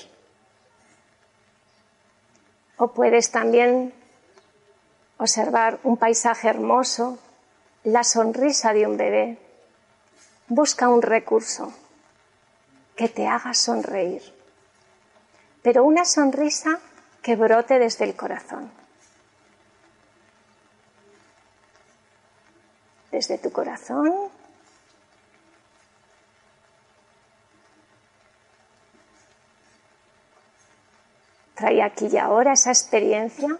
O 2.77 2.89
puedes 2.89 3.31
también 3.31 3.93
observar 5.17 5.79
un 5.83 5.97
paisaje 5.97 6.47
hermoso, 6.49 7.19
la 7.83 8.03
sonrisa 8.03 8.73
de 8.73 8.87
un 8.87 8.97
bebé. 8.97 9.37
Busca 10.47 10.89
un 10.89 11.01
recurso 11.01 11.71
que 12.95 13.07
te 13.07 13.27
haga 13.27 13.53
sonreír, 13.53 14.21
pero 15.61 15.83
una 15.83 16.05
sonrisa 16.05 16.79
que 17.21 17.35
brote 17.35 17.77
desde 17.77 18.05
el 18.05 18.15
corazón. 18.15 18.71
Desde 23.11 23.37
tu 23.37 23.51
corazón 23.51 24.30
trae 31.61 31.83
aquí 31.83 32.07
y 32.11 32.17
ahora, 32.17 32.53
esa 32.53 32.71
experiencia 32.71 33.55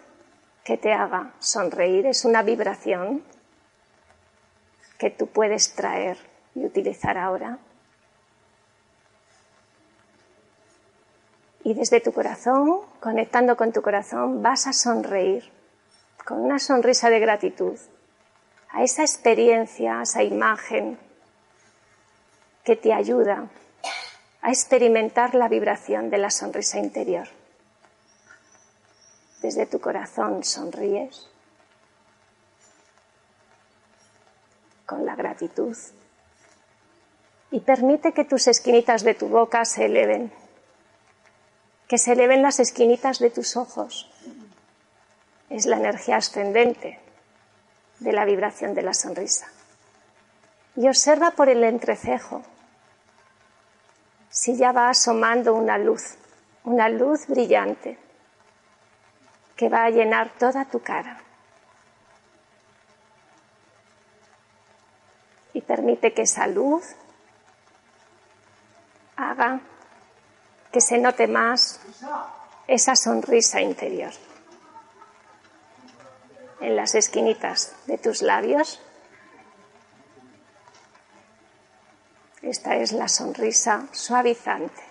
que 0.64 0.76
te 0.76 0.92
haga 0.92 1.34
sonreír, 1.38 2.06
es 2.06 2.24
una 2.24 2.42
vibración 2.42 3.22
que 4.98 5.10
tú 5.10 5.28
puedes 5.28 5.74
traer 5.74 6.18
y 6.56 6.64
utilizar 6.64 7.16
ahora. 7.16 7.58
Y 11.62 11.74
desde 11.74 12.00
tu 12.00 12.12
corazón, 12.12 12.80
conectando 12.98 13.56
con 13.56 13.72
tu 13.72 13.82
corazón, 13.82 14.42
vas 14.42 14.66
a 14.66 14.72
sonreír 14.72 15.44
con 16.24 16.40
una 16.40 16.58
sonrisa 16.58 17.08
de 17.08 17.20
gratitud 17.20 17.78
a 18.70 18.82
esa 18.82 19.02
experiencia, 19.02 20.00
a 20.00 20.02
esa 20.02 20.24
imagen 20.24 20.98
que 22.64 22.74
te 22.74 22.92
ayuda 22.92 23.48
a 24.40 24.48
experimentar 24.48 25.36
la 25.36 25.46
vibración 25.46 26.10
de 26.10 26.18
la 26.18 26.30
sonrisa 26.30 26.80
interior. 26.80 27.28
Desde 29.42 29.66
tu 29.66 29.80
corazón 29.80 30.44
sonríes 30.44 31.26
con 34.86 35.04
la 35.04 35.16
gratitud 35.16 35.76
y 37.50 37.58
permite 37.60 38.12
que 38.12 38.24
tus 38.24 38.46
esquinitas 38.46 39.02
de 39.02 39.14
tu 39.14 39.28
boca 39.28 39.64
se 39.64 39.86
eleven, 39.86 40.32
que 41.88 41.98
se 41.98 42.12
eleven 42.12 42.40
las 42.40 42.60
esquinitas 42.60 43.18
de 43.18 43.30
tus 43.30 43.56
ojos. 43.56 44.08
Es 45.50 45.66
la 45.66 45.76
energía 45.76 46.16
ascendente 46.18 47.00
de 47.98 48.12
la 48.12 48.24
vibración 48.24 48.74
de 48.74 48.82
la 48.82 48.94
sonrisa. 48.94 49.48
Y 50.76 50.86
observa 50.86 51.32
por 51.32 51.48
el 51.48 51.64
entrecejo 51.64 52.42
si 54.30 54.56
ya 54.56 54.70
va 54.70 54.88
asomando 54.88 55.52
una 55.52 55.78
luz, 55.78 56.14
una 56.64 56.88
luz 56.88 57.26
brillante 57.26 57.98
que 59.56 59.68
va 59.68 59.84
a 59.84 59.90
llenar 59.90 60.30
toda 60.38 60.64
tu 60.64 60.80
cara. 60.80 61.18
Y 65.52 65.60
permite 65.60 66.12
que 66.14 66.22
esa 66.22 66.46
luz 66.46 66.84
haga 69.16 69.60
que 70.72 70.80
se 70.80 70.98
note 70.98 71.26
más 71.26 71.80
esa 72.66 72.96
sonrisa 72.96 73.60
interior. 73.60 74.12
En 76.60 76.76
las 76.76 76.94
esquinitas 76.94 77.74
de 77.86 77.98
tus 77.98 78.22
labios 78.22 78.80
Esta 82.42 82.74
es 82.74 82.90
la 82.90 83.06
sonrisa 83.06 83.86
suavizante 83.92 84.82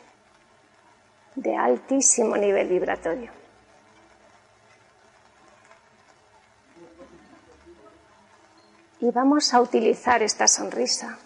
de 1.36 1.58
altísimo 1.58 2.38
nivel 2.38 2.70
vibratorio. 2.70 3.41
Y 9.02 9.12
vamos 9.12 9.54
a 9.54 9.60
utilizar 9.60 10.24
esta 10.24 10.48
sonrisa 10.48 11.18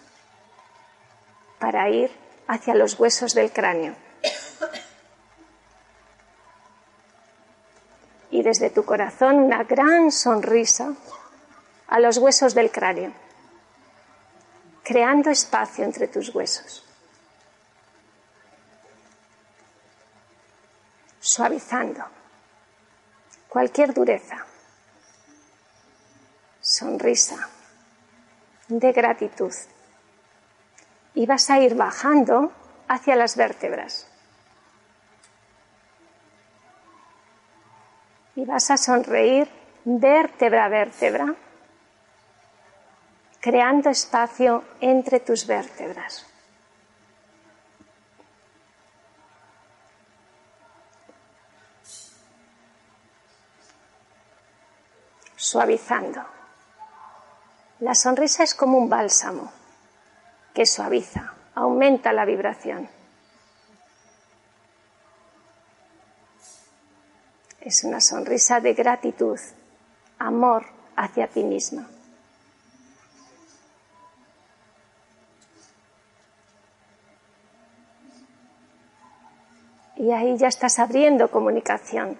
para 1.60 1.88
ir 1.88 2.10
hacia 2.48 2.74
los 2.74 2.98
huesos 2.98 3.34
del 3.34 3.52
cráneo. 3.52 3.94
Y 8.32 8.42
desde 8.42 8.70
tu 8.70 8.84
corazón 8.84 9.36
una 9.36 9.62
gran 9.62 10.10
sonrisa 10.10 10.94
a 11.86 12.00
los 12.00 12.18
huesos 12.18 12.54
del 12.54 12.72
cráneo 12.72 13.12
creando 14.86 15.30
espacio 15.30 15.82
entre 15.84 16.06
tus 16.06 16.32
huesos, 16.32 16.84
suavizando 21.18 22.04
cualquier 23.48 23.92
dureza, 23.92 24.46
sonrisa 26.60 27.48
de 28.68 28.92
gratitud. 28.92 29.52
Y 31.14 31.26
vas 31.26 31.48
a 31.50 31.60
ir 31.60 31.74
bajando 31.74 32.52
hacia 32.88 33.16
las 33.16 33.36
vértebras. 33.36 34.08
Y 38.34 38.44
vas 38.44 38.70
a 38.70 38.76
sonreír 38.76 39.48
vértebra 39.84 40.66
a 40.66 40.68
vértebra 40.68 41.34
creando 43.46 43.90
espacio 43.90 44.64
entre 44.80 45.20
tus 45.20 45.46
vértebras. 45.46 46.26
Suavizando. 55.36 56.35
La 57.80 57.94
sonrisa 57.94 58.42
es 58.42 58.54
como 58.54 58.78
un 58.78 58.88
bálsamo 58.88 59.52
que 60.54 60.64
suaviza, 60.66 61.34
aumenta 61.54 62.12
la 62.12 62.24
vibración. 62.24 62.88
Es 67.60 67.84
una 67.84 68.00
sonrisa 68.00 68.60
de 68.60 68.74
gratitud, 68.74 69.38
amor 70.18 70.66
hacia 70.96 71.28
ti 71.28 71.42
misma. 71.42 71.88
y 79.96 80.12
ahí 80.12 80.36
ya 80.36 80.46
estás 80.46 80.78
abriendo 80.78 81.30
comunicación 81.30 82.16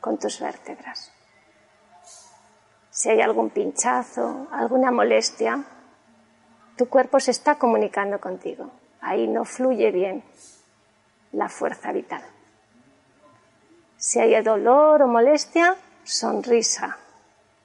con 0.00 0.18
tus 0.18 0.40
vértebras. 0.40 1.12
Si 2.92 3.08
hay 3.08 3.22
algún 3.22 3.48
pinchazo, 3.48 4.48
alguna 4.52 4.90
molestia, 4.90 5.64
tu 6.76 6.90
cuerpo 6.90 7.18
se 7.20 7.30
está 7.30 7.54
comunicando 7.54 8.20
contigo. 8.20 8.70
Ahí 9.00 9.26
no 9.26 9.46
fluye 9.46 9.90
bien 9.90 10.22
la 11.32 11.48
fuerza 11.48 11.90
vital. 11.90 12.22
Si 13.96 14.20
hay 14.20 14.40
dolor 14.42 15.00
o 15.00 15.08
molestia, 15.08 15.74
sonrisa 16.04 16.98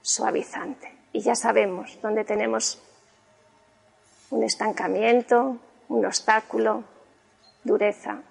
suavizante. 0.01 0.97
Y 1.11 1.19
ya 1.19 1.35
sabemos 1.35 1.99
dónde 2.01 2.23
tenemos 2.23 2.81
un 4.29 4.45
estancamiento, 4.45 5.57
un 5.89 6.05
obstáculo, 6.05 6.85
dureza. 7.65 8.21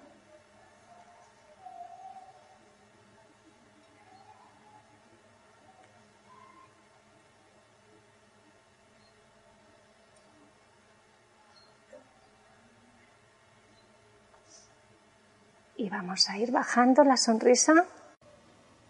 Vamos 15.97 16.29
a 16.29 16.37
ir 16.37 16.51
bajando 16.51 17.03
la 17.03 17.17
sonrisa 17.17 17.73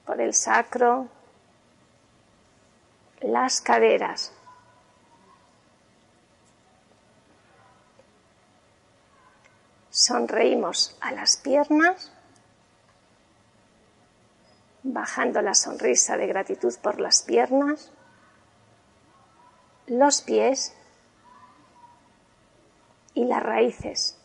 por 0.05 0.19
el 0.19 0.33
sacro, 0.33 1.07
las 3.21 3.61
caderas. 3.61 4.33
Sonreímos 9.89 10.97
a 10.99 11.13
las 11.13 11.37
piernas, 11.37 12.11
bajando 14.83 15.41
la 15.41 15.53
sonrisa 15.53 16.17
de 16.17 16.27
gratitud 16.27 16.75
por 16.83 16.99
las 16.99 17.21
piernas, 17.21 17.89
los 19.85 20.21
pies 20.21 20.75
y 23.13 23.23
las 23.23 23.41
raíces. 23.41 24.16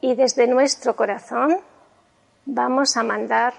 Y 0.00 0.14
desde 0.14 0.46
nuestro 0.46 0.94
corazón 0.94 1.58
vamos 2.44 2.96
a 2.96 3.02
mandar 3.02 3.54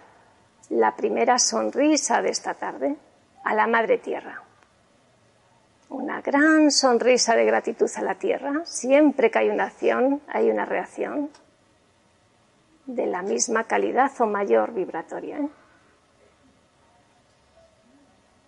la 0.69 0.95
primera 0.95 1.39
sonrisa 1.39 2.21
de 2.21 2.29
esta 2.29 2.53
tarde 2.53 2.95
a 3.43 3.55
la 3.55 3.67
Madre 3.67 3.97
Tierra. 3.97 4.43
Una 5.89 6.21
gran 6.21 6.69
sonrisa 6.69 7.35
de 7.35 7.45
gratitud 7.45 7.89
a 7.95 8.01
la 8.01 8.15
Tierra. 8.15 8.61
Siempre 8.65 9.31
que 9.31 9.39
hay 9.39 9.49
una 9.49 9.65
acción, 9.65 10.21
hay 10.27 10.49
una 10.49 10.65
reacción 10.65 11.29
de 12.85 13.05
la 13.05 13.21
misma 13.21 13.63
calidad 13.63 14.11
o 14.19 14.25
mayor 14.25 14.73
vibratoria. 14.73 15.37
¿eh? 15.37 15.49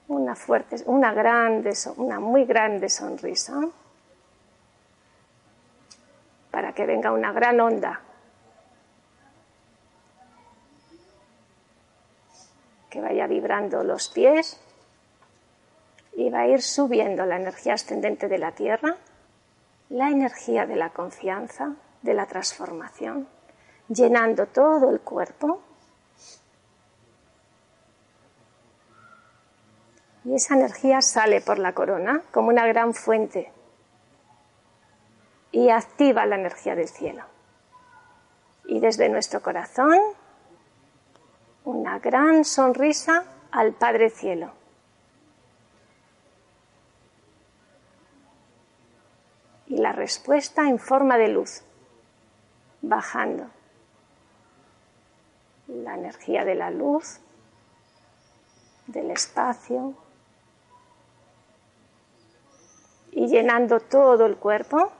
Una 0.09 0.35
fuerte, 0.35 0.77
una 0.85 1.13
grande, 1.13 1.73
una 1.97 2.19
muy 2.19 2.45
grande 2.45 2.89
sonrisa 2.89 3.55
para 6.59 6.73
que 6.73 6.85
venga 6.85 7.13
una 7.13 7.31
gran 7.31 7.57
onda 7.61 8.01
que 12.89 12.99
vaya 12.99 13.27
vibrando 13.27 13.81
los 13.81 14.09
pies 14.09 14.59
y 16.17 16.29
va 16.29 16.41
a 16.41 16.47
ir 16.47 16.61
subiendo 16.61 17.25
la 17.25 17.37
energía 17.37 17.75
ascendente 17.75 18.27
de 18.27 18.39
la 18.39 18.51
tierra, 18.51 18.97
la 19.87 20.09
energía 20.09 20.65
de 20.65 20.75
la 20.75 20.89
confianza, 20.89 21.75
de 22.01 22.13
la 22.13 22.25
transformación, 22.25 23.29
llenando 23.87 24.47
todo 24.47 24.89
el 24.89 24.99
cuerpo. 24.99 25.61
Y 30.25 30.35
esa 30.35 30.55
energía 30.55 30.99
sale 30.99 31.39
por 31.39 31.57
la 31.57 31.71
corona 31.71 32.21
como 32.33 32.49
una 32.49 32.67
gran 32.67 32.93
fuente 32.93 33.53
y 35.51 35.69
activa 35.69 36.25
la 36.25 36.35
energía 36.35 36.75
del 36.75 36.87
cielo. 36.87 37.23
Y 38.65 38.79
desde 38.79 39.09
nuestro 39.09 39.41
corazón, 39.41 39.97
una 41.65 41.99
gran 41.99 42.45
sonrisa 42.45 43.25
al 43.51 43.73
Padre 43.73 44.09
Cielo. 44.09 44.51
Y 49.67 49.77
la 49.77 49.91
respuesta 49.91 50.67
en 50.67 50.79
forma 50.79 51.17
de 51.17 51.29
luz, 51.29 51.63
bajando. 52.81 53.47
La 55.67 55.95
energía 55.95 56.43
de 56.45 56.55
la 56.55 56.71
luz, 56.71 57.19
del 58.87 59.11
espacio, 59.11 59.93
y 63.11 63.27
llenando 63.27 63.79
todo 63.79 64.25
el 64.25 64.37
cuerpo 64.37 64.91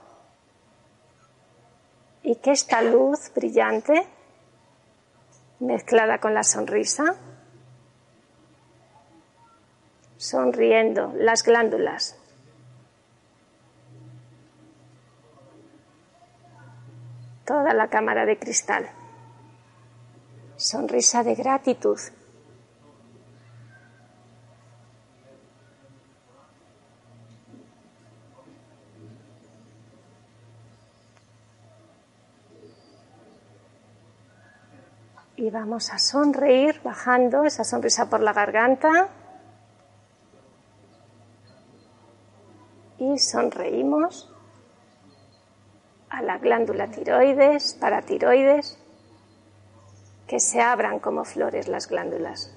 y 2.30 2.36
que 2.36 2.52
esta 2.52 2.80
luz 2.80 3.32
brillante 3.34 4.06
mezclada 5.58 6.18
con 6.18 6.32
la 6.32 6.44
sonrisa, 6.44 7.16
sonriendo 10.16 11.12
las 11.16 11.42
glándulas. 11.42 12.16
Toda 17.44 17.74
la 17.74 17.88
cámara 17.88 18.24
de 18.26 18.38
cristal. 18.38 18.88
Sonrisa 20.54 21.24
de 21.24 21.34
gratitud. 21.34 21.98
Y 35.40 35.48
vamos 35.48 35.90
a 35.90 35.98
sonreír 35.98 36.82
bajando 36.84 37.44
esa 37.44 37.64
sonrisa 37.64 38.10
por 38.10 38.20
la 38.20 38.34
garganta 38.34 39.08
y 42.98 43.18
sonreímos 43.18 44.30
a 46.10 46.20
la 46.20 46.36
glándula 46.36 46.90
tiroides, 46.90 47.72
paratiroides, 47.72 48.78
que 50.26 50.40
se 50.40 50.60
abran 50.60 50.98
como 50.98 51.24
flores 51.24 51.68
las 51.68 51.88
glándulas. 51.88 52.54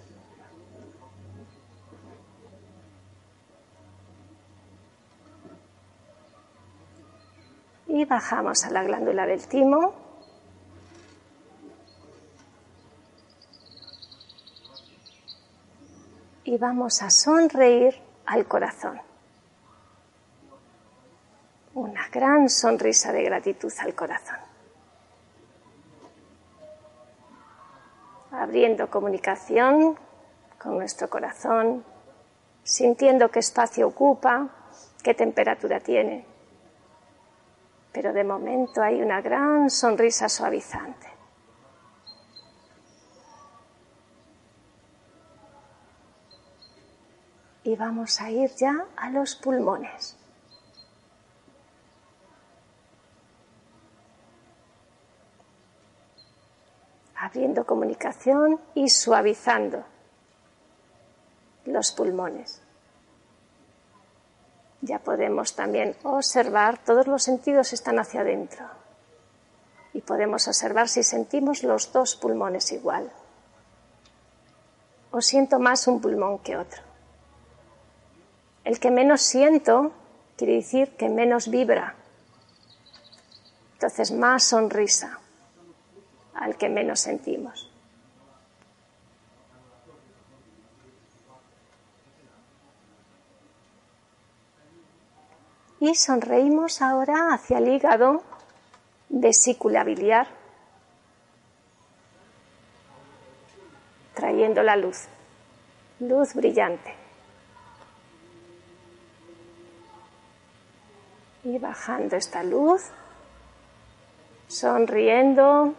Y 7.88 8.04
bajamos 8.04 8.66
a 8.66 8.72
la 8.72 8.84
glándula 8.84 9.26
del 9.26 9.48
timo, 9.48 10.03
y 16.54 16.58
vamos 16.60 17.02
a 17.02 17.10
sonreír 17.10 18.00
al 18.28 18.46
corazón. 18.46 19.02
Una 21.74 22.08
gran 22.10 22.48
sonrisa 22.48 23.12
de 23.12 23.24
gratitud 23.24 23.74
al 23.80 23.96
corazón. 23.96 24.38
Abriendo 28.34 28.88
comunicación 28.92 29.98
con 30.60 30.78
nuestro 30.78 31.10
corazón, 31.10 31.84
sintiendo 32.62 33.32
qué 33.32 33.40
espacio 33.40 33.88
ocupa, 33.88 34.50
qué 35.02 35.16
temperatura 35.16 35.80
tiene. 35.80 36.24
Pero 37.92 38.14
de 38.14 38.24
momento 38.24 38.80
hay 38.84 39.02
una 39.02 39.22
gran 39.22 39.72
sonrisa 39.72 40.30
suavizante. 40.30 41.13
Y 47.74 47.76
vamos 47.76 48.22
a 48.22 48.30
ir 48.30 48.54
ya 48.54 48.86
a 48.96 49.10
los 49.10 49.34
pulmones. 49.34 50.16
Abriendo 57.16 57.66
comunicación 57.66 58.60
y 58.76 58.90
suavizando 58.90 59.84
los 61.66 61.92
pulmones. 61.94 62.62
Ya 64.82 65.00
podemos 65.00 65.56
también 65.56 65.96
observar, 66.04 66.78
todos 66.78 67.08
los 67.08 67.24
sentidos 67.24 67.74
están 67.74 67.98
hacia 67.98 68.22
adentro. 68.22 68.68
Y 69.94 70.02
podemos 70.02 70.48
observar 70.48 70.90
si 70.90 71.02
sentimos 71.02 71.64
los 71.64 71.92
dos 71.92 72.16
pulmones 72.16 72.72
igual. 72.72 73.12
O 75.10 75.22
siento 75.22 75.58
más 75.58 75.88
un 75.88 76.00
pulmón 76.02 76.38
que 76.38 76.56
otro. 76.56 76.93
El 78.64 78.80
que 78.80 78.92
menos 78.92 79.22
siento 79.22 79.92
quiere 80.38 80.56
decir 80.56 80.96
que 80.96 81.10
menos 81.10 81.50
vibra. 81.50 81.96
Entonces, 83.74 84.12
más 84.12 84.44
sonrisa 84.44 85.20
al 86.34 86.58
que 86.58 86.70
menos 86.70 87.00
sentimos. 87.00 87.70
Y 95.80 95.96
sonreímos 95.96 96.82
ahora 96.82 97.34
hacia 97.34 97.58
el 97.58 97.68
hígado, 97.68 98.24
vesícula 99.10 99.84
biliar, 99.84 100.28
trayendo 104.14 104.64
la 104.64 104.78
luz, 104.78 105.08
luz 106.00 106.34
brillante. 106.36 107.03
Y 111.44 111.58
bajando 111.58 112.16
esta 112.16 112.44
luz, 112.44 112.90
sonriendo 114.48 115.74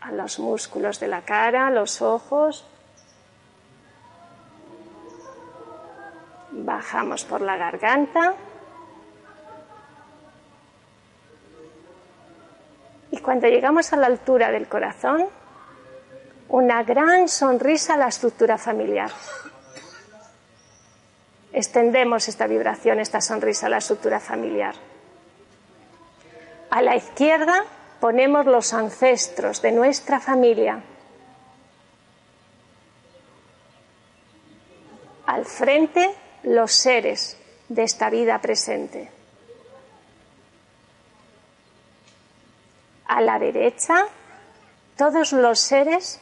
a 0.00 0.12
los 0.12 0.38
músculos 0.38 1.00
de 1.00 1.08
la 1.08 1.22
cara, 1.22 1.70
los 1.70 2.02
ojos. 2.02 2.66
Bajamos 6.50 7.24
por 7.24 7.40
la 7.40 7.56
garganta. 7.56 8.34
Y 13.10 13.18
cuando 13.18 13.48
llegamos 13.48 13.92
a 13.92 13.96
la 13.96 14.06
altura 14.06 14.50
del 14.50 14.68
corazón, 14.68 15.26
una 16.48 16.82
gran 16.82 17.28
sonrisa 17.28 17.94
a 17.94 17.96
la 17.98 18.08
estructura 18.08 18.58
familiar. 18.58 19.10
Extendemos 21.52 22.28
esta 22.28 22.46
vibración, 22.46 23.00
esta 23.00 23.20
sonrisa 23.20 23.66
a 23.66 23.70
la 23.70 23.78
estructura 23.78 24.20
familiar. 24.20 24.74
A 26.70 26.82
la 26.82 26.96
izquierda 26.96 27.64
ponemos 28.00 28.44
los 28.46 28.74
ancestros 28.74 29.62
de 29.62 29.72
nuestra 29.72 30.20
familia. 30.20 30.82
Al 35.26 35.44
frente 35.44 36.14
los 36.42 36.72
seres 36.72 37.36
de 37.68 37.82
esta 37.82 38.10
vida 38.10 38.38
presente. 38.40 39.10
A 43.06 43.20
la 43.22 43.38
derecha 43.38 44.06
todos 44.96 45.32
los 45.32 45.58
seres 45.58 46.20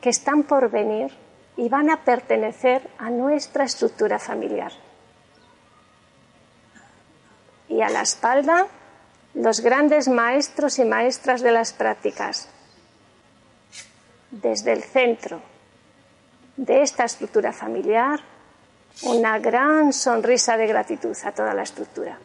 que 0.00 0.10
están 0.10 0.42
por 0.42 0.68
venir 0.70 1.21
y 1.62 1.68
van 1.68 1.90
a 1.90 2.02
pertenecer 2.02 2.90
a 2.98 3.08
nuestra 3.08 3.62
estructura 3.62 4.18
familiar. 4.18 4.72
Y 7.68 7.80
a 7.82 7.88
la 7.88 8.02
espalda, 8.02 8.66
los 9.34 9.60
grandes 9.60 10.08
maestros 10.08 10.80
y 10.80 10.84
maestras 10.84 11.40
de 11.40 11.52
las 11.52 11.72
prácticas. 11.72 12.48
Desde 14.32 14.72
el 14.72 14.82
centro 14.82 15.40
de 16.56 16.82
esta 16.82 17.04
estructura 17.04 17.52
familiar, 17.52 18.18
una 19.04 19.38
gran 19.38 19.92
sonrisa 19.92 20.56
de 20.56 20.66
gratitud 20.66 21.16
a 21.24 21.30
toda 21.30 21.54
la 21.54 21.62
estructura. 21.62 22.18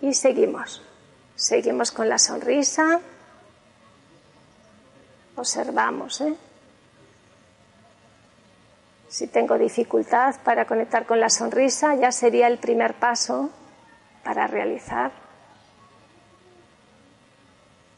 Y 0.00 0.14
seguimos. 0.14 0.85
Seguimos 1.36 1.92
con 1.92 2.08
la 2.08 2.18
sonrisa. 2.18 2.98
Observamos. 5.36 6.22
¿eh? 6.22 6.34
Si 9.06 9.26
tengo 9.26 9.58
dificultad 9.58 10.36
para 10.42 10.64
conectar 10.64 11.04
con 11.04 11.20
la 11.20 11.28
sonrisa, 11.28 11.94
ya 11.94 12.10
sería 12.10 12.46
el 12.46 12.56
primer 12.58 12.94
paso 12.94 13.50
para 14.24 14.46
realizar. 14.46 15.12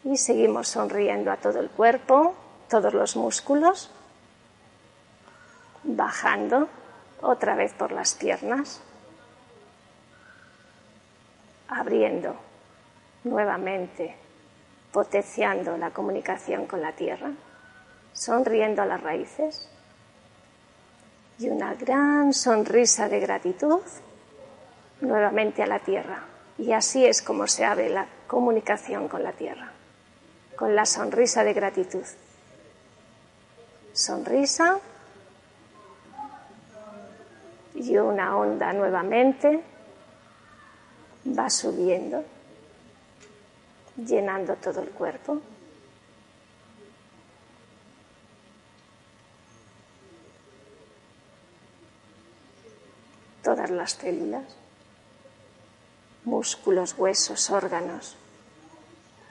Y 0.03 0.17
seguimos 0.17 0.69
sonriendo 0.69 1.31
a 1.31 1.37
todo 1.37 1.61
el 1.61 1.71
cuerpo, 1.71 2.35
todos 2.69 2.93
los 2.93 3.17
músculos, 3.17 3.91
bajando 5.85 6.69
Otra 7.21 7.57
vez 7.57 7.73
por 7.73 7.91
las 7.91 8.15
piernas. 8.15 8.81
Abriendo 11.69 12.48
nuevamente, 13.29 14.15
potenciando 14.93 15.77
la 15.77 15.91
comunicación 15.91 16.67
con 16.67 16.81
la 16.81 16.93
tierra. 16.93 17.33
Sonriendo 18.13 18.83
a 18.83 18.87
las 18.87 19.01
raíces. 19.03 19.69
Y 21.39 21.49
una 21.49 21.75
gran 21.75 22.33
sonrisa 22.33 23.09
de 23.09 23.21
gratitud 23.21 23.81
nuevamente 25.01 25.63
a 25.63 25.67
la 25.67 25.79
tierra. 25.79 26.25
Y 26.59 26.73
así 26.73 27.07
es 27.07 27.23
como 27.23 27.47
se 27.47 27.65
abre 27.65 27.89
la 27.89 28.07
comunicación 28.27 29.09
con 29.09 29.23
la 29.23 29.33
tierra, 29.33 29.71
con 30.57 30.75
la 30.75 30.85
sonrisa 30.85 31.45
de 31.45 31.55
gratitud. 31.55 32.05
Sonrisa 33.93 34.79
y 37.75 37.97
una 37.97 38.37
onda 38.37 38.73
nuevamente 38.73 39.63
va 41.27 41.49
subiendo, 41.49 42.25
llenando 43.99 44.57
todo 44.57 44.83
el 44.83 44.91
cuerpo. 44.91 45.41
Todas 53.43 53.71
las 53.71 53.93
células 53.93 54.59
músculos, 56.29 56.95
huesos, 56.99 57.51
órganos 57.51 58.17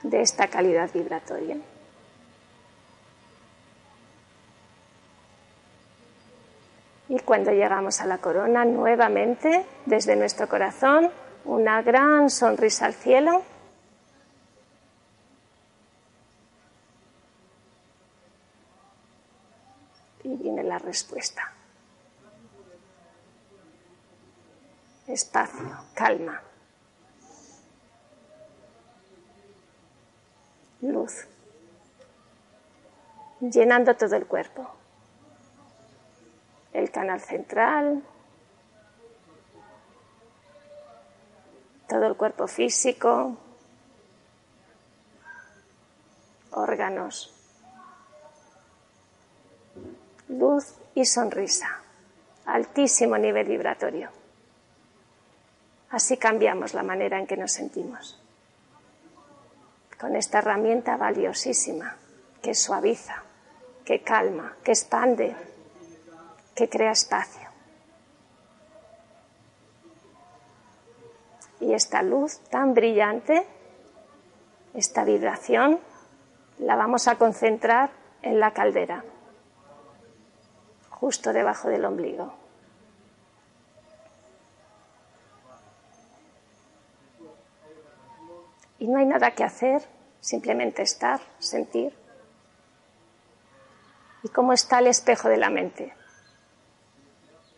de 0.02 0.20
esta 0.20 0.48
calidad 0.48 0.90
vibratoria. 0.92 1.56
Y 7.08 7.18
cuando 7.20 7.52
llegamos 7.52 8.00
a 8.00 8.06
la 8.06 8.18
corona, 8.18 8.64
nuevamente, 8.64 9.64
desde 9.86 10.14
nuestro 10.16 10.46
corazón, 10.48 11.10
una 11.44 11.80
gran 11.82 12.28
sonrisa 12.28 12.84
al 12.86 12.94
cielo. 12.94 13.42
Y 20.24 20.36
viene 20.36 20.62
la 20.64 20.77
respuesta. 20.88 21.52
Espacio, 25.06 25.76
calma. 25.94 26.42
luz, 30.80 31.26
llenando 33.40 33.96
todo 33.96 34.16
el 34.16 34.26
cuerpo. 34.26 34.68
El 36.72 36.90
canal 36.90 37.20
central, 37.20 38.02
todo 41.88 42.06
el 42.06 42.16
cuerpo 42.16 42.46
físico, 42.46 43.36
órganos, 46.52 47.34
luz 50.28 50.74
y 50.94 51.04
sonrisa, 51.04 51.82
altísimo 52.46 53.16
nivel 53.18 53.46
vibratorio. 53.46 54.10
Así 55.90 56.16
cambiamos 56.16 56.74
la 56.74 56.82
manera 56.82 57.18
en 57.18 57.26
que 57.26 57.36
nos 57.36 57.52
sentimos 57.52 58.20
con 59.98 60.14
esta 60.14 60.38
herramienta 60.38 60.96
valiosísima 60.96 61.96
que 62.40 62.54
suaviza, 62.54 63.22
que 63.84 64.02
calma, 64.02 64.56
que 64.62 64.72
expande, 64.72 65.34
que 66.54 66.68
crea 66.68 66.92
espacio. 66.92 67.48
Y 71.60 71.74
esta 71.74 72.02
luz 72.02 72.38
tan 72.50 72.74
brillante, 72.74 73.44
esta 74.74 75.02
vibración, 75.04 75.80
la 76.58 76.76
vamos 76.76 77.08
a 77.08 77.16
concentrar 77.16 77.90
en 78.22 78.38
la 78.38 78.52
caldera, 78.52 79.04
justo 81.00 81.32
debajo 81.32 81.68
del 81.68 81.84
ombligo. 81.84 82.34
Y 88.80 88.86
no 88.86 88.98
hay 88.98 89.06
nada 89.06 89.32
que 89.32 89.44
hacer, 89.44 89.82
simplemente 90.20 90.82
estar, 90.82 91.20
sentir. 91.38 91.92
¿Y 94.22 94.28
cómo 94.28 94.52
está 94.52 94.78
el 94.78 94.88
espejo 94.88 95.28
de 95.28 95.36
la 95.36 95.50
mente? 95.50 95.94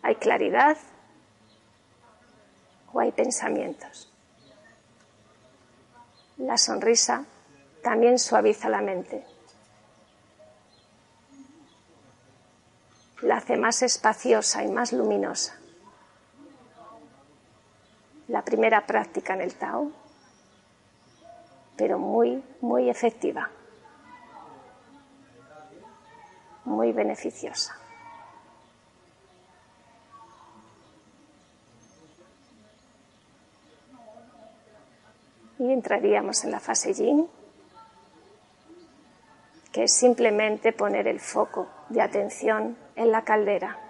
¿Hay 0.03 0.17
claridad 0.17 0.77
o 2.93 3.01
hay 3.01 3.13
pensamientos? 3.13 4.11
La 6.39 6.57
sonrisa 6.57 7.25
también 7.83 8.19
suaviza 8.19 8.69
la 8.69 8.81
mente. 8.81 9.25
La 13.23 13.37
hace 13.37 13.57
más 13.57 13.83
espaciosa 13.83 14.65
y 14.65 14.69
más 14.69 14.93
luminosa. 14.93 15.57
La 18.29 18.43
primera 18.43 18.87
práctica 18.87 19.35
en 19.35 19.41
el 19.41 19.55
Tao 19.55 19.93
pero 21.81 21.99
muy, 21.99 22.45
muy 22.61 22.91
efectiva, 22.91 23.49
muy 26.67 26.93
beneficiosa. 26.93 27.75
Y 35.59 35.73
entraríamos 35.73 36.45
en 36.45 36.51
la 36.51 36.61
fase 36.61 36.93
yin, 36.93 37.27
que 39.73 39.85
es 39.85 39.97
simplemente 39.97 40.75
poner 40.75 41.09
el 41.09 41.19
foco 41.19 41.67
de 41.91 42.01
atención 42.01 42.77
en 42.97 43.13
la 43.13 43.23
caldera. 43.23 43.90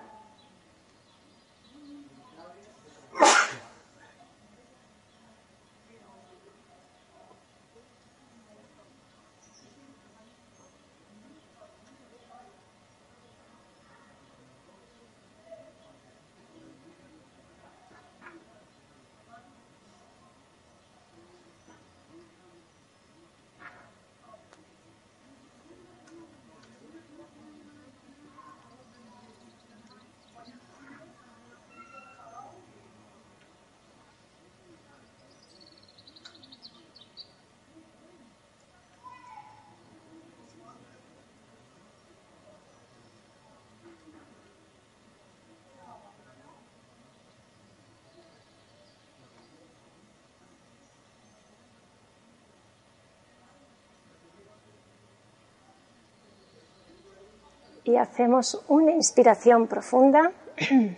Y 57.84 57.96
hacemos 57.96 58.62
una 58.68 58.92
inspiración 58.92 59.66
profunda. 59.66 60.32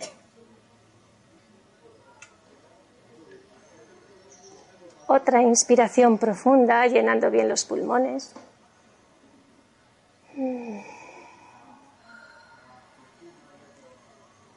Otra 5.07 5.41
inspiración 5.41 6.17
profunda, 6.17 6.87
llenando 6.87 7.29
bien 7.29 7.49
los 7.49 7.65
pulmones. 7.65 8.33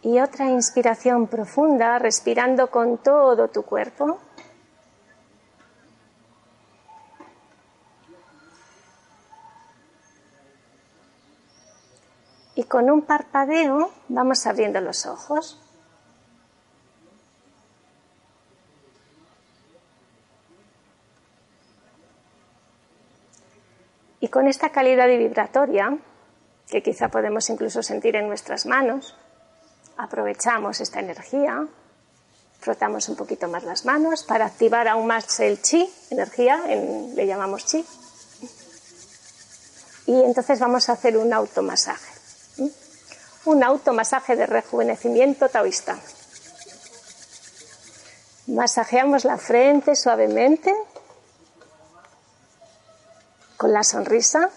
Y 0.02 0.20
otra 0.20 0.48
inspiración 0.48 1.26
profunda, 1.26 1.98
respirando 1.98 2.70
con 2.70 2.98
todo 2.98 3.48
tu 3.48 3.64
cuerpo. 3.64 4.20
Con 12.76 12.90
un 12.90 13.00
parpadeo 13.00 13.90
vamos 14.08 14.46
abriendo 14.46 14.82
los 14.82 15.06
ojos. 15.06 15.58
Y 24.20 24.28
con 24.28 24.46
esta 24.46 24.68
calidad 24.68 25.08
vibratoria, 25.08 25.96
que 26.68 26.82
quizá 26.82 27.08
podemos 27.08 27.48
incluso 27.48 27.82
sentir 27.82 28.14
en 28.14 28.28
nuestras 28.28 28.66
manos, 28.66 29.16
aprovechamos 29.96 30.82
esta 30.82 31.00
energía, 31.00 31.66
frotamos 32.60 33.08
un 33.08 33.16
poquito 33.16 33.48
más 33.48 33.64
las 33.64 33.86
manos 33.86 34.22
para 34.22 34.44
activar 34.44 34.86
aún 34.86 35.06
más 35.06 35.40
el 35.40 35.62
chi, 35.62 35.90
energía, 36.10 36.60
le 36.66 37.26
llamamos 37.26 37.64
chi. 37.64 37.82
Y 40.08 40.22
entonces 40.24 40.60
vamos 40.60 40.90
a 40.90 40.92
hacer 40.92 41.16
un 41.16 41.32
automasaje. 41.32 42.15
Un 43.44 43.62
automasaje 43.62 44.36
de 44.36 44.46
rejuvenecimiento 44.46 45.48
taoísta. 45.48 45.98
Masajeamos 48.46 49.24
la 49.24 49.38
frente 49.38 49.96
suavemente 49.96 50.72
con 53.56 53.72
la 53.72 53.82
sonrisa, 53.82 54.50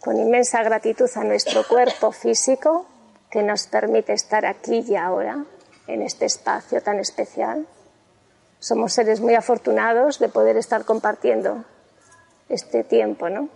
con 0.00 0.16
inmensa 0.18 0.62
gratitud 0.62 1.08
a 1.14 1.24
nuestro 1.24 1.66
cuerpo 1.66 2.12
físico 2.12 2.86
que 3.30 3.42
nos 3.42 3.66
permite 3.66 4.12
estar 4.12 4.44
aquí 4.44 4.84
y 4.86 4.96
ahora, 4.96 5.44
en 5.86 6.02
este 6.02 6.26
espacio 6.26 6.82
tan 6.82 6.98
especial. 6.98 7.66
Somos 8.58 8.92
seres 8.92 9.20
muy 9.20 9.34
afortunados 9.34 10.18
de 10.18 10.28
poder 10.28 10.56
estar 10.56 10.84
compartiendo 10.84 11.64
este 12.48 12.84
tiempo, 12.84 13.28
¿no? 13.28 13.48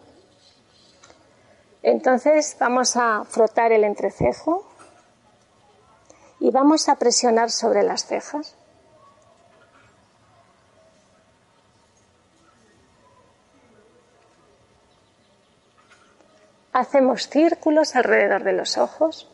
Entonces 1.86 2.56
vamos 2.58 2.96
a 2.96 3.24
frotar 3.26 3.70
el 3.70 3.84
entrecejo 3.84 4.66
y 6.40 6.50
vamos 6.50 6.88
a 6.88 6.96
presionar 6.96 7.50
sobre 7.50 7.82
las 7.82 8.06
cejas. 8.06 8.56
Hacemos 16.72 17.28
círculos 17.28 17.94
alrededor 17.94 18.44
de 18.44 18.52
los 18.54 18.78
ojos. 18.78 19.30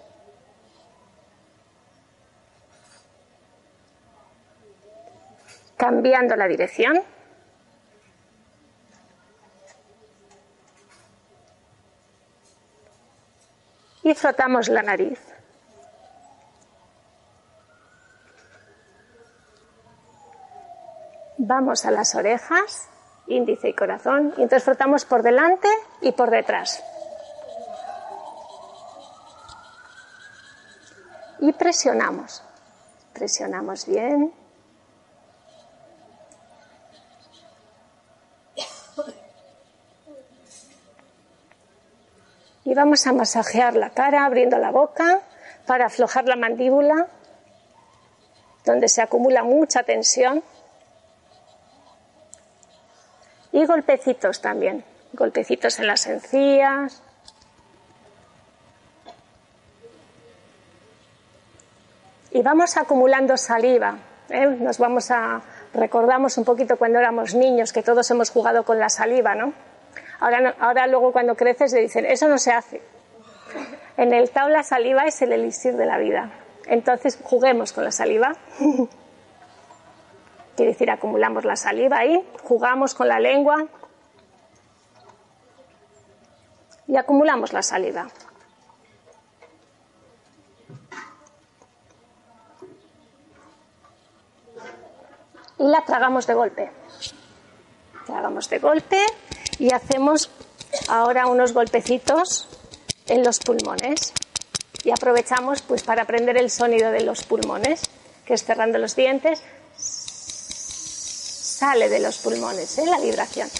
Cambiando 5.76 6.34
la 6.34 6.48
dirección. 6.48 7.00
Y 14.02 14.14
frotamos 14.14 14.68
la 14.68 14.82
nariz. 14.82 15.20
Vamos 21.38 21.84
a 21.84 21.90
las 21.90 22.14
orejas, 22.14 22.88
índice 23.26 23.68
y 23.68 23.74
corazón, 23.74 24.34
y 24.36 24.42
entonces 24.42 24.64
frotamos 24.64 25.04
por 25.04 25.22
delante 25.22 25.68
y 26.00 26.12
por 26.12 26.30
detrás. 26.30 26.82
y 31.40 31.52
presionamos. 31.52 32.42
Presionamos 33.12 33.86
bien. 33.86 34.32
Vamos 42.80 43.06
a 43.06 43.12
masajear 43.12 43.76
la 43.76 43.90
cara 43.90 44.24
abriendo 44.24 44.56
la 44.56 44.70
boca 44.70 45.20
para 45.66 45.84
aflojar 45.84 46.24
la 46.24 46.36
mandíbula, 46.36 47.08
donde 48.64 48.88
se 48.88 49.02
acumula 49.02 49.42
mucha 49.42 49.82
tensión. 49.82 50.42
Y 53.52 53.66
golpecitos 53.66 54.40
también, 54.40 54.82
golpecitos 55.12 55.78
en 55.78 55.88
las 55.88 56.06
encías, 56.06 57.02
y 62.30 62.40
vamos 62.40 62.78
acumulando 62.78 63.36
saliva. 63.36 63.98
¿eh? 64.30 64.46
Nos 64.46 64.78
vamos 64.78 65.10
a 65.10 65.42
recordamos 65.74 66.38
un 66.38 66.46
poquito 66.46 66.78
cuando 66.78 66.98
éramos 66.98 67.34
niños 67.34 67.74
que 67.74 67.82
todos 67.82 68.10
hemos 68.10 68.30
jugado 68.30 68.64
con 68.64 68.78
la 68.78 68.88
saliva, 68.88 69.34
¿no? 69.34 69.52
Ahora, 70.20 70.54
ahora 70.60 70.86
luego 70.86 71.12
cuando 71.12 71.34
creces 71.34 71.72
le 71.72 71.80
dicen 71.80 72.04
eso 72.06 72.28
no 72.28 72.38
se 72.38 72.52
hace. 72.52 72.82
En 73.96 74.12
el 74.12 74.30
Tao 74.30 74.48
la 74.48 74.62
saliva 74.62 75.04
es 75.04 75.20
el 75.22 75.32
elixir 75.32 75.76
de 75.76 75.86
la 75.86 75.98
vida. 75.98 76.30
Entonces 76.66 77.18
juguemos 77.22 77.72
con 77.72 77.84
la 77.84 77.90
saliva. 77.90 78.36
Quiere 80.56 80.72
decir 80.72 80.90
acumulamos 80.90 81.44
la 81.44 81.56
saliva 81.56 81.98
ahí, 81.98 82.22
jugamos 82.42 82.94
con 82.94 83.08
la 83.08 83.18
lengua 83.18 83.66
y 86.86 86.96
acumulamos 86.96 87.52
la 87.52 87.62
saliva. 87.62 88.08
y 95.60 95.64
la 95.64 95.84
tragamos 95.84 96.26
de 96.26 96.34
golpe. 96.34 96.70
Tragamos 98.06 98.48
de 98.48 98.58
golpe 98.58 98.96
y 99.60 99.72
hacemos 99.72 100.30
ahora 100.88 101.26
unos 101.26 101.52
golpecitos 101.52 102.48
en 103.06 103.22
los 103.22 103.38
pulmones. 103.38 104.12
Y 104.82 104.90
aprovechamos 104.90 105.60
pues 105.60 105.82
para 105.82 106.02
aprender 106.02 106.38
el 106.38 106.50
sonido 106.50 106.90
de 106.90 107.02
los 107.02 107.22
pulmones, 107.24 107.82
que 108.24 108.32
es 108.34 108.42
cerrando 108.42 108.78
los 108.78 108.96
dientes, 108.96 109.42
sale 111.60 111.90
de 111.90 112.00
los 112.00 112.16
pulmones, 112.18 112.78
¿eh? 112.78 112.86
la 112.86 112.98
vibración. 112.98 113.50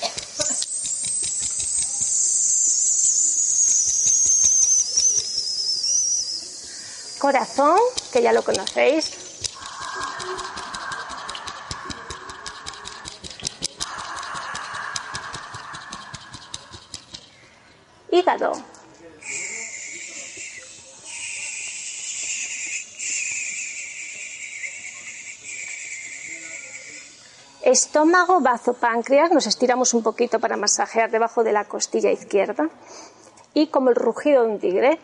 Corazón, 7.18 7.78
que 8.10 8.22
ya 8.22 8.32
lo 8.32 8.42
conocéis, 8.42 9.10
hígado. 18.20 18.52
Estómago, 27.62 28.40
bazo, 28.40 28.72
páncreas, 28.74 29.30
nos 29.30 29.46
estiramos 29.46 29.94
un 29.94 30.02
poquito 30.02 30.40
para 30.40 30.56
masajear 30.56 31.10
debajo 31.10 31.44
de 31.44 31.52
la 31.52 31.66
costilla 31.66 32.10
izquierda 32.10 32.68
y 33.54 33.68
como 33.68 33.90
el 33.90 33.96
rugido 33.96 34.42
de 34.42 34.48
un 34.48 34.58
tigre, 34.58 34.98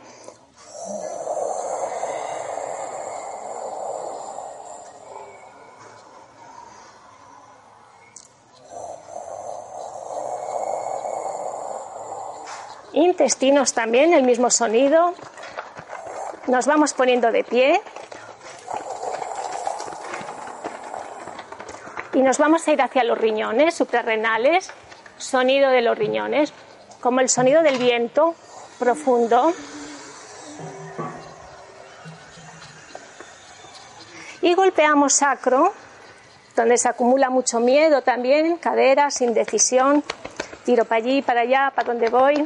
intestinos 12.96 13.74
también, 13.74 14.14
el 14.14 14.22
mismo 14.22 14.50
sonido. 14.50 15.14
Nos 16.46 16.66
vamos 16.66 16.94
poniendo 16.94 17.30
de 17.30 17.44
pie. 17.44 17.80
Y 22.14 22.22
nos 22.22 22.38
vamos 22.38 22.66
a 22.66 22.72
ir 22.72 22.80
hacia 22.80 23.04
los 23.04 23.18
riñones 23.18 23.74
suprarrenales, 23.74 24.70
sonido 25.18 25.70
de 25.70 25.82
los 25.82 25.98
riñones, 25.98 26.52
como 27.00 27.20
el 27.20 27.28
sonido 27.28 27.62
del 27.62 27.78
viento 27.78 28.34
profundo. 28.78 29.52
Y 34.40 34.54
golpeamos 34.54 35.12
sacro, 35.12 35.72
donde 36.54 36.78
se 36.78 36.88
acumula 36.88 37.28
mucho 37.28 37.60
miedo 37.60 38.00
también, 38.00 38.56
caderas, 38.56 39.20
indecisión. 39.20 40.02
Tiro 40.64 40.84
para 40.86 40.96
allí, 40.96 41.20
para 41.20 41.42
allá, 41.42 41.72
para 41.74 41.88
donde 41.88 42.08
voy. 42.08 42.44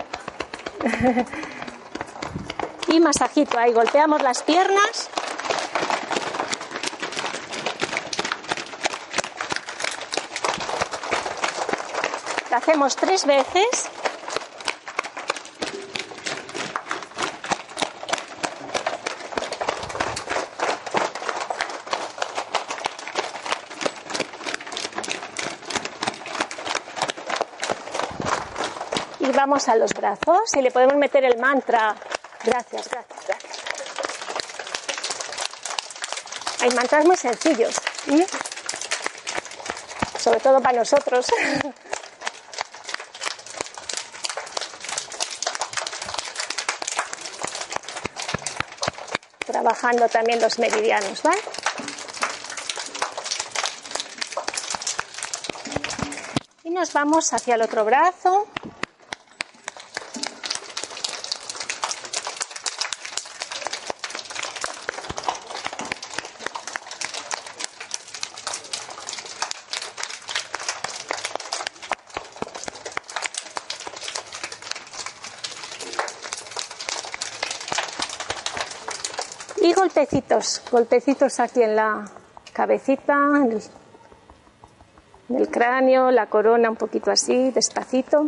Y 2.89 3.01
masajito 3.01 3.59
ahí, 3.59 3.73
golpeamos 3.73 4.23
las 4.23 4.43
piernas. 4.43 5.09
Lo 12.51 12.57
hacemos 12.57 12.97
tres 12.97 13.27
veces. 13.27 13.91
Vamos 29.51 29.69
a 29.69 29.75
los 29.75 29.93
brazos 29.95 30.55
y 30.57 30.63
le 30.63 30.71
podemos 30.71 30.95
meter 30.95 31.25
el 31.25 31.37
mantra. 31.37 31.97
Gracias, 32.45 32.89
gracias, 32.89 33.19
gracias. 33.27 33.59
Hay 36.61 36.71
mantras 36.71 37.05
muy 37.05 37.17
sencillos, 37.17 37.75
sobre 40.21 40.39
todo 40.39 40.63
para 40.63 40.79
nosotros. 40.79 41.27
trabajando 49.47 50.09
también 50.09 50.41
los 50.41 50.61
meridianos, 50.61 51.25
¿vale? 51.25 51.43
Y 56.63 56.71
nos 56.71 56.93
vamos 56.93 57.33
hacia 57.33 57.57
el 57.57 57.63
otro 57.63 57.85
brazo. 57.85 58.47
Y 80.13 80.20
golpecitos, 80.31 80.63
golpecitos 80.71 81.41
aquí 81.41 81.63
en 81.63 81.77
la 81.77 82.05
cabecita, 82.53 83.15
en 85.29 85.37
el, 85.37 85.49
cráneo, 85.49 86.11
la 86.11 86.27
corona 86.27 86.71
un 86.71 86.77
poquito 86.77 87.11
así, 87.11 87.51
despacito. 87.51 88.27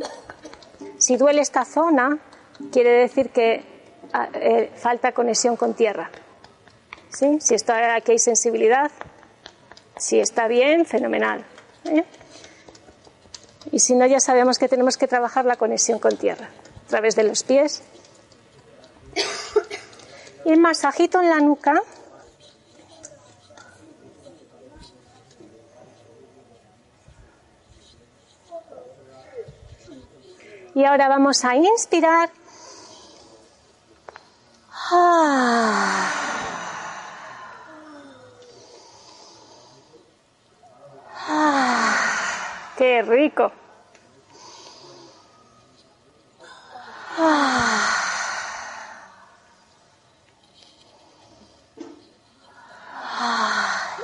Si 0.99 1.17
duele 1.17 1.41
esta 1.43 1.65
zona, 1.65 2.19
quiere 2.73 2.91
decir 2.91 3.31
que 3.31 3.65
ah, 4.13 4.29
eh, 4.35 4.73
falta 4.77 5.13
conexión 5.13 5.57
con 5.57 5.75
tierra. 5.75 6.11
¿Sí? 7.11 7.39
Si 7.41 7.55
está, 7.55 7.95
aquí 7.95 8.13
hay 8.13 8.19
sensibilidad, 8.19 8.91
si 9.97 10.19
está 10.19 10.49
bien, 10.49 10.87
fenomenal. 10.87 11.45
¿eh? 11.85 12.05
Y 13.71 13.79
si 13.81 13.95
no, 13.95 14.07
ya 14.07 14.19
sabemos 14.19 14.59
que 14.59 14.69
tenemos 14.69 14.97
que 14.97 15.07
trabajar 15.07 15.45
la 15.45 15.57
conexión 15.57 15.99
con 15.99 16.17
tierra 16.17 16.49
a 16.87 16.89
través 16.89 17.15
de 17.17 17.25
los 17.25 17.43
pies. 17.43 17.83
Y 20.45 20.57
masajito 20.57 21.21
en 21.21 21.31
la 21.31 21.41
nuca. 21.41 21.81
Y 30.75 30.85
ahora 30.85 31.09
vamos 31.09 31.45
a 31.45 31.55
inspirar. 31.55 32.31
¡Qué 42.77 43.03
rico! 43.03 43.53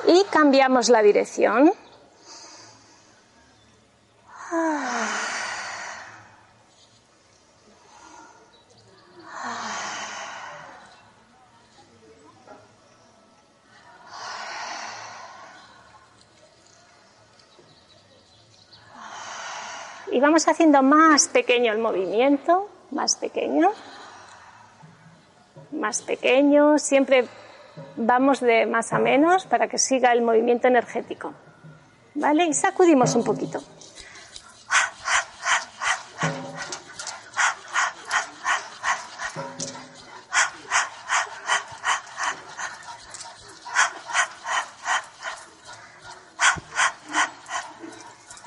Y 0.09 0.25
cambiamos 0.31 0.89
la 0.89 1.03
dirección. 1.03 1.71
Y 20.11 20.21
vamos 20.21 20.49
haciendo 20.49 20.83
más 20.83 21.29
pequeño 21.29 21.71
el 21.71 21.79
movimiento, 21.81 22.71
más 22.93 23.17
pequeño, 23.17 23.73
más 25.71 26.01
pequeño, 26.01 26.79
siempre 26.79 27.29
vamos 27.97 28.41
de 28.41 28.66
más 28.66 28.93
a 28.93 28.99
menos 28.99 29.47
para 29.47 29.68
que 29.68 29.79
siga 29.79 30.12
el 30.12 30.22
movimiento 30.22 30.68
energético. 30.68 31.35
¿Vale? 32.14 32.47
Y 32.47 32.55
sacudimos 32.55 33.14
un 33.14 33.24
poquito. 33.24 33.62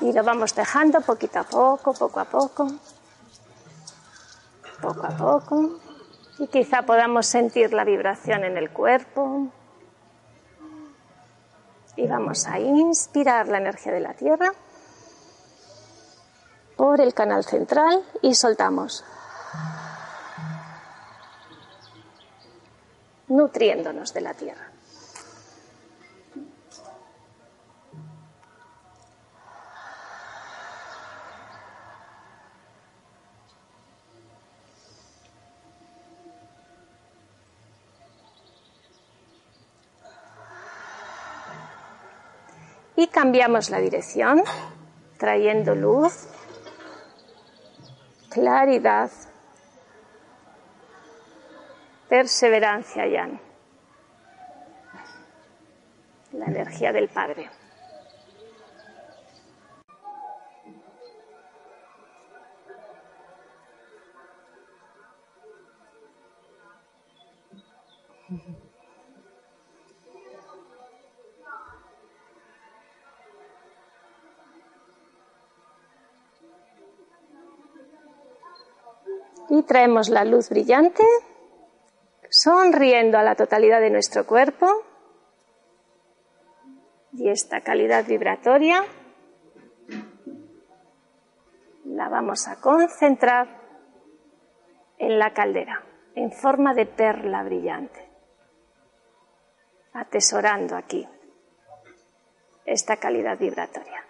Y 0.00 0.12
lo 0.12 0.24
vamos 0.24 0.54
dejando 0.54 1.00
poquito 1.00 1.38
a 1.38 1.44
poco, 1.44 1.94
poco 1.94 2.20
a 2.20 2.24
poco, 2.24 2.66
poco 4.80 5.06
a 5.06 5.16
poco. 5.16 5.91
Y 6.42 6.48
quizá 6.48 6.82
podamos 6.82 7.28
sentir 7.28 7.72
la 7.72 7.84
vibración 7.84 8.42
en 8.42 8.56
el 8.56 8.70
cuerpo. 8.70 9.46
Y 11.94 12.08
vamos 12.08 12.48
a 12.48 12.58
inspirar 12.58 13.46
la 13.46 13.58
energía 13.58 13.92
de 13.92 14.00
la 14.00 14.12
tierra 14.14 14.52
por 16.76 17.00
el 17.00 17.14
canal 17.14 17.44
central 17.44 18.02
y 18.22 18.34
soltamos. 18.34 19.04
Nutriéndonos 23.28 24.12
de 24.12 24.20
la 24.20 24.34
tierra. 24.34 24.72
Y 43.02 43.08
cambiamos 43.08 43.68
la 43.70 43.78
dirección, 43.78 44.44
trayendo 45.18 45.74
luz, 45.74 46.28
claridad, 48.30 49.10
perseverancia, 52.08 53.04
Jan. 53.12 53.40
La 56.32 56.46
energía 56.46 56.92
del 56.92 57.08
Padre. 57.08 57.50
Traemos 79.66 80.08
la 80.08 80.24
luz 80.24 80.50
brillante, 80.50 81.04
sonriendo 82.28 83.18
a 83.18 83.22
la 83.22 83.34
totalidad 83.34 83.80
de 83.80 83.90
nuestro 83.90 84.26
cuerpo. 84.26 84.66
Y 87.12 87.28
esta 87.28 87.60
calidad 87.60 88.06
vibratoria 88.06 88.84
la 91.84 92.08
vamos 92.08 92.48
a 92.48 92.60
concentrar 92.60 93.60
en 94.98 95.18
la 95.18 95.32
caldera, 95.32 95.84
en 96.14 96.32
forma 96.32 96.74
de 96.74 96.86
perla 96.86 97.42
brillante, 97.42 98.08
atesorando 99.92 100.76
aquí 100.76 101.06
esta 102.64 102.96
calidad 102.96 103.38
vibratoria. 103.38 104.04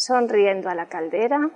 Sonriendo 0.00 0.70
a 0.70 0.74
la 0.74 0.88
caldera. 0.88 1.50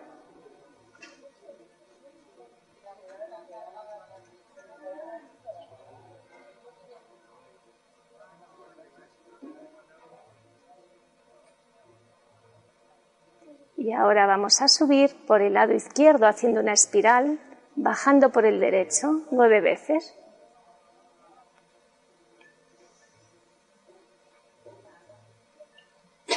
Y 13.77 13.93
ahora 13.93 14.27
vamos 14.27 14.61
a 14.61 14.69
subir 14.69 15.15
por 15.27 15.43
el 15.43 15.55
lado 15.55 15.73
izquierdo 15.73 16.27
haciendo 16.27 16.61
una 16.61 16.73
espiral, 16.73 17.39
bajando 17.77 18.31
por 18.31 18.47
el 18.47 18.61
derecho 18.61 19.23
nueve 19.31 19.61
veces. 19.61 20.19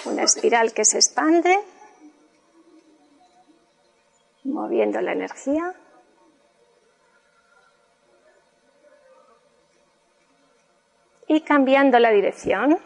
Una 0.05 0.23
espiral 0.23 0.73
que 0.73 0.85
se 0.85 0.97
expande 0.97 1.57
moviendo 4.47 5.01
la 5.01 5.11
energía. 5.11 5.73
Y 11.27 11.41
cambiando 11.41 11.99
la 11.99 12.11
dirección. 12.11 12.79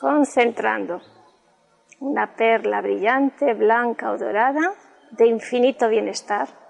Concentrando 0.00 1.00
una 2.00 2.34
perla 2.34 2.80
brillante, 2.80 3.54
blanca 3.54 4.10
o 4.10 4.18
dorada 4.18 4.74
de 5.12 5.26
infinito 5.26 5.88
bienestar. 5.88 6.61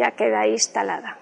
Ya 0.00 0.12
queda 0.12 0.46
instalada. 0.46 1.18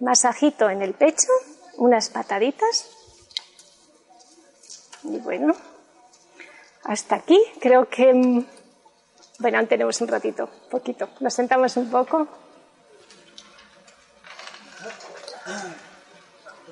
Masajito 0.00 0.70
en 0.70 0.80
el 0.80 0.94
pecho, 0.94 1.28
unas 1.76 2.08
pataditas. 2.08 2.88
Y 5.02 5.18
bueno, 5.18 5.54
hasta 6.84 7.16
aquí 7.16 7.38
creo 7.60 7.86
que... 7.90 8.46
Bueno, 9.40 9.66
tenemos 9.66 10.00
un 10.00 10.08
ratito, 10.08 10.48
poquito. 10.70 11.10
Nos 11.20 11.34
sentamos 11.34 11.76
un 11.76 11.90
poco. 11.90 12.26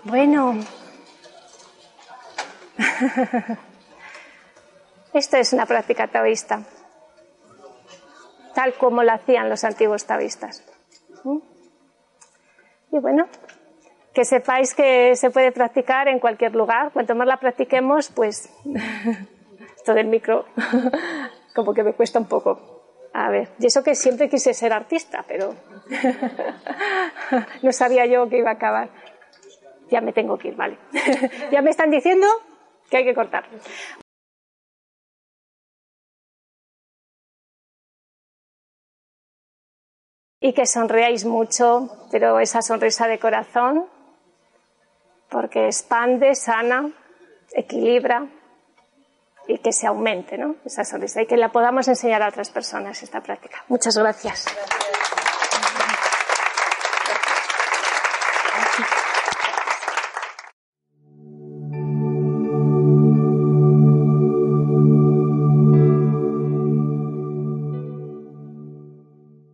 Bueno. 0.04 0.58
Esto 5.14 5.36
es 5.36 5.52
una 5.52 5.64
práctica 5.64 6.08
taoísta, 6.08 6.64
como 8.72 9.02
lo 9.02 9.12
hacían 9.12 9.50
los 9.50 9.64
antiguos 9.64 10.06
taoístas. 10.06 10.64
¿Mm? 11.24 11.38
Y 12.92 12.98
bueno, 12.98 13.26
que 14.14 14.24
sepáis 14.24 14.74
que 14.74 15.16
se 15.16 15.30
puede 15.30 15.52
practicar 15.52 16.08
en 16.08 16.20
cualquier 16.20 16.54
lugar. 16.54 16.92
Cuanto 16.92 17.14
más 17.14 17.26
la 17.26 17.38
practiquemos, 17.38 18.10
pues 18.10 18.48
esto 19.76 19.92
del 19.92 20.06
micro 20.06 20.46
como 21.54 21.74
que 21.74 21.82
me 21.82 21.92
cuesta 21.92 22.18
un 22.18 22.26
poco. 22.26 22.70
A 23.12 23.30
ver, 23.30 23.48
y 23.60 23.66
eso 23.66 23.82
que 23.82 23.94
siempre 23.94 24.28
quise 24.28 24.54
ser 24.54 24.72
artista, 24.72 25.24
pero 25.28 25.54
no 27.62 27.72
sabía 27.72 28.06
yo 28.06 28.28
que 28.28 28.38
iba 28.38 28.50
a 28.50 28.54
acabar. 28.54 28.88
Ya 29.90 30.00
me 30.00 30.12
tengo 30.12 30.36
que 30.38 30.48
ir, 30.48 30.56
vale. 30.56 30.78
ya 31.52 31.62
me 31.62 31.70
están 31.70 31.90
diciendo 31.90 32.26
que 32.90 32.96
hay 32.96 33.04
que 33.04 33.14
cortar. 33.14 33.44
Y 40.44 40.52
que 40.52 40.66
sonreáis 40.66 41.24
mucho, 41.24 41.88
pero 42.10 42.38
esa 42.38 42.60
sonrisa 42.60 43.08
de 43.08 43.18
corazón, 43.18 43.86
porque 45.30 45.64
expande, 45.64 46.34
sana, 46.34 46.90
equilibra 47.54 48.26
y 49.48 49.56
que 49.56 49.72
se 49.72 49.86
aumente 49.86 50.36
¿no? 50.36 50.56
esa 50.66 50.84
sonrisa 50.84 51.22
y 51.22 51.26
que 51.26 51.38
la 51.38 51.50
podamos 51.50 51.88
enseñar 51.88 52.22
a 52.22 52.28
otras 52.28 52.50
personas 52.50 53.02
esta 53.02 53.22
práctica. 53.22 53.64
Muchas 53.68 53.96
gracias. 53.96 54.44